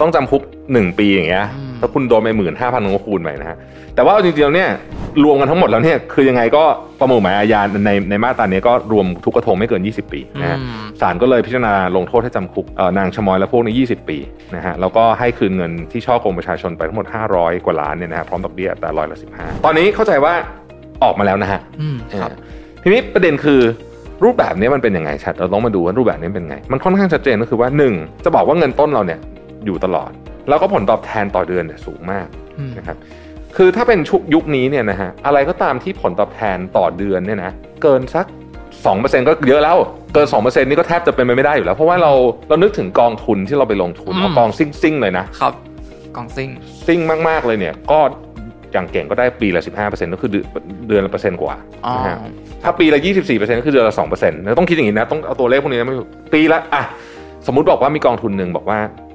[0.00, 1.46] ต้องจำคุกหนึ่งปีอย่างเงี้ย
[1.82, 3.56] อืมแล้วคุณโดนไปหมื่นห้าพันก็คูณไปนะฮะ
[3.94, 4.70] แต่ว่าเอาจริงๆแล้วเนี่ย
[5.24, 6.64] รวมกันทั้งหมดแล้วเนี่ยคือยังไงก็
[7.00, 14.18] ประมวลกฎหมายอาญาในในมาตราเนี้ยก็รวมทุกกระทงไม่เกิน 20 ปีนะฮะอืมศาลก็เลยพิจารณาลงโทษให้จำคุกเอ่อนางชะมอยและพวกนี้ 20 ปี
[14.56, 17.06] นะฮะแล้วก็ให้คืนเงินที่ช่อโกงประชาชนไปทั้งหมด
[17.36, 20.32] 500 กว่าล้านเนี่ยนะฮะพร้อมดอกเบี้ยแต่ร้อยละ15ตอนนี้เข้าใจว่า
[21.04, 22.36] ออกมาแล้วนะฮะอืมครับเออ
[22.82, 23.60] ทีนี้ประเด็นคือ
[24.24, 29.20] รูปแบบนี้มันเป็นยังไงชัดเราต้องมาดูว่ารูปแบบนี้เป็นไง มันค่อนข้างชัดเจนก็คือว่าหนึ่งจะบอกว่าเงินต้นเราเนี่ย
[29.66, 30.10] อยู่ตลอด
[30.48, 32.26] แล้วก็ผลตอบแทนต่อเดือนเนี่ยสูงมาก
[32.58, 32.96] อืมนะครับ
[33.56, 38.26] คือถ้าเป็นชุกยุคนี้เนี่ยนะฮะอะไรก็ตามที่ผลตอบแทนต่อเดือนเนี่ยนะเกินสัก
[38.76, 39.76] 2%ก็เยอะแล้ว
[40.14, 42.12] เกิน2%นี่ก็แทบจะเป็นไปไม่ได้อยู่แล้ว เพราะว่าเรา
[42.48, 45.52] เรานึกถึงกองทุนที่เราไปลงทุนอืมเอากองซิ่งซิ่งๆเลยนะครับ
[46.16, 46.48] กองซิ่ง
[46.86, 47.98] ซิ่งมาก ๆ เลยเนี่ยก็
[48.72, 50.46] อย่างเก่งก็ได้ปีละ 15%ก็คือเดือน
[50.88, 51.54] เดือนละเปอร์เซ็นต์กว่า
[51.86, 52.16] อ๋อนะฮะ
[52.62, 55.96] ถ้าปีละ 24%ก็คือเดือนละ2%นะต้องคิดอย่างนี้นะต้องเอาตัวเลขพวกนี้นะไม่
[56.34, 56.82] ปีละอะ
[57.46, 59.11] สมมุติบอกว่ามีกองทุนหนึ่งบอกว่าเอ่อ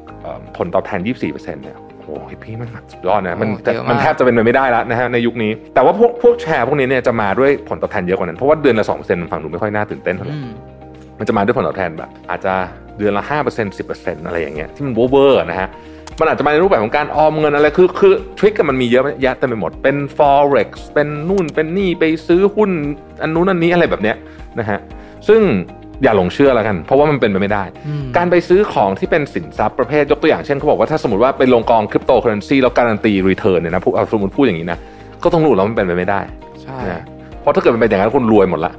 [0.57, 2.09] ผลตอบแทน 24%เนี่ยโอ้โห
[2.43, 10.51] พี่มันสุดยอดนะมันโอ้เยอะมากมันแทบจะเป็นไปไม่ได้แล้วนะฮะในยุคนี้ แต่ว่าพวกพวกแชร์พวกนี้เนี่ยจะมาด้วยผลตอบแทนเยอะกว่านั้น เพราะว่าเดือนละ2%มันฟังดูไม่ค่อยน่าตื่นเต้นเท่าไหร่อืม
[11.19, 12.53] มันจะมาด้วยผลตอบแทนแบบ อาจจะ
[12.97, 15.69] เดือนละ5% 10%อะไรอย่างเงี้ยที่มันเวอร์ๆนะฮะ
[16.19, 22.71] มันอาจจะมาในรูปแบบของการออมเงินอะไรคือคือ trick กันมันมีเยอะแยะเต็มไปหมดเป็น forex เป็นนู่นเป็นนี่ไปซื้อหุ้น
[23.21, 24.15] อันนู้นอันนี้อะไรแบบเนี้ย
[24.59, 24.79] นะฮะ
[25.27, 25.41] ซึ่ง
[26.03, 34.79] อย่าหลงเชื่อแล้วกัน เพราะว่ามันเป็นไปไม่ได้อืมการไปซื้อของที่เป็นสินทรัพย์ประเภทยกตัวอย่างเช่นเขาบอกว่าถ้าสมมติว่าไปลงกองคริปโตเคอเรนซีแล้วการันตี return เนี่ยนะพูดเอาสมมติพูดอย่างนี้นะ
[35.23, 36.19] ก็ต้องรู้แล้วมันเป็นไปไม่ได้
[36.63, 37.03] ใช่นะ
[37.41, 38.73] เพราะถ้าเกิดมันเป็นอย่างนั้นคุณรวยหมดละ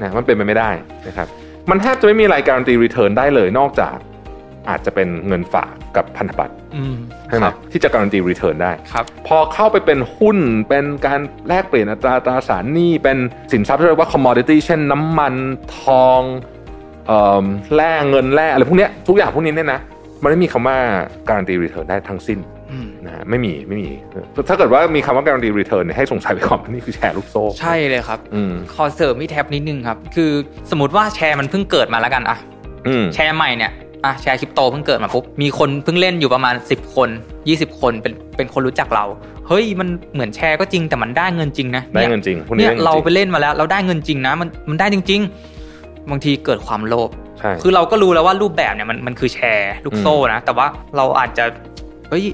[0.00, 0.70] นะมันเป็นไปไม่ได้
[1.08, 1.28] นะครับ
[1.70, 3.94] มันแทบจะไม่มีอะไรการันตี return ได้เลยนอกจาก
[4.68, 6.94] อาจจะเป็นเงินฝากกับพันธบัตรอืม
[7.28, 13.18] ใช่ไหมครับที่จะการันตี return ได้ครับพอเข้าไปเป็นหุ้นเป็นการแลกเปลี่ยนอัตราตราสารหนี้เป็น
[13.52, 15.34] สินทรัพย์ที่เรียกว่า commodity เช่นน้ำมัน
[15.80, 16.59] ทองเอ่อ
[17.74, 19.80] แร่เงินแร่อะไรพวกเนี้ยทุกอย่างพวกนี้เนี่ยนะ
[20.22, 20.76] มันไม่มีคำว่า
[21.28, 22.38] การันตี return ได้ทั้งสิ้น
[22.72, 23.90] อืมนะฮะไม่มีไม่มี
[24.48, 30.30] ถ้าเกิดว่ามีคำว่าการันตี return ให้สงสัยไปก่อนว่านี่คือแชร์ลูกโซ่ ใช่เลยครับอืมขอเสริมพี่แท็บนิดนึงครับ คือ
[30.70, 32.38] สมมติว่าแชร์มันเพิ่งเกิดมาแล้วกันอะ
[32.88, 33.72] อืมแชร์ใหม่เนี่ย
[34.04, 37.08] อะแชร์คริปโตเพิ่งเกิดมาปุ๊บมีคนเพิ่งเล่นอยู่ประมาณ 10 คน
[37.44, 39.04] 20 คนเป็นเป็นคนรู้จักเรา
[39.48, 45.59] เฮ้ยมันเหมือนแชร์ก็จริงแต่มันได้เงินจริงนะได้เงินจริงพวกนี้เนี่ยได้งินเราจงไปเล่นมาแล้ว เราได้เงินจริงนะมันมันได้จริง ๆ
[46.10, 51.44] บางทีเกิดความโลภใช่คือเราก็รู้แล้วว่ารูปแบบเนี่ยมันมันคือแชร์ลูกโซ่นะแต่ว่าเราอาจจะ
[52.10, 52.24] เฮ้ย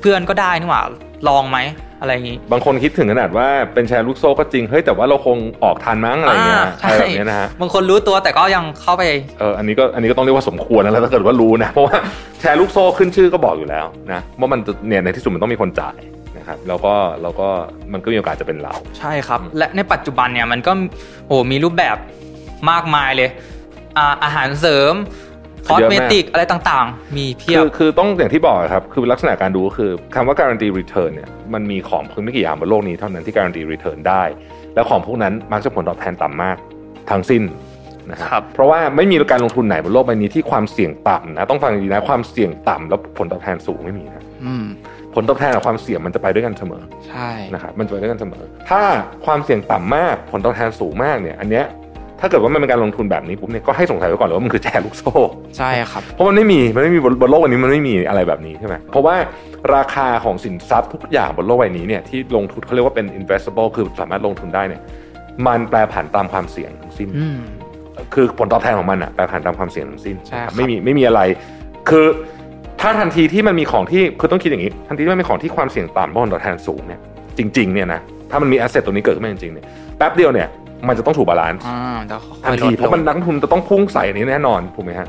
[0.00, 0.82] เพื่อนก็ได้นี่หว่า
[1.28, 1.58] ลองไหม
[2.00, 9.02] อะไรอย่างงี้ บางคนคิดถึงขนาดว่าเป็นแชร์ลูกโซ่ก็จริงเฮ้ยแต่ว่าเราคงออกทันมั้งอะไรอย่างเงี้ยอ่าใช่อะไรแบบเนี้ยนะฮะบางคนรู้ตัวแต่ก็ยังเข้าไป
[9.38, 11.96] เอออันนี้ก็อันนี้ก็ต้องเรียกว่าสมควรนะแล้วถ้าเกิดว่ารู้นะเพราะว่า
[12.40, 15.98] แชร์ลูกโซ่ขึ้นชื่อก็บอกอยู่แล้วนะว่ามันจะเนี่ยในที่สุดมันต้องมีคนจ่าย
[16.36, 17.48] นะครับแล้วก็แล้วก็
[17.92, 20.72] มันก็มีโอกาสจะเป็นเรา ใช่ครับอืมและในปัจจุบันเนี่ยมันก็
[21.26, 21.96] โอ้มีรูปแบบ
[22.70, 23.30] มากมายเลย
[23.96, 24.94] อ่าอาหารเสริม
[25.66, 34.22] คอสเมติกอะไรต่างๆ มีเพียคืบอคือต้องอย่างที่บอกครับ คือลักษณะการดูก็คือคำว่า guarantee return เนี่ยมันมีของเพียงไม่กี่อย่างบนโลกนี้เท่านั้นที่ guarantee return ได้
[34.74, 36.56] แล้วของพวกนั้นมักจะผลตอบแทนต่ำมาก
[37.10, 37.42] ทั้งสิ้น
[38.10, 44.64] นะคครัรับบเพราะว่าไม่มีการลงทุนไหนบนโลกใบนี้ที่ความเสี่ยงต่ำนะต้องฟังดีนะความเสี่ยงต่ำแล้วผลตอบแทนสูงไม่มีนะอืม
[45.14, 48.82] ผลตอบแทนกับความเสี่ยงมันจะไปด้วยกันเสมอใช่นะครับมันจะไปด้วยกันเสมอ ถ้า
[49.26, 51.66] ความเสี่ยงต่ำมากผลตอบแทนสูงมากเนี่ย อันเนี้ย
[52.20, 55.12] ถ้าเกิดว่ามันเป็นการลงทุนแบบนี้ปุ๊บเนี่ยก็ให้สงสัยไว้ก่อนเลยว่ามันคือแชร์ลูกโซ่
[55.58, 59.14] ใช่ครับเพราะมันไม่มีมันไม่มีบนบนโลกวันนี้มันไม่มีอะไรแบบนี้ใช่ไหมเพราะว่า
[59.74, 64.80] ราคาของสินทรัพย์ทุกอย่างบนโลกใบนี้เนี่ยที่ลงทุนเขาเรียกว่าเป็น investable คือสามารถลงทุนได้เนี่ย
[65.46, 67.40] มันแปรผันตามความเสี่ยงทั้งสิ้นอืม
[68.14, 71.20] คือผลตอบแทนของมันอะแปรผันตามความเสี่ยงทั้งสิ้นใช่ครับไม่มีไม่มีอะไร
[71.88, 72.06] คือ
[72.80, 77.00] ถ้าทันทีที่มันมีของที่คือต้องคิดอย่างนี้ทันทีที่มันมีของที่ความเสี่ยงต่ำผลตอบแทนสูงเนี่ย
[77.38, 78.00] จริงๆเนี่ยนะ
[78.30, 79.66] ถ้ามันมี asset ตัวนี้เกิดขึ้นมาจริงๆเนี่ย
[79.96, 80.48] แป๊บเดียวเนี่ย
[80.88, 85.08] มันจะต้องถูก balance อ่าทันทีเดี๋ยวค่อยๆลดเพราะมันนักลงทุนจะต้องพุ่งใส่อันนี้แน่นอนถูกไหมฮะ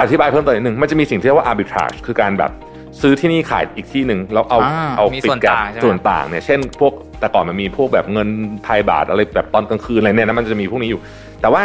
[0.00, 2.52] อธิบายเพิ่มเติมนิดนึงมันจะมีสิ่งที่เรียกว่า arbitrage คือการแบบ
[3.00, 8.28] ซื้อที่นี่ขายอีกที่หนึ่งแล้วเอาอ่าเอามาปิส่ดกับส่วนต่างใช่ไหมส่วนต่างเนี่ยเช่น พวกแต่ก่อนมันมีพวกแบบเงิน
[8.64, 11.00] ไทยบาทอะไรแบบตอนกลางคืนอะไรเนี่ยนะมันจะมีพวกนี้อยู่
[11.40, 11.62] แต่ว่า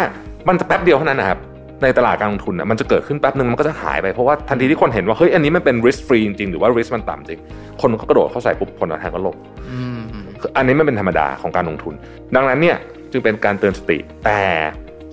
[0.48, 1.40] มันจะแป๊บเดียวเท่านั้นนะครับ
[1.84, 7.40] ในตลาดการลงทุนนะมันจะเกิดขึ้นแป๊บหนึ่งมันก็จะหายไปเพราะว่าทันทีที่คนเห็นว่าเฮ้ยอันนี้มันเป็น risk free จริงๆหรือว่า risk มันต่ำจริง
[7.82, 9.36] คนก็กระโดดเข้าใส่ปุ๊บผลตอบแทนก็ลง
[9.70, 10.00] อืม
[10.42, 11.94] คืออันนี้ไม่เป็นธรรมดาของการลงทุน
[12.36, 12.78] ดังนั้นเนี่ย
[13.12, 14.42] จึงเป็นการเตือนสติ แต่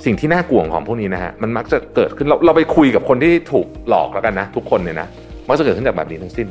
[0.05, 5.09] สิ่งที่น่ากลัวของพวกนี้นะฮะมันมักจะเกิดขึ้นเราเราไปคุยกับคนที่ถูกหลอกแล้วกันนะทุกคนเนี่ยนะ
[5.49, 6.49] มักจะเกิดขึ้นจากแบบนี้ทั้งสิ้น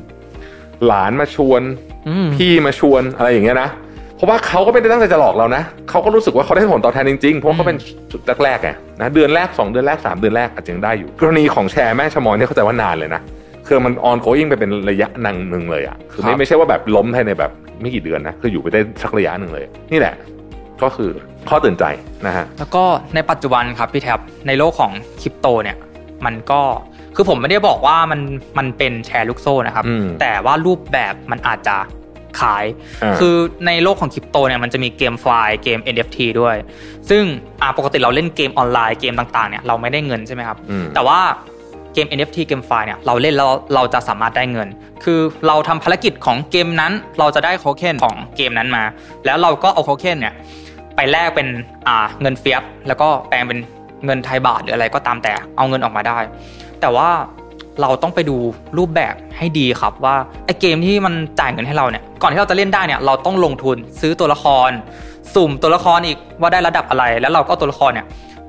[0.85, 1.61] หลานมาชวน
[2.07, 3.69] อืมพี่มาชวนอะไรอย่างเงี้ยนะ
[4.15, 7.77] เพราะว่าเขาก็ไม่ได้ตั้งใจจะหลอกเรานะเขาก็รู้สึกว่าเขาได้ผลตอบแทนจริงๆเพราะว่าเขาเป็น
[8.11, 8.69] จุดแรกๆไง
[9.01, 13.21] นะเดือนแรก 2 เดือนแรก 3 เดือนแรกอาจจะยังได้อยู่ กรณีของแชร์แม่ชะมอยเนี่ยเข้าใจว่านานเลยนะ
[13.67, 20.13] คือมันออนโกยิ่งไปเป็นระยะนังหนึ่งเลยอะคือครัไม่บไม่ใช่ว่าแบบล้มภายในแบบไม่กี่เดือนนะคืออยู่ไปได้สักระยะหนึ่งเลย นี่แหละ
[20.83, 21.11] ก็คือ
[21.49, 21.85] ข้อเตือนใจ
[22.27, 22.83] นะฮะแล้วก็
[23.15, 25.77] ในปัจจุบันครับพี่แท็บในโลกของคริปโตเนี่ย
[26.25, 26.61] มันก็
[27.15, 28.19] คือผมไม่ได้บอกว่ามัน
[28.57, 31.77] มันเป็นแชร์ลูกโซ่นะครับอืมแต่ว่ารูปแบบมันอาจจะ
[32.39, 32.65] ขาย
[33.03, 33.35] อ่าคือ
[33.67, 36.55] ในโลกของคริปโตเนี่ยมันจะมีเกมไฟล์เกม NFT ด้วย
[37.09, 37.23] ซึ่ง
[37.61, 41.19] อ่าปกติเราเล่นเกมออนไลน์เกมต่างๆเนี่ยเราไม่ได้เงินใช่ไหมครับอืมแต่ว่า
[41.93, 44.67] เกม NFT เกมไฟล์เนี่ยเราเล่นแล้วเราจะสามารถได้เงิน
[45.03, 48.83] คือเราทำภารกิจของเกมนั้น เราจะได้โคเคนของเกมนั้นมา
[49.25, 50.33] แล้วเราก็เอาโคเคนเนี่ย
[50.95, 51.47] ไปแลกเป็น
[51.87, 53.59] อ่าเงินเฟียสแล้วก็แปลงเป็น
[54.05, 56.17] เงินไทยบาทหรืออะไรก็ตามแต่เอาเงินออกมาได้
[56.81, 57.09] แต่ว่า
[57.81, 58.37] เราต้องไปดู
[58.77, 60.15] รูปแบบให้ดีครับว่า
[60.45, 64.69] ไอเกมที่มันจ่ายเงินให้เราเนี่ยก่อนที่เราจะเล่นได้เนี่ยเราต้องลงทุนซื้อตัวละคร
[65.35, 68.07] สุ่มตัวละครอีกว่าได้ระดับอะไร แล้วเราก็เอาตัวละครเนี่ย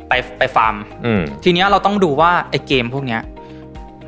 [0.09, 0.75] ไปไปฟาร์ม
[1.05, 3.21] อืมทีเนี้ยเราต้องดูว่าไอ้เกมพวกเนี้ย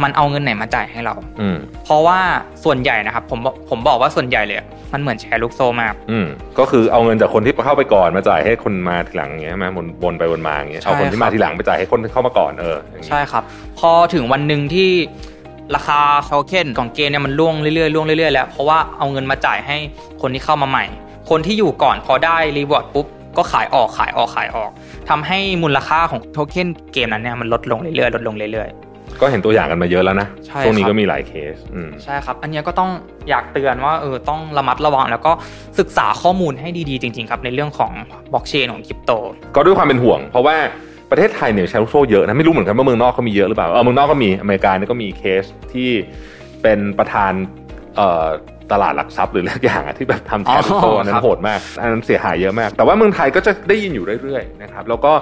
[0.03, 2.19] มันเอาเงินไหนมาจ่ายให้เราอืมเพราะว่า
[2.65, 6.27] ส่วนใหญ่นะครับ ผมบอกผมบอกว่าส่วนใหญ่เลยอะมันเหมือนแชร์ลูกโซ่มากอืม
[6.59, 13.43] ก็คือเอาเงินจากคนที่เข้าไปก่อนมาจ่ายให้คนมาทีหลังอย่างเงี้ยใช่ไหมวนวนไปวนมาอย่างเงี้ยเอาคนที่มาทีหลังไปจ่ายให้คนที่เข้ามาก่อนเอออย่างงี้ใช่ครับ
[13.79, 14.91] พอถึงวันหนึ่งที่
[15.75, 19.77] ราคาโทเค็นของเกมเนี่ยมันล่วงเรื่อยๆล่วงเรื่อยๆแล้วเพราะว่าเอาเงินมาจ่ายให้
[20.23, 20.85] คนที่เข้ามาใหม่
[21.31, 24.71] คนที่อยู่ก่อนพอได้ reward ปุ๊บก็ขายออกขายออกขายออก
[25.09, 28.86] ทำให้มูลค่าของโทเค็นเกมนั้นเนี่ยมันลดลงเรื่อยๆลดลงเรื่อยๆ
[29.21, 32.91] ก็เห็นตัวอย่างกันมาเยอะแล้วนะใช่ช่วงนี้ครับก็มีหลายเคสอืมใช่ครับ อันเนี้ยก็ต้อง
[33.29, 35.33] อยากเตือนว่าเออต้องระมัดระวัง แล้วก็
[35.79, 37.93] ศึกษาข้อมูลให้ดีๆ จริง ๆ ครับ ในเรื่องของ
[38.33, 39.11] บล็อกเชนของคริปโต
[39.57, 40.57] ก็ด้วยความเป็นห่วง เพราะว่า
[41.11, 45.91] ประเทศไทยเนี่ยแชร์ลูกโซ่เยอะนะ ไม่รู้เหมือนกันว่าเมืองนอกเขามีเยอะหรือเปล่าเออเมืองนอกก็มีอเมริกาเนี่ยก็มีเคสที่
[46.63, 47.33] เป็นประธาน
[47.97, 48.27] เอ่อ
[48.73, 55.13] ตลาดหลักทรัพย์หรืออะไรอย่างอะที่แบบทำแชร์ลูกโซ่อันนั้นโหดมากอันนั้นเสียหายเยอะมาก แต่ว่าเมืองไทยก็จะได้ยินอยู่เรื่อยๆนะครับแล้วก็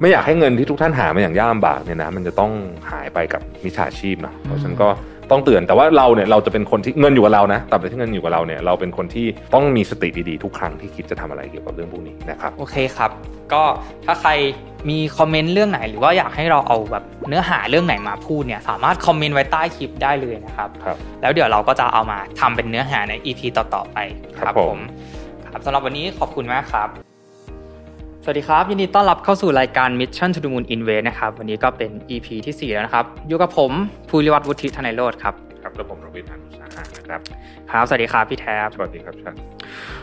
[0.00, 2.52] ไม่อยากให้เงินที่ทุกท่านหามาอย่างยากลำบากเนี่ยนะมันจะต้อง
[2.90, 4.88] หายไปกับมิจฉาชีพเนาะเพราะฉะนั้นก็
[5.30, 13.10] ต้องเตือนแต่ว่าเราเนี่ยเราจะเป็นคนที่เงินอยู่กับเรานะแต่ที่เงินอยู่กับเราเนี่ยเราเป็นคนที่ต้องมีสติดีๆทุกครั้งที่คิดจะทำอะไรเกี่ยวกับเรื่องพวกนี้นะครับโอเคครับ
[13.52, 13.62] ก็
[14.06, 14.30] ถ้าใคร
[14.90, 23.98] มีคอมเมนต์เรื่องไหน หรือว่าอยากให้เราเอาแบบเนื้อหาเรื่องไหนมาพูดเนี่ยสามารถคอมเมนต์ไว้ใต้คลิปได้เลยนะครับครับ แล้วเดี๋ยวเราก็จะเอามาทำเป็นเนื้อหาใน EP ต่อๆไป
[24.38, 24.78] ครับผม
[25.52, 27.09] ครับสำหรับวันนี้ขอบคุณมากครับ
[28.24, 33.72] สวัสดีครับ ยินดีต้อนรับเข้าสู่รายการ Mission to the Moon Invest นะครับ วันนี้ก็เป็น EP ที่ 4 แล้วนะครับ อยู่กับผม
[34.08, 37.20] ภูริวัฒน์วุฒิธนายโรธครับ ครับแล้วผมรวิทย์อนุสาหะนะครับ
[37.70, 39.36] ครับ สวัสดีครับพี่แท็บสวัสดีครับชัน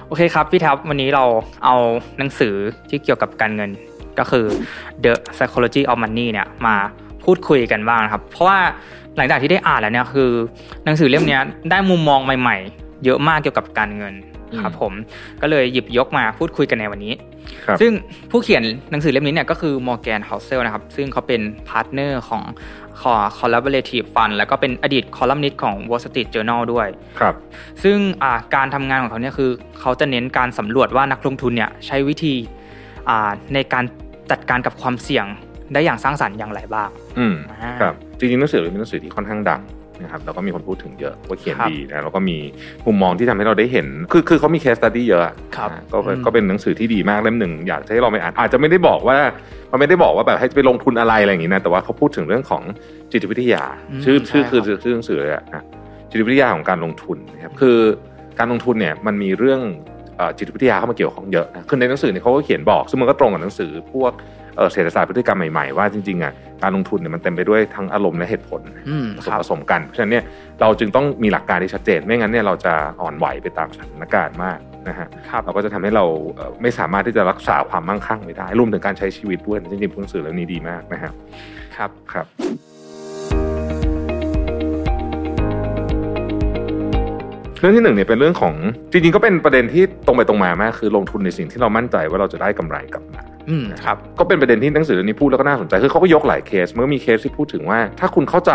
[0.08, 1.24] โอเคครับพี่แท็บวันนี้เรา
[1.66, 1.76] เอา
[2.18, 2.56] หนังสือ
[2.90, 3.70] ที่เกี่ยวกับการเงิน
[4.20, 4.46] ก็คือ
[5.04, 6.76] The Psychology of Money เนี่ยมา
[7.24, 8.60] พูดคุยกันบ้างนะครับ เพราะว่า
[9.16, 10.32] หลังจากที่ได้อ่านแล้วเนี่ยคือ
[10.86, 11.42] หนังสือเล่มเนี้ย
[11.72, 14.14] ได้มุมมองใหม่ ๆ เยอะมากเกี่ยวกับการเงิน
[14.62, 14.94] ครับผม
[15.42, 17.14] ก็เลยหยิบยกมาพูดคุยกันในวันนี้
[17.66, 17.92] ครับซึ่ง
[18.32, 22.44] ผู้เขียนหนังสือเล่มนี้เนี่ยก็คือมอร์แกนเฮาเซลนะครับ ซึ่งเขาเป็น partner ของ
[23.40, 26.88] Collaborative Fund แล้วก็เป็นอดีตคอลัมนิสต์ของ Wall Street Journal ด้วย
[27.20, 27.36] ครับ
[27.84, 32.36] ซึ่งอ่าการทำงานของเขาเนี่ยคือเขาจะเน้นการสำรวจว่านักลงทุนเนี่ยใช้วิธี
[33.10, 33.84] อ่าในการ
[34.32, 35.26] จัดการกับความเสี่ยง
[35.74, 36.90] ได้อย่างสร้างสรรค์อย่างไรบ้าง
[37.20, 39.62] อืมอ่าครับ จริงๆหนังสือเป็นหนังสือที่ค่อนข้างดัง
[40.04, 42.38] นะครับแล้วก็มีคนพูดถึงเยอะว่าเขียนครับดีนะแล้วก็มี
[42.88, 49.18] มุมมองที่ทำให้เราได้เห็น คือคือเขามีเคสตัดดี้เยอะครับนะก็เป็นอืมก็เป็นหนังสือที่ดีมากเล่มหนึ่งอยากจะให้เราไปอ่านอาจจะไม่ได้บอกว่า
[49.72, 52.64] มันไม่ได้บอกว่าแบบให้ไปลงทุนอะไรอะไรอย่างนี้นะแต่ว่าเขาพูดถึงเรื่องของ
[53.12, 53.64] จิตวิทยา
[54.04, 55.64] ชื่อชื่อคือชื่อหนังสือเลยอะนะ
[56.10, 57.78] จิตวิทยาของการลงทุนนะครับคือ
[58.40, 59.62] การลงทุนเนี่ยมันมีเรื่อง
[60.18, 64.12] เอ่อจิตวิทยาเข้ามาเกี่ยวข้องเยอะนะคือในหนังสือเนี่ยเขาก็เขียนบอกซึ่งมันก็ตรงกับหนังสือพวก
[64.58, 70.24] เอ่อเศรษฐศาสตร์พฤติกรรมใหม่ๆว่าจริงๆอะการลงทุนเนี่ยมันเต็มไปด้วยทั้งอารมณ์และเหตุผลอืมผสคมรับผสมกันเพราะฉะนั้นเนี่ย
[70.62, 76.06] เราจึงต้องมีหลักการที่ชัดเจน ไม่งั้นเนี่ยเราจะอ่อนไหวไปตามสถานการณ์มากนะฮะครับเราก็จะทำให้เรา
[76.36, 81.12] เอ่อไม่สามารถที่จะรักษาความมั่งคั่งไว้ได้รวมถึงการใช้ชีวิตด้วยจริงๆหนังสือเล่มนี้ดีมากนะฮะ
[81.76, 82.26] ครับครับ
[87.60, 88.54] เรื่องที่หนึ่งเนี่ยเป็นเรื่องของ
[88.92, 98.54] จริงๆก็เป็นประเด็นที่ตรงไปตรงมามากคือลงทุนในสิ่งที่เรามั่นใจว่าเราจะได้กำไรกลับมาอืมครับก็เป็นประเด็นที่หนังสือเล่มนี้พูดแล้วก็น่าสนใจคือเขาก็ยกหลายเคสมันก็มีเคสที่พูดถึงว่า ถ้าคุณเข้าใจ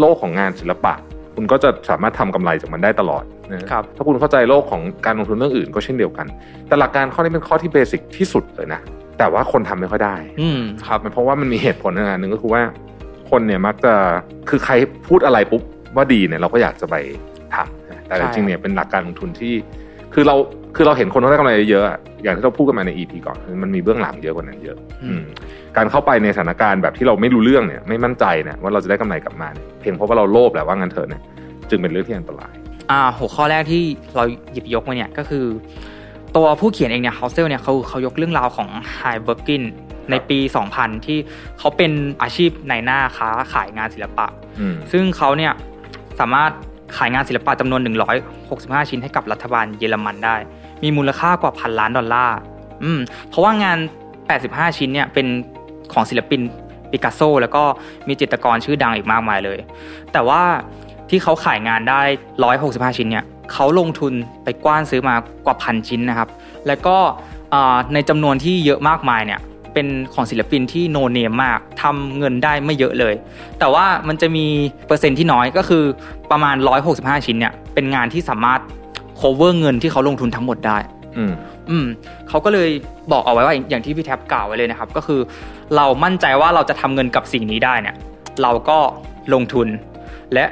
[0.00, 0.94] โลกของงานศิลปะ
[1.34, 6.26] คุณก็จะสามารถทำกำไรจากมันได้ตลอดนะครับถ้าคุณเข้าใจโลกของการลงทุนเรื่องอื่นก็เช่นเดียวกัน
[6.68, 8.80] แต่หลักการข้อนี้เป็นข้อที่เบสิกที่สุดเลยนะ
[9.18, 12.62] แต่ว่าคนทำไม่ค่อยได้ อืมครับมันเพราะว่ามันมีเหตุผลอันหนึ่งก็คือว่า
[13.30, 13.94] คนเนี่ยมักจะ
[14.48, 14.72] คือใคร
[15.08, 15.62] พูดอะไรปุ๊บ
[15.96, 17.29] ว่าดีเนี่ยเราก็อยากจะไปทำนะ
[18.10, 19.54] แต่จริงๆเนี่ยเป็นหลักการลงทุนที่
[20.14, 20.36] คือเรา
[20.76, 25.22] คือเราเห็นคนเขาได้กำไรเยอะอะอย่างที่เราพูดกันมาใน EP ก่อนคือมันมีเบื้องหลังเยอะกว่านั้นเยอะอืมอืม
[25.76, 31.22] การเข้าไปในสถานการณ์แบบที่เราไม่รู้เรื่องเนี่ยไม่มั่นใจเนี่ยว่าเราจะได้กำไรกลับมาเนี่ยเพียงเพราะว่าเราโลภแหละว่างั้นเถอะเนี่ย
[31.70, 32.52] จึงเป็นเรื่องที่อันตราย
[32.90, 33.82] อ่าหัวข้อแรกที่
[34.16, 35.44] เราหยิบยกมาเนี่ยก็คือ
[36.36, 39.62] ตัวผู้เขียนเองเนี่ยเฮาเซลเนี่ยเขาเขายกเรื่องราวของไฮเบอร์กิน
[40.10, 40.38] ในปี
[40.72, 41.18] 2000 ที่
[41.58, 41.92] เขาเป็น
[42.22, 44.26] อาชีพในหน้าค้าขายงานศิลปะ
[44.60, 45.52] อืมซึ่งเขาเนี่ย
[46.20, 46.50] สามารถ
[46.96, 47.80] ขายงานศิลปะจำนวน
[48.36, 50.36] 165 ชิ้นให้กับรัฐบาลเยอรมันได้
[50.82, 52.36] มีมูลค่ากว่าพันล้านดอลลาร์
[52.84, 53.78] อืมเพราะว่างาน
[54.28, 55.26] 85 ชิ้นเนี่ยเป็น
[55.92, 56.40] ของศิลปิน
[56.90, 57.62] ปิกัสโซ แล้วก็
[58.08, 59.58] มีจิตรกรชื่อดังอีกมากมายเลย
[60.12, 60.42] แต่ว่า
[61.10, 62.00] ที่เขาขายงานได้
[62.50, 64.12] 165 ชิ้นเนี่ยเขาลงทุน
[64.44, 65.16] ไปกว้านซื้อมา
[65.46, 66.28] กว่าพันชิ้นนะครับ
[66.66, 66.96] แล้วก็
[67.94, 69.40] ในจำนวนที่เยอะมากมายเนี่ย
[69.74, 73.14] เป็นของศิลปินที่โนเนมมากทำเงินได้ไม่เยอะเลย
[73.58, 74.46] แต่ว่ามันจะมี
[74.86, 75.84] เปอร์เซ็นต์ที่น้อยก็คือ
[76.30, 76.56] ประมาณ
[76.90, 78.60] 165 ชิ้นเนี่ยเป็นงานที่สามารถ
[79.20, 80.78] cover เงินที่เขาลงทุนทั้งหมดได้
[81.16, 81.32] อืม
[81.70, 81.86] อืม
[82.28, 82.68] เขาก็เลย
[83.12, 85.20] บอกเอาไว้ว่าอย่างที่พี่แท็บกล่าวไว้เลยนะครับ ก็คือ
[85.76, 87.96] เรามั่นใจว่าเราจะทำเงินกับสิ่งนี้ได้เนี่ย
[88.42, 88.78] เราก็
[89.34, 89.68] ลงทุน
[90.34, 90.44] และ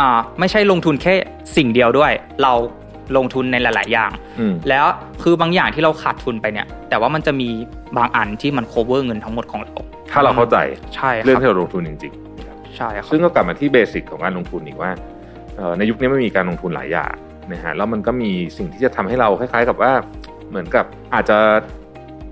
[0.00, 1.14] อ่าไม่ใช่ลงทุนแค่
[1.56, 2.12] สิ่งเดียวด้วย
[2.42, 2.52] เรา
[3.16, 4.10] ลงทุนในหลาย ๆ อย่าง
[4.40, 4.86] อืมแล้ว
[5.22, 7.48] คือบางอย่างที่เราขาดทุนไปเนี่ย แต่ว่ามันจะมี
[7.96, 9.76] บางอันที่มัน cover เงินทั้งหมดของเรา
[10.12, 10.56] ถ้าเราเข้าใจ
[10.94, 12.12] ใช่คเรื่องรับที่เราลงทุนจริง
[12.76, 14.90] ใช่ครับซึ่งก็กลับมาที่เบสิกของการลงทุนอีกว่า
[15.78, 17.14] ในยุคนี้ไม่มีการลงทุนหลายอย่าง
[17.52, 19.92] นะฮะแล้วมันก็มีสิ่งที่จะทำให้เราคล้าย ๆ กับว่า
[20.48, 21.38] เหมือนกับอาจจะ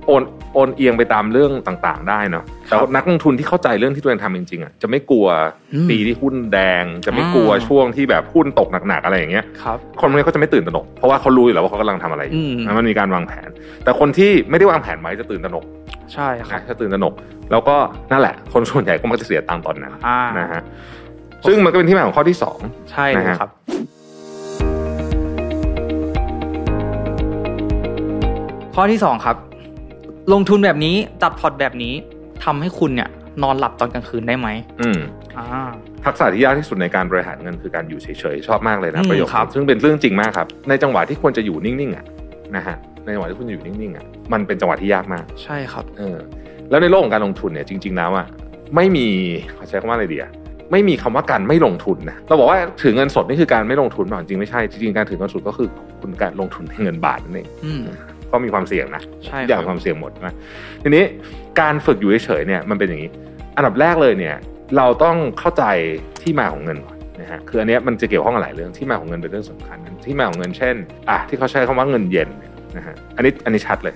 [0.07, 0.23] โอน
[0.55, 5.27] โอนเอียงไปตามเรื่องต่างๆ ได้เนาะแต่ว่านักลงทุนที่เข้าใจเรื่องที่ตัวเองทำจริงๆอะจะไม่กลัว
[5.75, 13.49] อืมปีที่หุ้นแดง จะไม่กลัวอ่าช่วงที่แบบหุ้นตกหนักๆอะไรอย่างเงี้ยครับคนพวกนี้เขาจะไม่ตื่นตระหนกเพราะว่าเขารู้อยู่แล้วว่าเขากำลังทำอะไรอยู่อืมนะมันมีการวางแผน
[13.85, 15.65] แต่คนที่ไม่ได้วางแผนไว้จะตื่นตระหนก
[16.13, 17.15] ใช่ครันะบจะตื่นตระหนก
[17.51, 17.77] แล้วก็
[18.13, 20.63] นั่นแหละ คนส่วนใหญ่ก็มักจะเสียตังค์ตอนนั้นอ่านะฮะ
[21.49, 22.59] ซึ่งมันก็เป็นที่มาของข้อที่สอง
[22.91, 23.51] ใช่เลยนะฮะครับ
[28.75, 29.37] ข้อที่สองครับ
[30.33, 31.95] ลงทุนแบบนี้จัดพอร์ตแบบนี้
[32.45, 33.11] ทำให้คุณเนี่ย
[33.43, 34.49] นอนหลับตอนกลางคืนได้ไหม
[34.83, 35.01] อืม
[35.37, 35.45] อ่า
[36.05, 42.05] ทักษะที่ยากที่สุดในการบริหารเงินคือการอยู่เฉยๆชอบมากเลยนะอืมประโยคครับนี้ซึ่งเป็นเรื่องจริงมากครับ ในจังหวะที่ควรจะอยู่นิ่งๆอะ
[42.57, 46.19] นะฮะในจังหวะที่คุณอยู่นิ่งๆอะมันเป็นจังหวะที่ยากมาก ใช่ครับเออ
[46.71, 48.27] แล้วในโลกของการลงทุนเนี่ยจริง ๆ แล้วอะ
[48.75, 49.07] ไม่มี
[49.55, 50.31] เขาใช้คำว่าอะไรดีอะ
[50.73, 55.69] ไม่มีคำว่าการไม่ลงทุนนะเราบอกว่าถือเงินสดนี่คือการไม่ลงทุนเปล่าจริงๆไม่ใช่จริงๆการถือเงินสดก็คือ
[56.01, 57.83] คุณการลงทุนในเงินบาทนั่นเองอืม
[58.35, 60.35] ก็มีความเสี่ยงนะใช่ทุกอย่างครับมีความเสี่ยงหมดนะ
[60.83, 61.05] ทีนี้
[61.61, 63.11] การฝึกอยู่เฉยๆเนี่ยมันเป็นอย่างนี้
[63.57, 64.37] อันดับแรกเลยเนี่ย
[64.77, 65.65] เราต้องเข้าใจ
[66.23, 70.77] ที่มาของเงินก่อนนะฮะคืออันเนี้ยมันจะเกี่ยวข้องกับหลายเรื่องที่มาของเงินเป็นเรื่องสำคัญ ที่มาของเงินเช่น
[71.11, 73.95] อะที่เขาใช้คำว่าเงินเย็นเนี่ยนะฮะอันนี้อันนี้ชัดเลย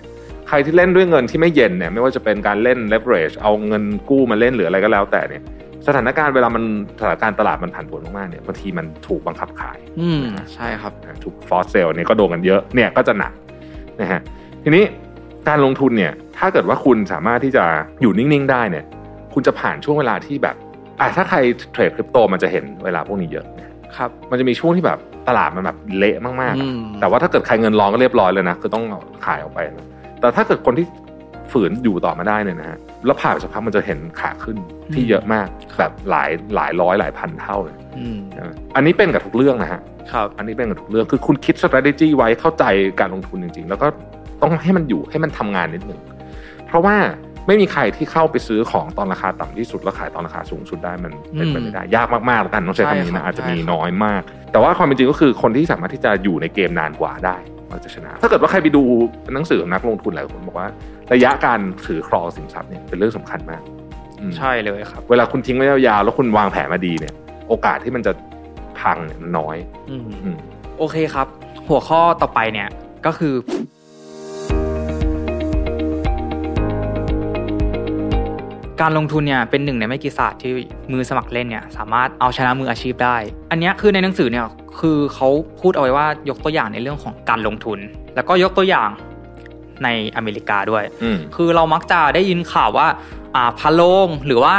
[0.48, 5.42] ใครที่เล่นด้วยเงินที่ไม่เย็นเนี่ยไม่ว่าจะเป็นการเล่น leverage เอาเงินกู้มาเล่นหรืออะไรก็แล้วแต่เนี่ย
[5.86, 6.64] สถานการณ์เวลามัน
[7.00, 10.22] สถานการณ์ตลาดมันผันผวนมากๆเนี่ยบางทีมันถูกบังคับขาย อืม
[10.54, 13.32] ใช่ครับนะถูกฟอสเซลเนี่ยก็โดนกันเยอะเนี่ยก็จะหนัก
[14.00, 14.20] นะฮะ
[14.62, 14.84] ทีนี้
[15.48, 17.64] การลงทุนเนี่ยถ้าเกิดว่าคุณสามารถที่จะ
[18.02, 18.84] อยู่นิ่งๆได้เนี่ย
[19.34, 20.56] คุณจะผ่านช่วงเวลาที่แบบ
[21.00, 21.38] อะถ้าใคร
[21.72, 29.86] เทรดคริปโตมันจะเห็นเวลาพวกนี้เยอะนะครับมันจะมีช่วงที่แบบตลาดมันแบบเละมากๆอือะมแต่ว่าถ้าเกิดใครเงินรองก็เรียบร้อยเลยนะคือต้องเอาขายออกไปนะ
[30.20, 30.86] แต่ถ้าเกิดคนที่
[31.52, 34.56] ฝืนอยู่ต่อมาได้เนี่ยนะฮะแล้วผ่านไปสักพักมันจะเห็นขาขึ้น
[34.94, 35.46] ที่เยอะมาก
[35.78, 39.80] แบบหลายหลายร้อยหลายพันเท่าเลยอืมนะอันนี้เป็นกับทุกเรื่องนะฮะ
[40.12, 42.64] ครับอันนี้เป็นกับทุกเรื่องคือคุณคิด strategy ไว้เข้าใจ
[43.00, 43.86] การลงทุนจริง ๆ แล้วก็
[44.42, 46.00] ต้องให้มันอยู่ให้มันทำงานนิดหนึ่ง
[46.66, 46.96] เพราะว่า
[47.46, 54.22] ไม่มีใครที่เข้าไปซื้อของตอนราคาต่ำที่สุดแล้วขายตอนราคาสูงสุดได้มันเป็นไปไม่ได้ยากมากๆแล้วกันต้องใช้คำนี้ใช่ครับนะอาจจะมีใช่ครับน้อยมาก
[54.52, 57.36] แต่ว่าความเป็นจริงก็คือคนที่สามารถที่จะอยู่ในเกมนานกว่าได้
[57.70, 58.82] มันจะชนะ ถ้าเกิดว่าใครไปดู
[59.34, 60.68] หนังสือของนักลงทุนหลายคนบอกว่า
[61.12, 63.62] ระยะการถือครองสินทรัพย์เนี่ยเป็นเรื่องสำคัญมาก
[64.20, 67.14] อืมใช่เลยครับ เวลาคุณทิ้งไว้ยาวๆแล้วคุณวางแผนมาดีเนี่ย
[67.48, 68.12] โอกาสที่มันจะ
[68.80, 69.56] พังเนี่ยมันน้อย
[69.90, 70.36] อืมอืม
[70.78, 71.26] โอเคครับ
[71.68, 72.68] หัวข้อต่อไปเนี่ย
[73.06, 73.34] ก็คือ
[78.80, 80.52] การลงทุนเนี่ยเป็นหนึ่งในไม่กี่ศาสตร์ที่
[80.92, 83.16] มือสมัครเล่นเนี่ย สามารถเอาชนะมืออาชีพได้
[83.50, 84.46] อันเนี้ยคือในหนังสือเนี่ย
[84.80, 85.28] คือเขา
[85.60, 87.78] พูดเอาไว้ว่ายกตัวอย่างในเรื่องของการลงทุน
[88.14, 88.88] แล้วก็ยกตัวอย่าง
[89.84, 92.86] ในอเมริกาด้วยอืมคือเรามักจะได้ยินข่าวว่า
[93.36, 94.56] อ่าภารโรงหรือว่า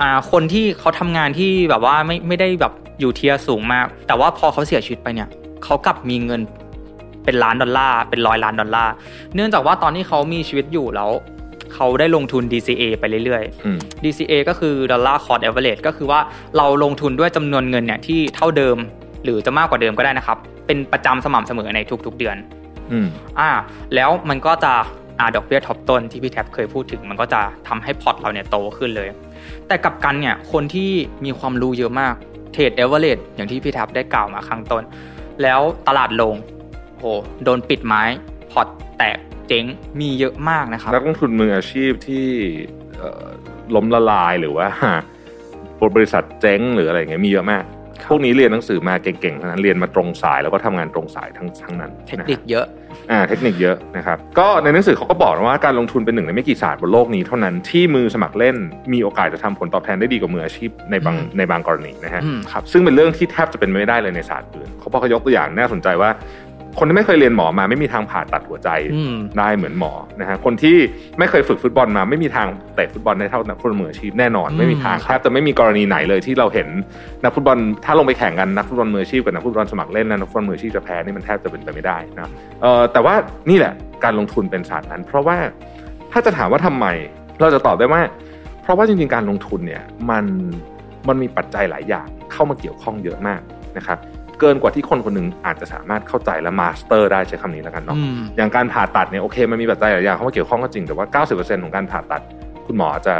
[0.00, 5.28] อ่าคนที่เขาทำงานที่แบบว่าไม่ไม่ได้แบบอยู่ tier สูงมาก แต่ว่าพอเขาเสียชีวิตไปเนี่ย
[5.64, 6.40] เขากลับมีเงิน
[7.24, 8.92] เป็นล้านดอลลาร์เป็นร้อยล้านดอลลาร์
[9.34, 11.10] เนื่องจากว่าตอนที่เขามีชีวิตอยู่แล้ว
[11.74, 16.20] เขาได้ลงทุน DCA ไปเรื่อยๆอืม DCA ก็คือ Dollar Cost Average ก็คือว่า
[16.56, 18.76] เราลงทุนด้วยจำนวนเงินเนี่ยที่เท่าเดิม
[19.24, 22.36] หรือจะมากกว่าเดิมก็ได้นะครับ เป็นประจำสม่ำเสมอในทุกๆเดือน
[22.92, 23.06] อืม
[23.40, 23.50] อ่า
[23.94, 24.72] แล้วมันก็จะ
[25.18, 29.08] อ่าดอกเบี้ยทบต้นที่พี่แท็บเคยพูดถึง มันก็จะทำให้พอร์ตเราเนี่ยโตขึ้นเลย
[29.68, 30.90] แต่กลับกันเนี่ยคนที่
[31.24, 32.14] มีความรู้เยอะมาก
[32.52, 34.82] เทรดเอเวอเรอย่างที่พี่แท็บได้กล่าวมาข้างต้น
[35.42, 36.34] แล้วตลาดลง
[36.98, 37.04] โห
[37.44, 38.02] โดนปิดไม้
[38.50, 38.68] พอร์ต
[38.98, 39.18] แตก
[39.48, 39.64] เจ๊ง
[40.00, 42.26] มีเยอะมากนะครับนักลงทุนมืออาชีพที่
[42.98, 43.26] เอ่อ
[43.74, 44.68] ล้มละลายหรือว่า
[45.96, 47.64] บริษัทเจ๊งหรืออะไรอย่างเงี้ยมีเยอะมาก
[48.08, 52.66] พวกนี้เรียนหนังสือมาเก่งๆทั้งนั้นเรียนมาตรงสายแล้วก็ทำงานตรงสายทั้งทั้งนั้น เทคนิคเยอะ
[53.10, 58.56] อ่าเทคนิคเยอะนะครับก็ในหนังสือเขาก็บอกนะว่าการลงทุนเป็นหนึ่งในไม่กี่ศาสตร์บนโลกนี้เท่านั้นที่มือสมัครเล่น
[58.92, 66.10] มีโอกาสจะทำผลตอบแทนได้ดีกว่ามืออาชีพในบางอืมในบางกรณีนะฮะอืมครับซึ่งเป็นเรื่องที่แทบจะเป็นไปไม่ได้เลยในศาสตร์อื่นเขาพอเขายกตัวอย่างน่าสนใจว่า
[66.82, 70.76] คนที่ไม่เคยเรียนหมอมาไม่มีทางผ่าตัดหัวใจอืมได้เหมือนหมอนะฮะคนที่
[71.18, 76.68] ไม่เคยฝึกฟุตบอลมา ไม่มีทางเตะฟุตบอลได้เท่านักฟุตบอลมืออาชีพแน่นอนอืมไม่มีทางครับแทบจะไม่มีกรณีไหนเลยที่เราเห็น
[77.24, 82.30] นักฟุตบอลถ้าลงไปแข่งกันนักฟุตบอลมืออาชีพกับนักฟุตบอลสมัครเล่นนะนักฟุตบอลมืออาชีพจะแพ้นี่มันแทบจะเป็นไปไม่ได้นะ
[82.62, 83.14] เอ่อแต่ว่า
[83.50, 83.72] นี่แหละ
[84.04, 85.36] การลงทุนเป็นศาสตร์นั้น เพราะว่า
[86.12, 86.86] ถ้าจะถามว่าทำไม
[87.40, 88.02] เราจะตอบได้ว่า
[88.62, 90.24] เพราะว่าจริงๆการลงทุนเนี่ยมัน
[91.08, 93.40] มันมีปัจจัยหลายอย่างเข้ามาเกี่ยวข้องเยอะมาก
[93.76, 93.98] นะครับ
[94.40, 102.22] เกินกว่าที่คนคนหนึ่งอาจจะสามารถเข้าใจและ master ได้ใช้คำนี้แล้วกันเนาะอืมอย่างการผ่าตัดเนี่ยโอเคมันมีปัจจัยหลายอย่างเข้ามาเกี่ยวข้องก็จริงแต่ว่า 90%ของการผ่าตัด
[102.66, 103.14] คุณหมอจะ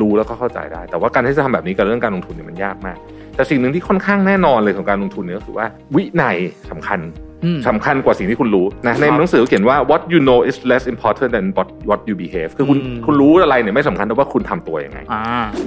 [0.00, 2.96] รู้แล้วก็เข้าใจได้ แต่ว่าการที่จะทำแบบนี้กับเรื่องการลงทุนเนี่ยมันยากมาก
[3.36, 6.36] แต่สิ่งหนึ่งที่ค่อนข้างแน่นอนเลยของการลงทุนเนี่ยก็คือว่าวินัย
[6.70, 7.00] สำคัญ
[7.44, 15.22] อืมสำคัญกว่าสิ่งที่คุณรู้นะในหนังสือเขียนว่า what you know is less important than what what you behave คือคุณอืมคุณรู้อะไรเนี่ยไม่สำคัญเท่าว่าคุณทำตัวยังไงอ่า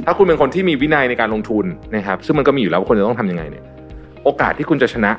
[0.06, 3.64] ถ้าคุณเป็นคนที่มีวินัยในการลงทุนนะครับซึ่งมันก็มีอยู่แล้วว่าคนจะต้องทำยังไงเนี่ย
[4.24, 5.12] โอกาสที่คุณจะชนะ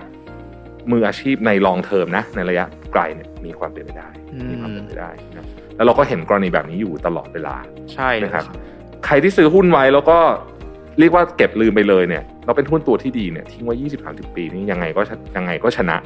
[0.90, 5.47] มืออาชีพในลองเทอมนะ ในระยะไกลเนี่ยมีความเป็นไปได้อืมมีความเป็นไปได้นะ
[5.77, 7.56] แล้วเราก็เห็นกรณีแบบนี้อยู่ตลอดเวลา
[7.94, 8.47] ใช่เลยนะคครัรับบ
[9.06, 10.18] ใครที่ซื้อหุ้นไว้แล้วก็
[10.98, 13.74] เรียกว่าเก็บลืมไปเลยเนี่ย เราเป็นหุ้นตัวที่ดีเนี่ยทิ้งไว้
[14.10, 15.97] 20-30ปีนี้ยังไงก็ชยังไงก็ชนะ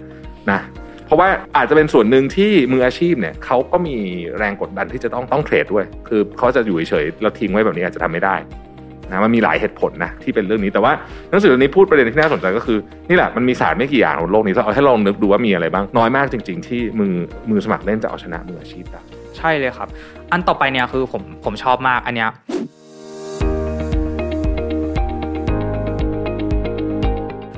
[0.50, 0.60] นะ
[1.06, 3.96] เพราะว่าอาจจะเป็นส่วนหนึ่งที่มืออาชีพเนี่ยเขาก็มี
[4.38, 10.92] แรงกดดันที่จะต้องต้องเทรดด้วย คือเขาจะอยู่เฉยๆแล้วทิ้งไว้แบบนี้อาจจะทำไม่ได้ะมันมีหลายเหตุผลนะที่เป็นเรื่องนี้แต่ว่า
[11.30, 12.78] หนังสือเล่มนี้พูดประเด็นที่น่าสนใจก็คือ
[13.08, 17.14] นี่แหละมันมีศาสตร์ไม่กี่อย่างบนโลกนี้เอาให้ลองนึกดูว่ามีอะไรบ้างน้อยมากจริง ๆ ที่มือ
[17.50, 19.00] มือสมัครเล่นจะเอาชนะมืออาชีพได้
[19.38, 19.88] ใช่เลยครับ
[20.32, 22.30] อันต่อไปเนี่ยคือผมผมชอบมากอันเนี้ย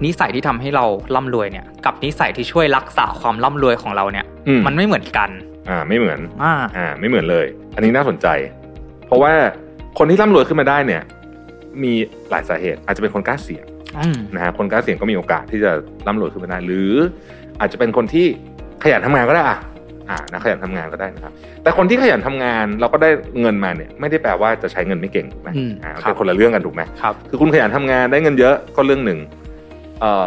[0.04, 0.84] นิสัยที่ทำให้เรา
[1.14, 4.26] ร่ำรวยเนี่ยกับนิสัยที่ช่วยรักษาความร่ำรวยของเราเนี่ย
[4.66, 5.30] มันไม่เหมือนกัน
[5.68, 8.26] อ่าไม่เหมือนอ่าอ่าไม่เหมือนเลย อันนี้น่าสนใจ
[9.06, 9.32] เพราะว่า
[9.98, 11.02] คนที่ร่ำรวยขึ้นมาได้เนี่ย
[11.82, 11.92] มี
[12.30, 13.64] หลายสาเหตุ อาจจะเป็นคนกล้าเสี่ยง
[13.98, 15.70] อืมนะฮะคนกล้าเสี่ยงก็มีโอกาสที่จะ
[16.06, 16.92] ร่ำรวยขึ้นมาได้หรือ
[17.60, 18.26] อาจจะเป็นคนที่
[18.82, 19.58] ขยันทำงานก็ได้อะ
[20.10, 21.32] อ่านะขยันทำงานก็ได้นะครับ
[21.62, 29.18] แต่คนที่ขยันทำงานเราก็ได้เงินมาเนี่ย ไม่ได้แปลว่าจะใช้เงินไม่เก่งถูกไหมอืมอ่าครับเป็นคนละเรื่องกันถูกไหมครับคือคุณขยันทำงานได้เงินเยอะก็เรื่องหนึ่ง
[30.00, 30.26] เอ่อ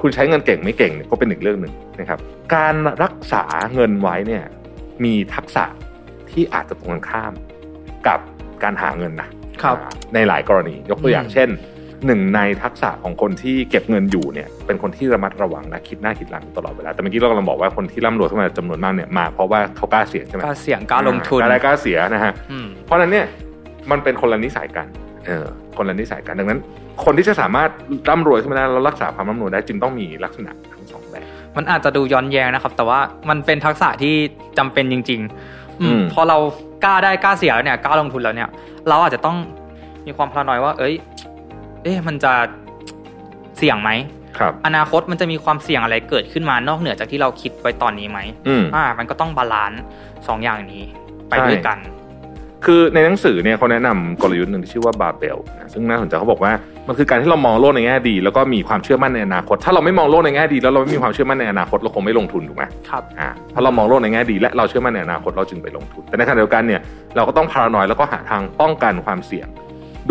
[0.00, 2.18] คุณใช้เงินเก่งไม่เก่งเนี่ยก็เป็นอีกเรื่องหนึ่งนะครับ
[2.54, 3.44] การรักษา
[3.74, 4.44] เงินไว้เนี่ย
[5.04, 5.64] มีทักษะ
[6.30, 7.32] ที่อาจจะตรงกันข้าม
[8.06, 8.20] กับ
[8.62, 9.37] การหาเงินนะครับอ่า
[10.14, 11.48] ในหลายกรณี ยกตัวอย่างอืมเช่น
[12.06, 23.26] หนึ่งในทักษะของคนที่เก็บเงินอยู่เนี่ยเป็นคนที่ระมัดระวังและคิดหน้าคิดหลังตลอดเวลาแต่เมื่อกี้เรากำลังบอกว่าคนที่ร่ำรวยขึ้นมาจำนวนมากเนี่ยมาเพราะว่าเขากล้าเสี่ยงใช่ไหมกล้าเสี่ยงกล้าลงทุนกล้าได้กล้าเสียนะฮะอืมเพราะฉะนั้นเนี่ย
[23.90, 24.86] มันเป็นคนละนิสัยกัน
[25.26, 26.60] เออคนละนิสัยกันดังนั้น
[27.04, 27.70] คนที่จะสามารถ
[28.08, 31.24] ร่ำรวยขึ้นมาได้แล้วรักษาความร่ำรวยได้จึงต้องมีลักษณะทั้งสองแบบ
[31.56, 34.14] มันอาจจะดูย้อนแย้งนะครับ แต่ว่ามันเป็นทักษะที่
[34.58, 35.28] จำเป็นจริง ๆ
[35.80, 36.38] อืมอืมพอเรา
[36.84, 38.48] กล้าได้กล้าเสียแล้วเนี่ยกล้าลงทุนแล้วเนี่ย
[38.88, 39.36] เราอาจจะต้อง
[40.06, 40.94] มีความ paranoid ว่า เอ้ย
[41.82, 42.32] เอ๊ะมันจะ
[43.58, 43.90] เสี่ยงไหม
[44.38, 48.18] ครับ อนาคตมันจะมีความเสี่ยงอะไรเกิดขึ้นมานอกเหนือจากที่เราคิดไว้ตอนนี้ไหม
[48.48, 49.80] อืมอ่า มันก็ต้อง balance
[50.28, 50.84] สองอย่างนี้
[51.28, 51.78] ไปด้วยกัน
[52.66, 56.52] คือในหนังสือเนี่ยเขาแนะนำกลยุทธ์หนึ่งที่ชื่อว่าบาเบลนะซึ่งน่าสนใจเขาบอกว่า
[56.88, 66.80] มันคือการที่เรามองโลกในแง่ดี แล้วก็มีความเชื่อมั่นในอนาคต ถ้าเราไม่มองโลกในแง่ดี แล้วเราไม่มีความเชื่อมั่นในอนาคตเราคงไม่ลงทุนถูกไหมครับอ่าเพราะเรามองโลกในแง่ดี และเราเชื่อมั่นในอนาคตเราจึงไปลงทุน แต่ในขณะเดียวกันเนี่ย
[67.16, 69.48] เราก็ต้องพารานอยแล้วก็หาทางป้องกันความเสี่ยง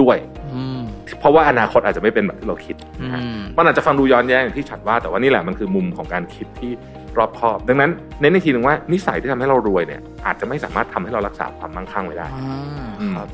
[0.01, 0.17] ด้วย
[0.53, 0.81] อืม
[1.19, 6.71] เพราะว่าอนาคตอาจจะไม่เป็นแบบที่เราคิดอืนะฮะมมันอาจจะฟังดูย้อนแย้งอย่างที่ฉัดว่าแต่ว่านี่แหละมันคือมุมของการคิดที่
[7.17, 13.29] รอบคอบ ดังนั้นเน้นอีกทีหนึ่งว่านิสัยที่ทำให้เรารวยเนี่ยอาจจะไม่สามารถทำให้เรารักษาความมั่งคั่งไว้ได้อ่าอืมครับ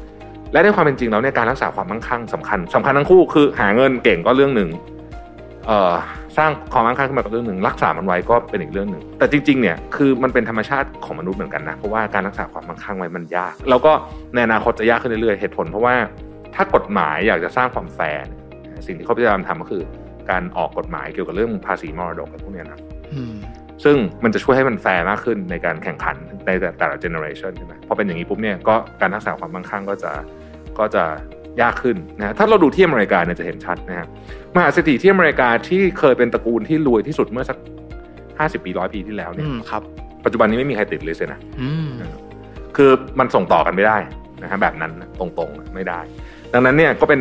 [0.53, 4.69] และในความเป็นจริงแล้วเนี่ยการรักษาความมั่งคั่งสำคัญสำคัญทั้งคู่คือหาเงินเก่งก็เรื่องหนึ่ง
[5.67, 5.93] เอ่อ
[6.37, 13.91] สร้างความมั่งคั่งขึ้นมาก็เรื่องหนึ่งรักษามันไว้ก็เป็นอีกเรื่องหนึ่งแต่จริงๆเนี่ยคือมันเป็นธรรมชาติของมนุษย์เหมือนกันนะเพราะว่าการรักษาความมั่งคั่งไว้มันยาก แล้วก็
[14.33, 15.95] ในอนาคตจะยากขึ้นเรื่อยๆเหตุผล เพราะว่า
[16.55, 19.83] ถ้ากฎหมายอยากจะสร้างความแฟร์เนี่ยสิ่งที่เขาพยายามทำก็คือ
[20.29, 22.79] การออกกฎหมายเกี่ยวกับเรื่องภาษีมรดกอะไรพวกเนี้ยนะ
[23.13, 23.35] อืม
[23.83, 26.15] ซึ่งมันจะช่วยให้มันแฟร์มากขึ้นในการแข่งขัน
[26.45, 30.11] ในแต่แต่ละ generation ใช่ไหมพอเป็นอย่างนี้ปุ๊บเนี่ยก็การรักษาความมั่งคั่งก็จะ
[30.79, 31.03] ก็จะ
[31.61, 34.07] ยากขึ้นนะถ้าเราดูที่อเมริกาเนี่ยจะเห็นชัดนะฮะ
[34.55, 37.57] มหาเศรษฐีที่อเมริกาที่เคยเป็นตระกูลที่รวยที่สุดเมื่อสัก
[38.39, 39.81] ห้าสิบปีร้อยปีที่แล้วเนี่ยอืมครับ
[40.25, 41.89] ปัจจุบันนี้ไม่มีใครติดเลยเลยนะอืม
[42.75, 43.97] คือมันส่งต่อกันไม่ได้
[44.41, 45.99] นะฮะแบบนั้นนะตรงๆไม่ได้
[46.53, 47.19] ดังนั้นเนี่ยก็เป็น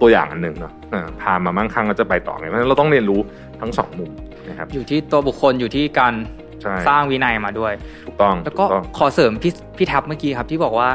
[0.00, 3.20] ตัวอย่างอันหนึ่งเนาะอ่าพามามั่งคั่งก็จะไปต่อไงเพราะฉะนั้นเราต้องเรียนรู้
[3.60, 4.10] ทั้งสองมุม
[4.54, 6.14] นะครับ อยู่ที่ตัวบุคคลอยู่ที่การ
[6.62, 7.72] ใช่สร้างวินัยมาด้วย
[8.06, 10.88] ถูกต้องแล้วก็ถูต้องขอเสริมพี่พี่ทับเมื่อกี้ครับที่บอกว่า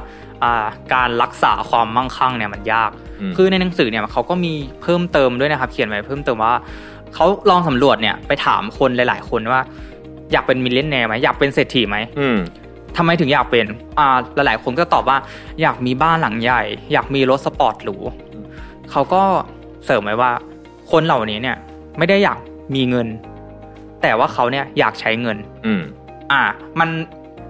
[0.44, 2.91] อ่าการรักษาความมั่งคั่งเนี่ยมันยาก
[3.30, 6.53] มคือในหนังสือเนี่ยเขาก็มีเพิ่มเติมด้วยนะครับ เขียนไว้เพิ่มเติมว่า
[7.14, 9.61] เขาลองสำรวจเนี่ยไปถามคนหลาย ๆ คนว่า
[10.31, 12.38] อยากเป็น millionaire ไหมอยากเป็นเศรษฐีไหมอืม
[12.98, 13.65] ทำไมถึงอยากเป็น
[13.99, 15.18] อ่าหลาย ๆ คนก็ตอบว่า
[15.61, 16.61] อยากมีบ้านหลังใหญ่
[16.94, 17.95] อยากมีรถสปอร์ตหรู
[18.34, 18.45] อืม
[18.91, 19.22] เขาก็
[19.86, 20.31] เสริมไว้ว่า
[20.91, 21.57] คนเหล่านี้เนี่ย
[21.98, 22.38] ไม่ได้อยาก
[22.76, 23.07] มีเงิน
[24.02, 25.82] แต่ว่าเขาเนี่ยอยากใช้เงิน อืม
[26.32, 26.44] อ่า
[26.80, 26.90] มัน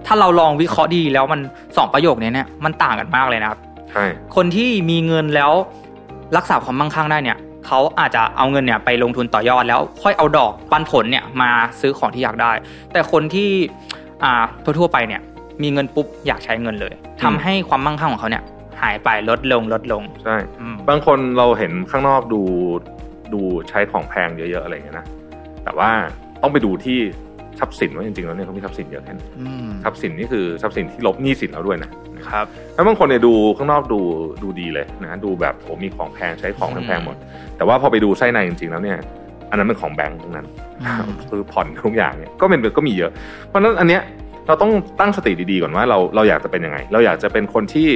[0.06, 1.40] ถ้าเราลองวิเคราะห์ดีแล้วมัน
[1.76, 3.60] สองประโยคนี้เนี่ยมันต่างกันมากเลยนะครับ
[3.90, 4.04] ใช่
[4.36, 5.52] คนที่มีเงินแล้ว
[6.36, 11.50] รักษาความมั่งคั่งได้เนี่ยเขาอาจจะเอาเงินเนี่ยไปลงทุนต่อยอดแล้วค่อยเอาดอกปันผลเนี่ยมา
[11.80, 12.52] ซื้อของที่อยากได้
[12.92, 13.50] แต่คนที่
[14.22, 15.20] อ่าทั่วๆไปเนี่ย
[15.62, 18.44] มีเงินปุ๊บอยากใช้เงินเลยทำให้ความมั่งคั่งของเขาเนี่ย
[18.80, 22.40] หายไปลดลงลดลงใช่อืมบางคนเราเห็นข้างนอกดู
[23.32, 25.06] ดูใช้ของแพงเยอะๆอะไรอย่างเงี้ยนะ
[25.64, 25.90] แต่ว่า
[26.42, 26.98] ต้องไปดูที่
[27.60, 31.90] ทรัพย์สินว่าจริงๆแล้วเนี่ยเขามีทรัพย์สินเยอะแค่ไหนอืมทรัพย์สินนี่คือทรัพย์สินที่ลบหนี้สินแล้วด้วยนะ
[32.28, 34.00] ครับแล้วบางคนเนี่ยดูข้างนอกดู
[34.42, 37.16] ดูดีเลยนะดูแบบโอ้มีของแพงใช้ของอืมแพงๆหมด
[37.56, 38.98] แต่ว่าพอไปดูไส้ในจริงๆแล้วเนี่ย
[39.50, 40.46] อันนั้นเป็นของแบงก์ทั้งนั้น
[40.82, 43.12] อืมคือผ่อนทุกอย่างเนี่ยก็เป็นก็มีเยอะ
[43.46, 44.02] เพราะฉะนั้นอันเนี้ย
[44.46, 47.88] เราต้องตั้งสติดีๆก่อนว่าเราเราอยากจะเป็นยังไง เราอยากจะเป็นคนที่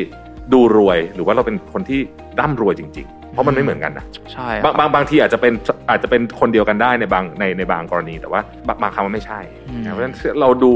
[0.52, 2.00] ดูรวยหรือว่าเราเป็นคนที่
[2.40, 5.52] ร่ำรวยจริง ๆ เพราะมันไม่เหมือนกันนะใช่บางบางบางทีอาจจะเป็น
[5.90, 10.70] อาจจะเป็นคนเดียวกันได้ในบางในในบางกรณีแต่ว่าบางบางครั้งมันไม่ใช่อืมนะเพราะฉะนั้นเราดู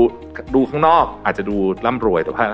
[0.54, 2.44] ดูข้างนอกอาจจะดูร่ำรวยแต่ว่า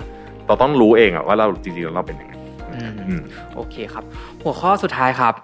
[0.47, 2.32] เราต้องรู้เองอะว่าเราจริงๆแล้วเราเป็นยังไง
[2.74, 3.20] อืมอืม
[3.55, 4.05] โอเคครับ
[4.43, 5.35] หัวข้อสุดท้ายครับ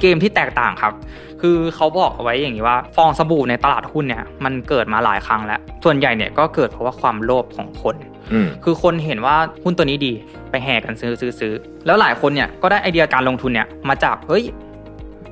[0.00, 0.92] เกมที่แตกต่างครับ
[1.40, 7.96] คือเขาบอกเอาไว้อย่างนี้ว่า ฟองสบู่ในตลาดหุ้นเนี่ยมันเกิดมาหลายครั้งแล้ว ส่วนใหญ่เนี่ยก็เกิดเพราะว่าความโลภของคน
[8.32, 10.12] อืมคือคนเห็นว่าหุ้นตัวนี้ดี
[10.50, 11.52] ไปแห่กันซื้อซื้อซื้อ
[11.86, 14.44] แล้วหลายคนเนี่ยก็ได้ไอเดียการลงทุนเนี่ยมาจากเฮ้ย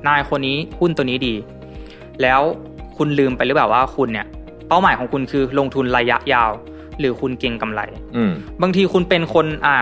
[0.07, 1.33] นายคนนี้หุ้นตัวนี้ดี
[2.21, 2.41] แล้ว
[2.97, 4.25] คุณลืมไปหรือเปล่าว่าคุณเนี่ย
[4.67, 6.51] เป้าหมายของคุณคือลงทุนระยะยาว
[6.99, 7.81] หรือคุณเก็งกำไร
[8.15, 8.31] อืม
[8.61, 9.75] บางทีคุณเป็นคนอ่า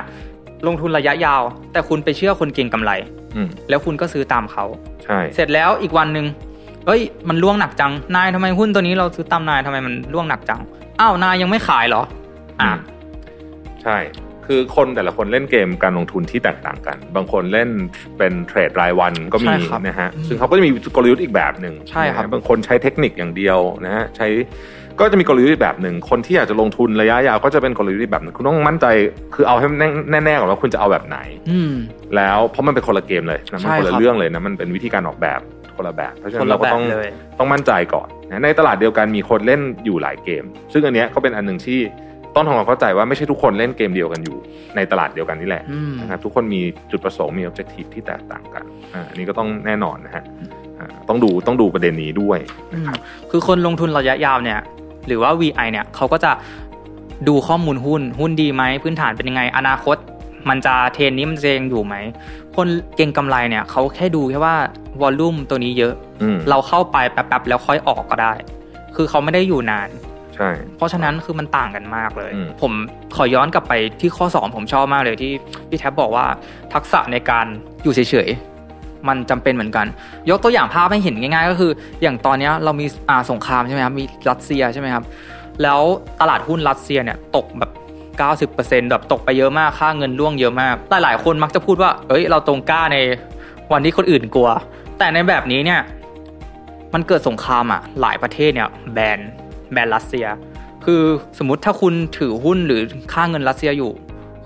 [0.68, 1.41] ลงทุนระยะยาว
[1.72, 2.91] แต่คุณไปเชื่อคนเก่งกำไร
[3.36, 4.65] อืมแล้วคุณก็ซื้อตามเขา
[5.03, 6.26] ใช่เสร็จแล้วอีกวันหนึ่ง
[6.86, 10.61] เอ้ย มันล่วงหนักจังนายทำไมหุ้นตัวนี้เราซื้อตามนายทำไมมันล่วงหนักจัง
[10.99, 12.03] อ้าวนายยังไม่ขายเหรอ
[12.61, 12.72] อะ
[13.84, 13.98] ใช่
[14.45, 17.69] คือคนแต่ละคนเล่นเกมการลงทุนที่แตกต่างกัน บางคนเล่น
[18.18, 24.27] เป็นเทรดรายวันก็มีใช่ครับนะฮะอืมซึ่งเขาก็จะมีกลยุทธ์อีกแบบหนึ่งใช่ครับนะฮะบางคนใช้เทคนิคอย่างเดียวนะฮะใช้
[24.99, 28.85] ก็จะมีกลยุทธ์อีกแบบหนึ่ง คนที่อยากจะลงทุนระยะยาวก็จะเป็นกลยุทธ์อีกแบบหนึ่งคุณต้องมั่นใจ
[29.35, 31.17] คือเอาให้แน่แน่ๆก่อนว่าคุณจะเอาแบบไหน
[31.49, 31.73] อืม
[32.15, 35.39] แล้วเพราะมันเป็นคนละเกมเลยนะมันใช่คนละครับเรื่องเลยนะมันเป็นวิธีการออกแบบ
[35.76, 37.09] คนละแบบ เพราะฉะคนั้นนละเราก็แบบต้องเลย
[37.39, 40.43] ต้องมั่นใจก่อนนะในตลาดเดียวกันมีคนเล่นอยู่หลายเกม
[40.73, 41.80] ซึ่งอันเนี้ยก็เป็นอันหนึ่งที่
[42.35, 44.38] ต้องทำความเข้าใจว่าไม่ใช่ทุกคนเล่นเกมเดียวกันอยู่
[44.76, 46.61] ในตลาดเดียวกันนี่แหละอืมนะครับทุกคนมี
[46.91, 48.63] จุดประสงค์มี objective ที่แตกต่างกัน
[48.93, 50.23] อ่าอันนี้ก็ต้องแน่นอนนะฮะ
[50.80, 52.39] อ่าต้องดูต้องดูประเด็นนี้ด้วย
[52.73, 52.85] อืม
[53.31, 54.59] คือคนลงทุนระยะยาวเนี่ย
[55.07, 56.32] หรือว่า VI เนี่ยเขาก็จะ
[57.27, 59.98] ดูข้อมูลหุ้น หุ้นดีไหม พื้นฐานเป็นยังไง อนาคต
[60.49, 61.95] มันจะเทรนนี้มันจะยังอยู่ไหม
[62.56, 64.56] คนเก่งกำไรเนี่ยเขาแค่ดูแค่ว่า
[65.02, 68.34] วอลลุ่มตัวนี้เยอะอืมเราเข้าไปแป๊บๆแล้วค่อยออกก็ได้
[68.95, 69.90] คือเขาไม่ได้อยู่นาน
[70.36, 72.72] ใช่ เพราะฉะนั้นคือมันต่างกันมากเลยอืมผม
[73.15, 75.32] ขอย้อนกลับไปที่ข้อสองผมชอบมากเลยที่
[75.69, 76.26] พี่แท็บบอกว่า
[76.73, 77.45] ทักษะในการ
[77.84, 78.55] อยู่เฉยๆ
[79.07, 79.86] มันจำเป็นเหมือนกัน
[80.30, 81.72] ยกตัวอย่างภาพให้เห็นง่าย ๆ ก็คือ
[82.02, 85.03] อย่างตอนนี้เรามีอ่าสงครามใช่ไหมครับ มีรัสเซียใช่ไหมครับ
[85.64, 85.80] แล้ว
[86.22, 87.72] ตลาดหุ้นรัสเซียเนี่ยตกแบบ
[88.60, 92.98] 90%แบบตกไปเยอะมาก ค่าเงินร่วงเยอะมาก หลายๆ คนมักจะพูดว่า เอ้ย เราตรงกล้าใน
[93.72, 94.49] วันที่คนอื่นกลัว
[94.98, 95.82] แต่ในแบบนี้เนี่ย
[96.94, 99.19] มันเกิดสงครามอะ หลายประเทศเนี่ยแบน
[99.73, 100.27] แบนรัสเซีย
[100.86, 101.02] คือ
[101.38, 102.82] สมมติถ้าคุณถือหุ้นหรือ
[103.14, 103.91] ค่าเงินรัสเซียอยู่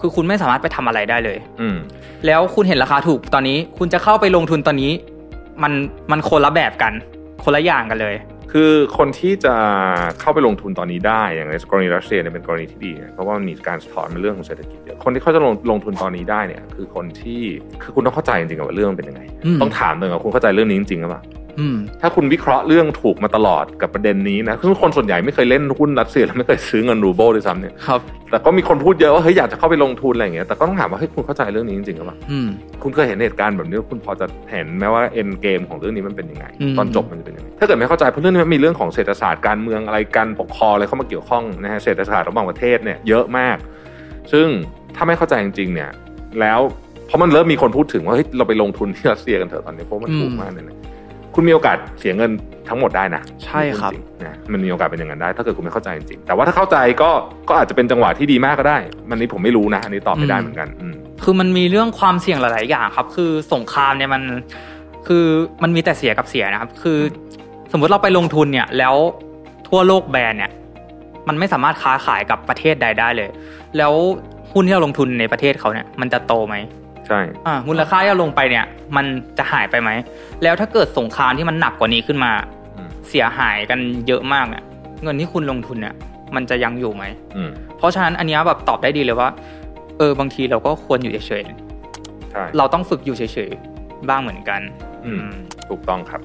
[0.01, 1.77] คือคุณไม่สามารถไปทำอะไรได้เลย อืม
[2.25, 4.91] แล้วคุณเห็นราคาถูกตอนนี้ คุณจะเข้าไปลงทุนตอนนี้
[5.63, 5.73] มัน
[6.11, 6.93] มันคนละแบบกัน
[7.43, 8.15] คนละอย่างกันเลย
[8.51, 9.55] คือคนที่จะ
[10.19, 17.41] เข้าไปลงทุนตอนนี้ได้อย่างในกรณีรัสเซียเนี่ยเป็นกรณีที่ดีนะเพราะว่ามันมีการสะท้อนในเรื่องของเศรษฐกิจเยอะคนที่เขาจะลงลงทุนตอนนี้ได้เนี่ย คือคนที่
[17.81, 21.38] คือคุณต้องเข้าใจจริงๆว่าเรื่องมันเป็นยังไงอืมต้องถามเลยว่าคุณเข้าใจเรื่องนี้จริงๆหรือเปล่าอืม
[22.01, 28.01] ถ้าคุณวิเคราะห์เรื่องถูกมาตลอดกับประเด็นนี้นะซึ่งคนส่วนใหญ่ไม่เคยเล่นหุ้นรัสเซียและไม่เคยซื้อเงินรูเบิลด้วยซ้ำเนี่ยครับ
[28.31, 32.47] แต่ก็มีคนพูดเยอะว่าเฮ้ยอยากจะเข้าไปลงทุนอะไรอย่างเงี้ยแต่ก็ต้องถามว่าเฮ้ยคุณเข้าใจเรื่องนี้จริงๆหรือเปล่าอืม
[32.83, 43.57] คุณเคยเห็นเหตุการณ์แบบนี้คุณพอจะเห็นไหมว่าเอ็นเกมของเรื่องนี้มันเป็นยังไงอืมตอนจบมันจะเป็นยังไงถ้าเกิดไม่เข้าใจเพราะเรื่องนี้มันมีเรื่องของเศรษฐศาสตร์การเมืองอะไรการปกครองอะไรเข้ามาเกี่ยวข้องนะฮะเศรษฐศาสตร์ระหว่างประเทศเนี่ยเยอะมาก
[44.31, 44.47] ซึ่ง
[44.95, 45.89] ถ้าไม่เข้าใจจริงๆเนี่ย
[46.39, 46.59] แล้ว
[47.07, 50.75] เพราะมันเริ่มมีคนพูดถึงว่าเฮ้ยเราไปลงทุนที่รัสเซียกันเถอะตอนนี้เพราะมันถูกมากเลยนะ
[51.35, 52.31] คุณมีโอกาสเสียเงิน
[52.69, 57.09] ทั้งหมดได้นะใช่ครับจงๆนะมันมีโอกาสเป็นอย่างนั้นได้ ถ้าเกิดคุณไม่เข้าใจจริงๆแต่ว่าถ้าเข้าใจก็
[57.49, 58.77] ก็อาจจะเป็นจังหวะที่ดีมากก็ได้
[59.09, 64.23] มันนี้ผมไม่รู้นะอันนี้ตอบไม่ได้เหมือนกันอืมคือมันมีเรื่องความเสี่ยงหลาย ๆ อย่างครับ คือสงครามเนี่ยมัน
[65.07, 65.25] คือ
[65.63, 66.99] มันมีแต่เสียกับเสียนะครับ คือ
[67.71, 68.95] สมมุติเราไปลงทุนเนี่ย แล้ว
[69.67, 70.51] ทั่วโลกแบนเนี่ย
[71.27, 73.29] มันไม่สามารถค้าขายกับประเทศใดได้เลย
[73.77, 73.93] แล้ว
[74.53, 76.55] หุ้นที่เราลงทุนในประเทศเขาเนี่ย มันจะโตไหม
[77.09, 78.65] ใช่อ่ามูลค่าที่เราลงไปเนี่ย
[78.95, 79.05] มัน
[79.37, 79.89] จะหายไปไหม
[80.43, 82.31] แล้วถ้าเกิดสงครามที่มันหนักกว่านี้ขึ้นมา
[82.77, 84.63] อืมเสียหายกันเยอะมากเนี่ย
[85.03, 85.95] เงินที่คุณลงทุนเนี่ย
[86.35, 87.03] มันจะยังอยู่ไหม
[87.35, 89.29] อืมเพราะฉะนั้นอันเนี้ยแบบตอบได้ดีเลยว่า
[89.97, 94.61] เออบางทีเราก็ควรอยู่เฉยใช่ๆเราต้องฝึกอยู่เฉยๆบ้างเหมือนกัน
[95.05, 95.29] อืม
[95.69, 96.21] ถูกต้องครับ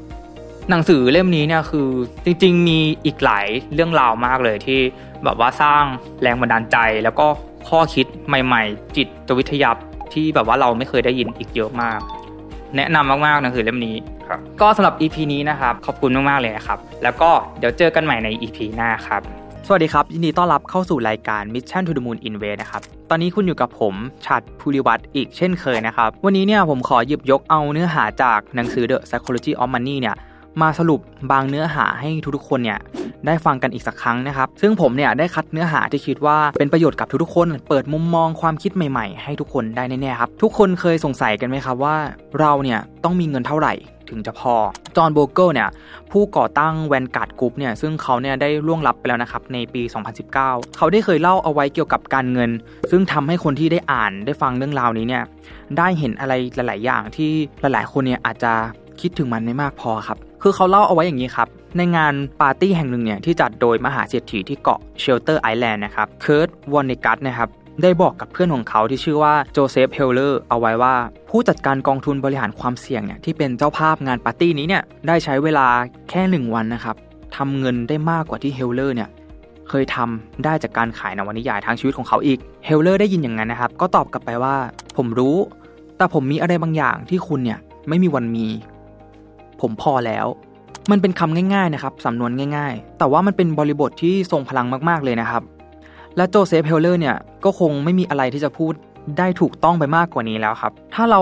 [0.71, 1.89] หนังสือเล่มนี้เนี่ยคือ
[2.25, 4.81] จริง ๆ มีอีกหลายเรื่องราวมากเลยที่
[5.25, 5.85] แบบว่าสร้าง
[6.23, 7.27] แรงบันดาลใจแล้วก็
[7.69, 9.71] ข้อคิดใหม่ ๆ จิตวิทยา
[10.13, 12.01] ที่แบบว่าเราไม่เคยได้ยินอีกเยอะมาก
[12.77, 13.97] แนะนำมากๆหนังสือเล่มนี้
[14.29, 19.23] ครับ ก็สำหรับ EP นี้นะครับ ขอบคุณมากๆเลยนะครับ แล้วก็เดี๋ยวเจอกันใหม่ใน EP หน้าครับ
[19.67, 23.95] สวัสดีครับ ยินดีต้อนรับเข้าสู่รายการ Mission to the Moon Invest นะครับ ตอนนี้คุณอยู่กับผม
[24.27, 30.17] ชัดภูริวัตรอีกเช่นเคยนะครับ วันนี้เนี่ยผมขอหยิบยกเอาเนื้อหาจากหนังสือ The Psychology of Money เนี่ย
[30.63, 31.01] มาสรุป
[31.33, 32.79] บางเนื้อหาให้ทุกๆคนเนี่ย
[33.27, 41.97] ได้ฟังกันอีกสักครั้งนะครับ ซึ่งผมเนี่ยได้คัดเนื้อหาที่คิดว่าเป็นประโยชน์กับทุกๆคน เปิดมุมมองความคิดใหม่ๆ ให้ทุกคนได้แน่ๆครับ ทุกคนเคยสงสัยกันไหมครับว่า
[42.41, 43.75] เราเนี่ยต้องมีเงินเท่าไหร่
[44.11, 44.55] ถึงจะพอ
[44.97, 45.69] จอห์นโบเกิลเนี่ย
[46.13, 49.83] ผู้ก่อตั้ง Vanguard Group เนี่ยซึ่งเขาเนี่ยได้ล่วงลับไปแล้วนะครับในปี
[50.29, 50.33] 2019
[50.77, 52.51] เขาได้เคยเล่าเอาไว้เกี่ยวกับการเงิน
[52.91, 55.25] ซึ่งทำให้คนที่ได้อ่านได้ฟังเรื่องราวนี้เนี่ย
[55.79, 58.53] ได้เห็นอะไรหลาย ๆ อย่างที่หลาย ๆ คนเนี่ยอาจจะ
[59.01, 67.49] คิดถึงมันไม่มากพอครับ คือเขาเล่าเอาไว้อย่างนี้ครับ ในงานปาร์ตี้แห่งหนึ่งเนี่ยที่จัดโดยมหาเศรษฐีที่เกาะ Shelter Island นะครับเคิร์ตวอนเนกัสนะครับ
[67.83, 70.95] ได้บอกกับเพื่อนของเขาที่ชื่อว่าโจเซฟเฮลเลอร์เอาไว้ว่า
[71.31, 75.67] ผู้จัดการกองทุนบริหารความเสี่ยงเนี่ยที่เป็นเจ้าภาพงานปาร์ตี้นี้เนี่ยได้ใช้เวลา
[76.11, 76.97] แค่หนึ่งวันนะครับ
[77.37, 79.09] ทำเงินได้มากกว่าที่เฮลเลอร์เนี่ย
[79.69, 84.57] เคยทำได้จากการขายนวนิยายทั้งชีวิตของเขาอีกเฮลเลอร์ได้ยินอย่างนั้นนะครับ ก็ตอบกลับไปว่า
[84.97, 85.37] ผมรู้
[85.97, 87.59] แต่ผมมีอะไรบางอย่างที่คุณเนี่ย
[87.89, 88.47] ไม่มีวันมี
[89.61, 90.27] ผมพอแล้ว
[90.91, 95.43] มันเป็นคำง่ายๆนะครับสำนวนง่าย ๆ แต่ว่ามันเป็นบริบทที่ทรงพลังมากๆเลยนะครับ
[96.17, 98.73] และโจเซฟเฮลเลอร์เนี่ยก็คงไม่มีอะไรที่จะพูด
[99.19, 101.21] ได้ถูกต้องไปมากกว่านี้แล้วครับ ถ้าเรา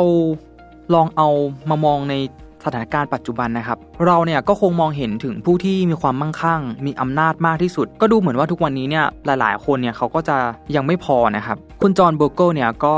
[0.95, 1.29] ลองเอา
[1.71, 2.15] มามองใน
[2.65, 10.37] สถานการณ์ปัจจุบันนะครับ เราเนี่ยก็คงมองเห็นถึงผู้ที่มีความมั่งคั่ง มีอำนาจมากที่สุด ก็ดูเหมือนว่าทุกวันนี้เนี่ยหลายๆ คนเนี่ยเขาก็จะ
[10.77, 12.95] ยังไม่พอนะครับ คุณจอห์นโบอร์เกิลเนี่ยก็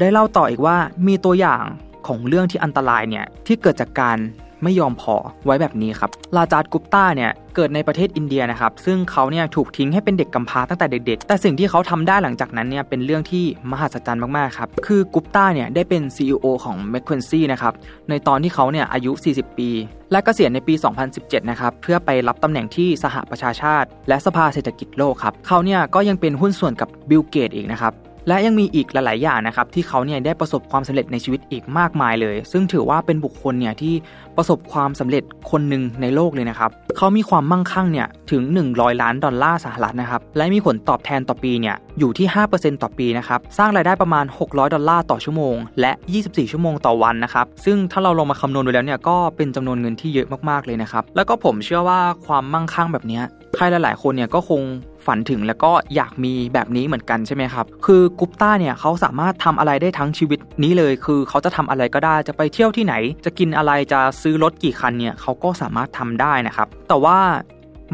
[0.00, 0.76] ได้เล่าต่ออีกว่า
[1.06, 1.64] มีตัวอย่าง
[2.06, 4.18] ของเรื่องที่อันตรายเนี่ยที่เกิดจากการ
[4.62, 17.72] ไม่ยอมพอไว้แบบนี้ครับลาจาร์ดกุปตาเนี่ยเกิดในประเทศอินเดียนะครับ ซึ่งเขาเนี่ยถูกทิ้งให้เป็นเด็กกำพร้าตั้งแต่เด็กๆ แต่สิ่งที่เขาทำได้หลังจากนั้นเนี่ยเป็นเรื่องที่มหัศจรรย์มากๆครับ คือกุปตาเนี่ยได้เป็น CEO ของ m c q u e n c y นะครับ
[18.10, 19.70] ในตอนที่เขาเนี่ยอายุ 40 ปี
[20.12, 20.74] และเกษียณในปี
[21.12, 27.92] 2017 นะครับ เพื่อไปรับตำแหน่งที่สหประชาชาติ และสภาเศรษฐกิจโลกครับ เขาเนี่ยก็ยังเป็นหุ้นส่วนกับบิลเกตอีกนะครับ
[28.28, 33.94] และยังมีอีกหลาย ๆ อย่างนะครับที่เขาเนี่ยได้ประสบความสำเร็จในชีวิตอีกมากมายเลย ซึ่งถือว่าเป็นบุคคลเนี่ยที่
[34.36, 38.42] ประสบความสำเร็จคนหนึ่งในโลกเลยนะครับเขามีความมั่งคั่งเนี่ยถึง
[38.72, 45.92] 100 ล้านดอลลาร์สหรัฐนะครับและมีผลตอบแทนต่อปีเนี่ยอยู่ที่ 5%ต่อปีนะครับสร้างรายได้ประมาณ 600 ดอลลาร์ต่อชั่วโมง และ
[46.22, 53.24] 24 ชั่วโมงต่อวันนะครับซึ่งถ้าเราลองมาคำนวณดูแล้วเนี่ยก็เป็นจำนวนเงินที่เยอะมาก ๆ เลยนะครับแล้วก็ผมเชื่อว่าความมั่งคั่งแบบเนี้ย
[53.56, 54.62] ใครหลาย ๆ คนเนี่ยก็คง
[55.06, 62.94] ฝันถึงแล้วก็อยากมีแบบนี้เหมือนกันใช่ไหมครับ คือกุปต้าเนี่ยเขาสามารถทำอะไรได้ทั้งชีวิตนี้เลย คือเขาจะทำอะไรก็ได้ จะไปเที่ยวที่ไหน
[63.24, 67.18] จะกินอะไร จะซื้อรถกี่คันเนี่ยเขาก็สามารถทำได้นะครับ แต่ว่า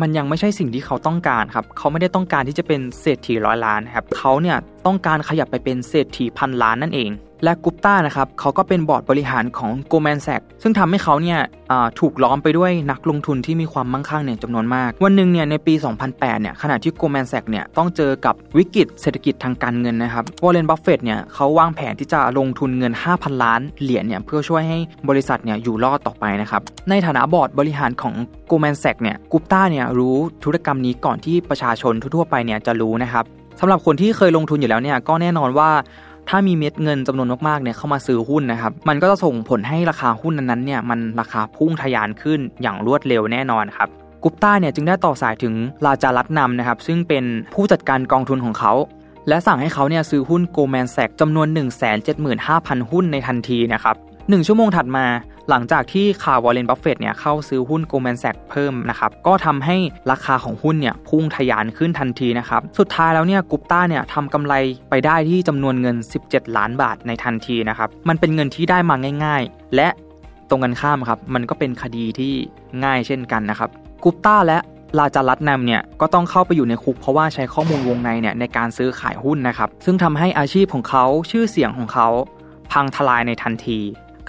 [0.01, 4.57] มันยังไม่ใช่สิ่งที่เขาต้องการครับ เขาไม่ได้ต้องการที่จะเป็นเศรษฐีร้อยล้านครับ เขาเนี่ย
[4.87, 7.11] ต้องการขยับไปเป็นเศรษฐีพันล้านนั่นเอง
[7.45, 11.41] และกุปต้านะครับเขาก็เป็นบอร์ดบริหารของ Goldman Sachs ซึ่งทำให้เขาเนี่ย
[12.01, 28.15] ถูกล้อมไปด้วยนักลงทุนที่มีความมั่งคั่งเนี่ยจำนวนมาก วันหนึ่งเนี่ยในปี 2008 เนี่ยขณะที่ Goldman Sachs เนี่ยต้องเจอกับวิกฤตเศรษฐกิจทางการเงินนะครับวอร์เรนบัฟเฟตเนี่ยเขาวางแผนที่จะลงทุนเงิน 5,000 ล้านเหรียญเนี่ยเพื่อช่วยให้บริษัทเนี่ยอยู่รอดต่อไปนะครับในฐานะบอร์ดบริหารของ
[28.51, 33.27] Goldman Sachs เนี่ยกุปต้าเนี่ยรู้ธุรกรรมนี้ก่อนที่ประชาชนทั่วไปเนี่ยจะรู้นะครับ
[33.61, 35.71] สำหรับคนที่เคยลงทุนอยู่แล้วเนี่ยก็แน่นอนว่า
[36.29, 43.89] ถ้ามีเม็ดเงินจำนวนมากๆเนี่ยเข้ามาซื้อหุ้นนะครับ มันก็จะส่งผลให้ราคาหุ้นนั้นๆเนี่ยมันราคาพุ่งทะยานขึ้นอย่างรวดเร็วแน่นอนครับ
[44.25, 45.55] กุปต้าเนี่ยจึงได้ต่อสายถึง
[45.87, 47.25] ราจารัตนำนะครับซึ่งเป็น
[47.55, 48.73] ผู้จัดการกองทุนของเขา
[49.29, 51.49] และสั่งให้เขาเนี่ยซื้อหุ้นโกลแมนแซกจำนวน
[52.19, 53.97] 175,000 หุ้นในทันทีนะครับ
[54.29, 55.07] หนึ่งชั่วโมงถัดมา
[55.51, 59.77] หลังจากที่ข่าววอร์เรนบัฟเฟตเนี่ยเข้าซื้อหุ้น Goldman Sachs เพิ่มนะครับก็ทำให้
[60.11, 64.55] ราคาของหุ้นเนี่ยพุ่งทะยานขึ้นทันทีนะครับสุดท้ายแล้วเนี่ยกุปต้าเนี่ยทำกำไร
[64.91, 65.97] ไปได้ที่จำนวนเงิน
[66.27, 69.89] 17 ล้านบาทในทันทีนะครับมันเป็นเงินที่ได้มาง่าย ๆ และ
[70.49, 72.33] ตรงกันข้ามครับมันก็เป็นคดีที่
[72.85, 73.71] ง่ายเช่นกันนะครับ
[74.05, 74.59] กุปต้าและ
[74.99, 82.09] ราจารัตนัมเนี่ยก็ต้องเข้าไปอยู่ในคุกเพราะว่าใช้ข้อมูลวงในเนี่ยในการซื้อขายหุ้นนะครับซึ่งทำให้อาชีพของเขาชื่อเสียงของเขา
[82.73, 83.81] พังทลายในทันที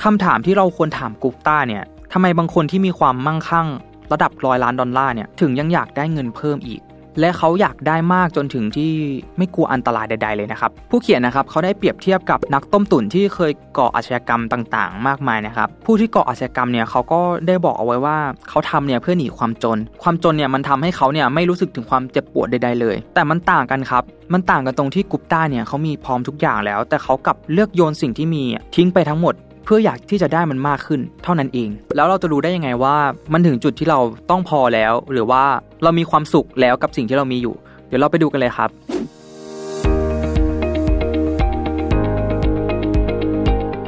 [0.04, 1.84] คำถามที่เราควรถามกุปต้าเนี่ย
[2.14, 3.68] ทำไมบางคนที่มีความมั่งคั่ง
[4.12, 6.82] ระดับร้อยล้านดอลลาร์เนี่ยถึงยังอยากได้เงินเพิ่มอีก
[7.20, 8.92] และเขาอยากได้มากจนถึงที่
[9.38, 18.18] ไม่กลัวอันตรายใด ๆเลยนะครับ ผู้เขียนนะครับเขาได้เปรียบเทียบกับนักต้มตุ๋นที่เคยก่ออาชญากรรมต่างๆ มากมายนะครับ ผู้ที่ก่ออาชญากรรมเนี่ยเขาก็ได้บอกเอาไว้ว่า
[18.50, 24.04] เขาทำเนี่ยเพื่อหนีความจน ความจนเนี่ยมันทำให้เขาเนี่ยไม่รู้สึกถึงความเจ็บปวดใดๆเลย แต่มันต่างกันครับ
[24.34, 28.44] มันต่างกันตรงที่กุปต้าเนี่ยเขามีพร้อมทุกอย่างแล้ว แต่เขากลับเลือกโยนสิ่งที่มี
[28.76, 29.34] ทิ้งไปทั้งหมด
[29.70, 32.96] เพื่ออยากที่จะได้มันมากขึ้น เท่านั้นเอง แล้วเราจะรู้ได้ยังไงว่า
[33.34, 34.00] มันถึงจุดที่เรา
[34.30, 35.44] ต้องพอแล้ว หรือว่า
[35.84, 37.56] เรามีความสุขแล้วกับสิ่งที่เรามีอยู่
[37.88, 38.70] เดี๋ยวเราไปดูกันเลยครับ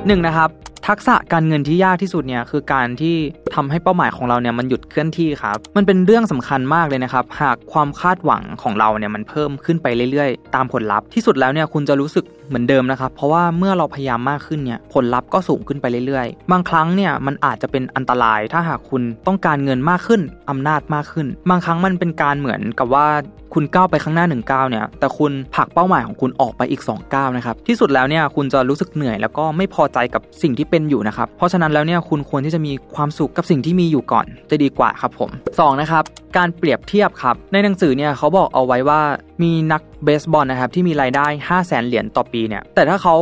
[0.07, 0.49] หนึ่งนะครับ
[0.87, 3.15] ทักษะการเงินที่ยากที่สุดเนี่ยคือการที่
[3.55, 23.07] ทำให้เป้าหมายของเราเนี่ยมันหยุดเคลื่อนที่ครับ มันเป็นเรื่องสำคัญมากเลยนะครับ หากความคาดหวังของเราเนี่ยมันเพิ่มขึ้นไปเรื่อยๆ ตามผลลัพธ์ที่สุดแล้วเนี่ยคุณจะรู้สึกเหมือนเดิมนะครับ เพราะว่าเมื่อเราพยายามมากขึ้นเนี่ยผลลัพธ์ก็สูงขึ้นไปเรื่อยๆ บางครั้งเนี่ยมันอาจจะเป็นอันตราย ถ้าหากคุณต้องการเงินมากขึ้นอำนาจมากขึ้น บางครั้งมันเป็นการเหมือนกับว่า
[23.53, 36.03] คุณก้าวไปข้างหน้า1ก้าวเนี่ย แต่คุณผลักเป้าหมายของคุณออกไปอีก2ก้าวนะครับ ที่สุดแล้วเนี่ยคุณจะรู้สึกเหนื่อยแล้วก็ไม่พอใจกับสิ่งที่เป็นอยู่นะครับ เพราะฉะนั้นแล้วเนี่ยคุณควรที่จะมีความสุขกับสิ่งที่มีอยู่ก่อน จะดีกว่าครับผม2นะครับ
[36.37, 39.01] การเปรียบเทียบครับ ในหนังสือเนี่ยเขาบอกเอาไว้ว่า
[39.43, 43.15] มีนักเบสบอลนะครับที่มีรายได้ 5 0 0แสนเหรียญต่อปีเนี่ยแต่ถ้าเขา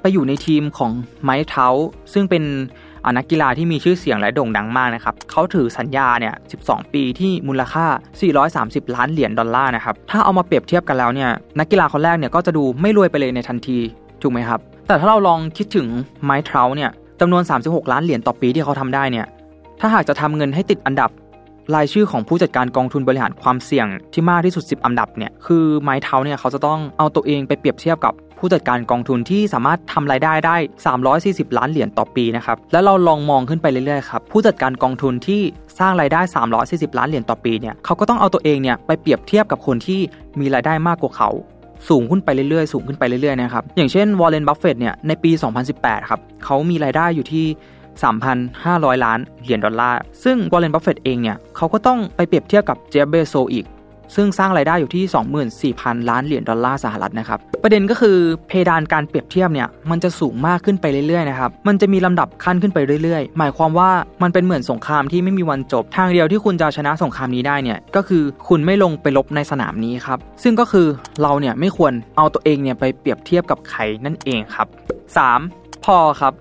[0.00, 0.90] ไปอยู่ในทีมของ
[1.22, 1.66] ไมค์เทา
[2.12, 2.44] ซึ่งเป็น
[3.16, 7.86] นักกีฬาที่มีชื่อเสียงและโด่งดังมากนะครับ เขาถือสัญญาเนี่ย 12 ปีที่มูลค่า
[8.40, 13.78] 430 ล้านเหรียญดอลลาร์นะครับ ถ้าเอามาเปรียบเทียบกันแล้วเนี่ย นักกีฬาคนแรกเนี่ยก็จะดูไม่รวยไปเลยในทันที
[14.22, 14.60] ถูกไหมครับ
[14.90, 15.88] แต่ถ้าเราลองคิดถึง
[16.24, 16.90] ไมค์เทาเนี่ย
[17.20, 19.26] จำนวน 36 ล้านเหรียญต่อปีที่เขาทำได้เนี่ย
[19.80, 21.10] ถ้าหากจะทำเงินให้ติดอันดับ
[21.74, 30.56] รายชื่อของผู้จัดการกองทุนบริหารความเสี่ยงที่มากที่สุด 10 อันดับเนี่ย คือไมค์เทาเนี่ยเขาจะต้องเอาตัวเองไปเปรียบเทียบกับผู้จัดการกองทุนที่สามารถทำรายได้ได้
[31.06, 35.42] 340 ล้านเหรียญต่อปีนะครับ แล้วเราลองมองขึ้นไปเรื่อยๆครับ ผู้จัดการกองทุนที่
[35.78, 36.20] สร้างรายได้
[36.60, 40.00] 340 ล้านเหรียญต่อปีเนี่ย เขาก็ต้องเอาตัวเองเนี่ยไปเปรียบเทียบกับคนที่
[40.40, 41.30] มีรายได้มากกว่าเขา
[41.88, 45.30] สูงขึ้นไปเรื่อยๆ สูงขึ้นไปเรื่อยๆนะครับ อย่างเช่นวอร์เรนบัฟเฟตเนี่ย ในปี
[45.70, 47.46] 2018 ครับ เขามีรายได้อยู่ที่
[48.24, 53.64] 3,500 ล้านเหรียญดอลลาร์ ซึ่งวอร์เรนบัฟเฟตเองเนี่ย เขาก็ต้องไปเปรียบเทียบกับเจฟเบโซอีก
[54.14, 58.16] ซึ่งสร้างรายได้อยู่ที่ 24,000 ล้านเหรียญดอลลาร์สหรัฐนะครับ ประเด็นก็คือ
[58.48, 63.90] เพดานการเปรียบเทียบเนี่ยมันจะสูงมากขึ้นไปเรื่อยๆนะครับ มันจะมีลำดับขั้นขึ้นไปเรื่อยๆ หมายความว่า
[64.22, 70.86] มันเป็นเหมือนสงครามที่ไม่มีวันจบ ทางเดียวที่คุณจะชนะสงครามนี้ได้เนี่ยก็คือคุณไม่ลงไปลบในสนามนี้ครับ ซึ่งก็คือ
[71.22, 74.66] เราเนี่ยไม่ควรเอาตัวเองเนี่ยไปเปรียบเทียบกับใครนั่นเองครับ
[75.26, 75.84] 3.
[75.84, 76.34] พอครับ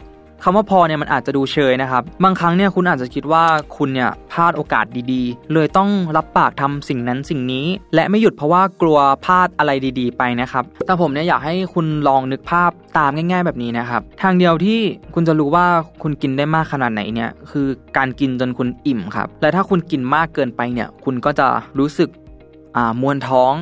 [0.44, 3.46] คำว่าพอเนี่ยมันอาจจะดูเชยนะครับ บางครั้งเนี่ยคุณอาจจะคิดว่า
[3.78, 14.80] คุณเนี่ยพลาดโอกาสดีๆ เลยต้องรับปากทำสิ่งนั้นสิ่งนี้ และไม่หยุดเพราะว่ากลัวพลาดอะไรดีๆ ไปนะครับ แต่ผมเนี่ยอยากให้คุณลองนึกภาพตามง่าย ๆ แบบนี้นะครับ ทางเดียวที่
[15.16, 15.66] คุณจะรู้ว่า
[16.02, 17.68] คุณกินได้มากขนาดไหนเนี่ยคือ
[17.98, 21.48] การกินจนคุณอิ่มครับ และถ้าคุณกินมากเกินไปเนี่ยคุณก็จะ
[21.80, 22.10] รู้สึก
[22.76, 23.54] อ่ามวนท้อง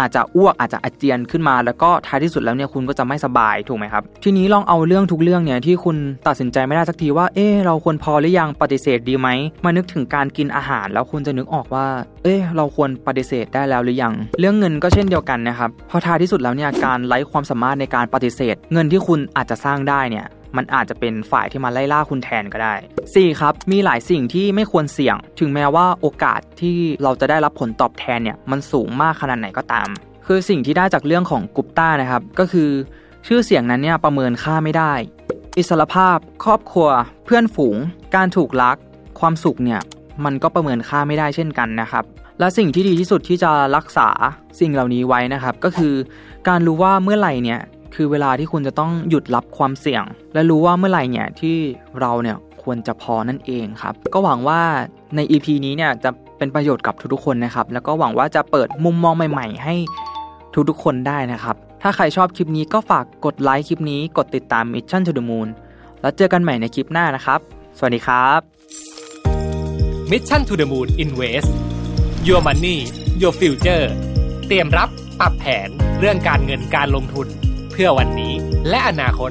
[0.00, 5.96] อาจจะอ้วกอาจจะอาเจียนขึ้นมา แล้วก็ท้ายที่สุดแล้วเนี่ยคุณก็จะไม่สบายถูกไหมครับทีนี้ลองเอาเรื่องทุกเรื่องเนี่ยที่คุณ
[6.28, 9.28] ตัดสินใจไม่ได้สักทีว่าเอ๊เราควรพอหรือยังปฏิเสธดีไหม
[9.64, 11.86] มานึกถึงการกินอาหาร แล้วคุณจะนึกออกว่า
[12.24, 20.26] เอ๊เราควรปฏิเสธได้แล้วหรือยัง เรื่องเงินก็เช่นเดียวกันนะครับพราะท้ายที่สุดแล้วเนี่ยการไร้ความสามารถในการปฏิเสธ เงินที่คุณอาจจะสร้างได้เนี่ย
[20.56, 22.74] มันอาจจะเป็นฝ่ายที่มาไล่ล่าคุณแทนก็ได้
[23.06, 23.40] 4.
[23.40, 29.88] ครับ มีหลายสิ่งที่ไม่ควรเสี่ยง ถึงแม้ว่าโอกาสที่เราจะได้รับผลตอบแทนเนี่ยมันสูงมากขนาดไหนก็ตาม
[30.26, 32.70] คือสิ่งที่ได้จากเรื่องของกุปต้านะครับก็คือ
[33.26, 34.92] ชื่อเสียงนั้นเนี่ยประเมินค่าไม่ได้
[35.58, 36.88] อิสรภาพ ครอบครัว
[37.24, 37.76] เพื่อนฝูง
[38.16, 38.76] การถูกลัก
[39.20, 39.80] ความสุขเนี่ย
[40.24, 42.04] มันก็ประเมินค่าไม่ได้เช่นกันนะครับ
[42.40, 44.08] และสิ่งที่ดีที่สุดที่จะรักษา
[44.60, 45.94] สิ่งเหล่านี้ไว้นะครับ ก็คือ
[46.48, 47.60] การรู้ว่าเมื่อไหร่เนี่ย
[47.94, 50.04] คือเวลาที่คุณจะต้องหยุดรับความเสี่ยง
[50.34, 51.56] และรู้ว่าเมื่อไหร่เนี่ยที่
[52.00, 54.60] เราเนี่ยควรจะพอนั่นเองครับ ก็หวังว่า
[55.16, 59.74] ใน EP นี้เนี่ยจะเป็นประโยชน์กับทุกๆคนนะครับ แล้วก็หวังว่าจะเปิดมุมมองใหม่ ๆ ให้
[60.68, 65.48] ทุกๆคนได้นะครับ ถ้าใครชอบคลิปนี้ก็ฝากกดไลค์คลิปนี้ กดติดตาม Mission to the Moon
[66.00, 67.40] แล้วเจอกันใหม่ในคลิปหน้านะครับ
[67.78, 68.40] สวัสดีครับ
[70.10, 71.50] Mission to the Moon Invest
[72.26, 72.76] Your Money
[73.22, 73.84] Your Future
[74.46, 74.88] เตรียมรับ
[75.20, 77.28] ปรับแผนเรื่องการเงินการลงทุน
[77.72, 78.32] เพื่อวันนี้
[78.68, 79.30] และอนาคต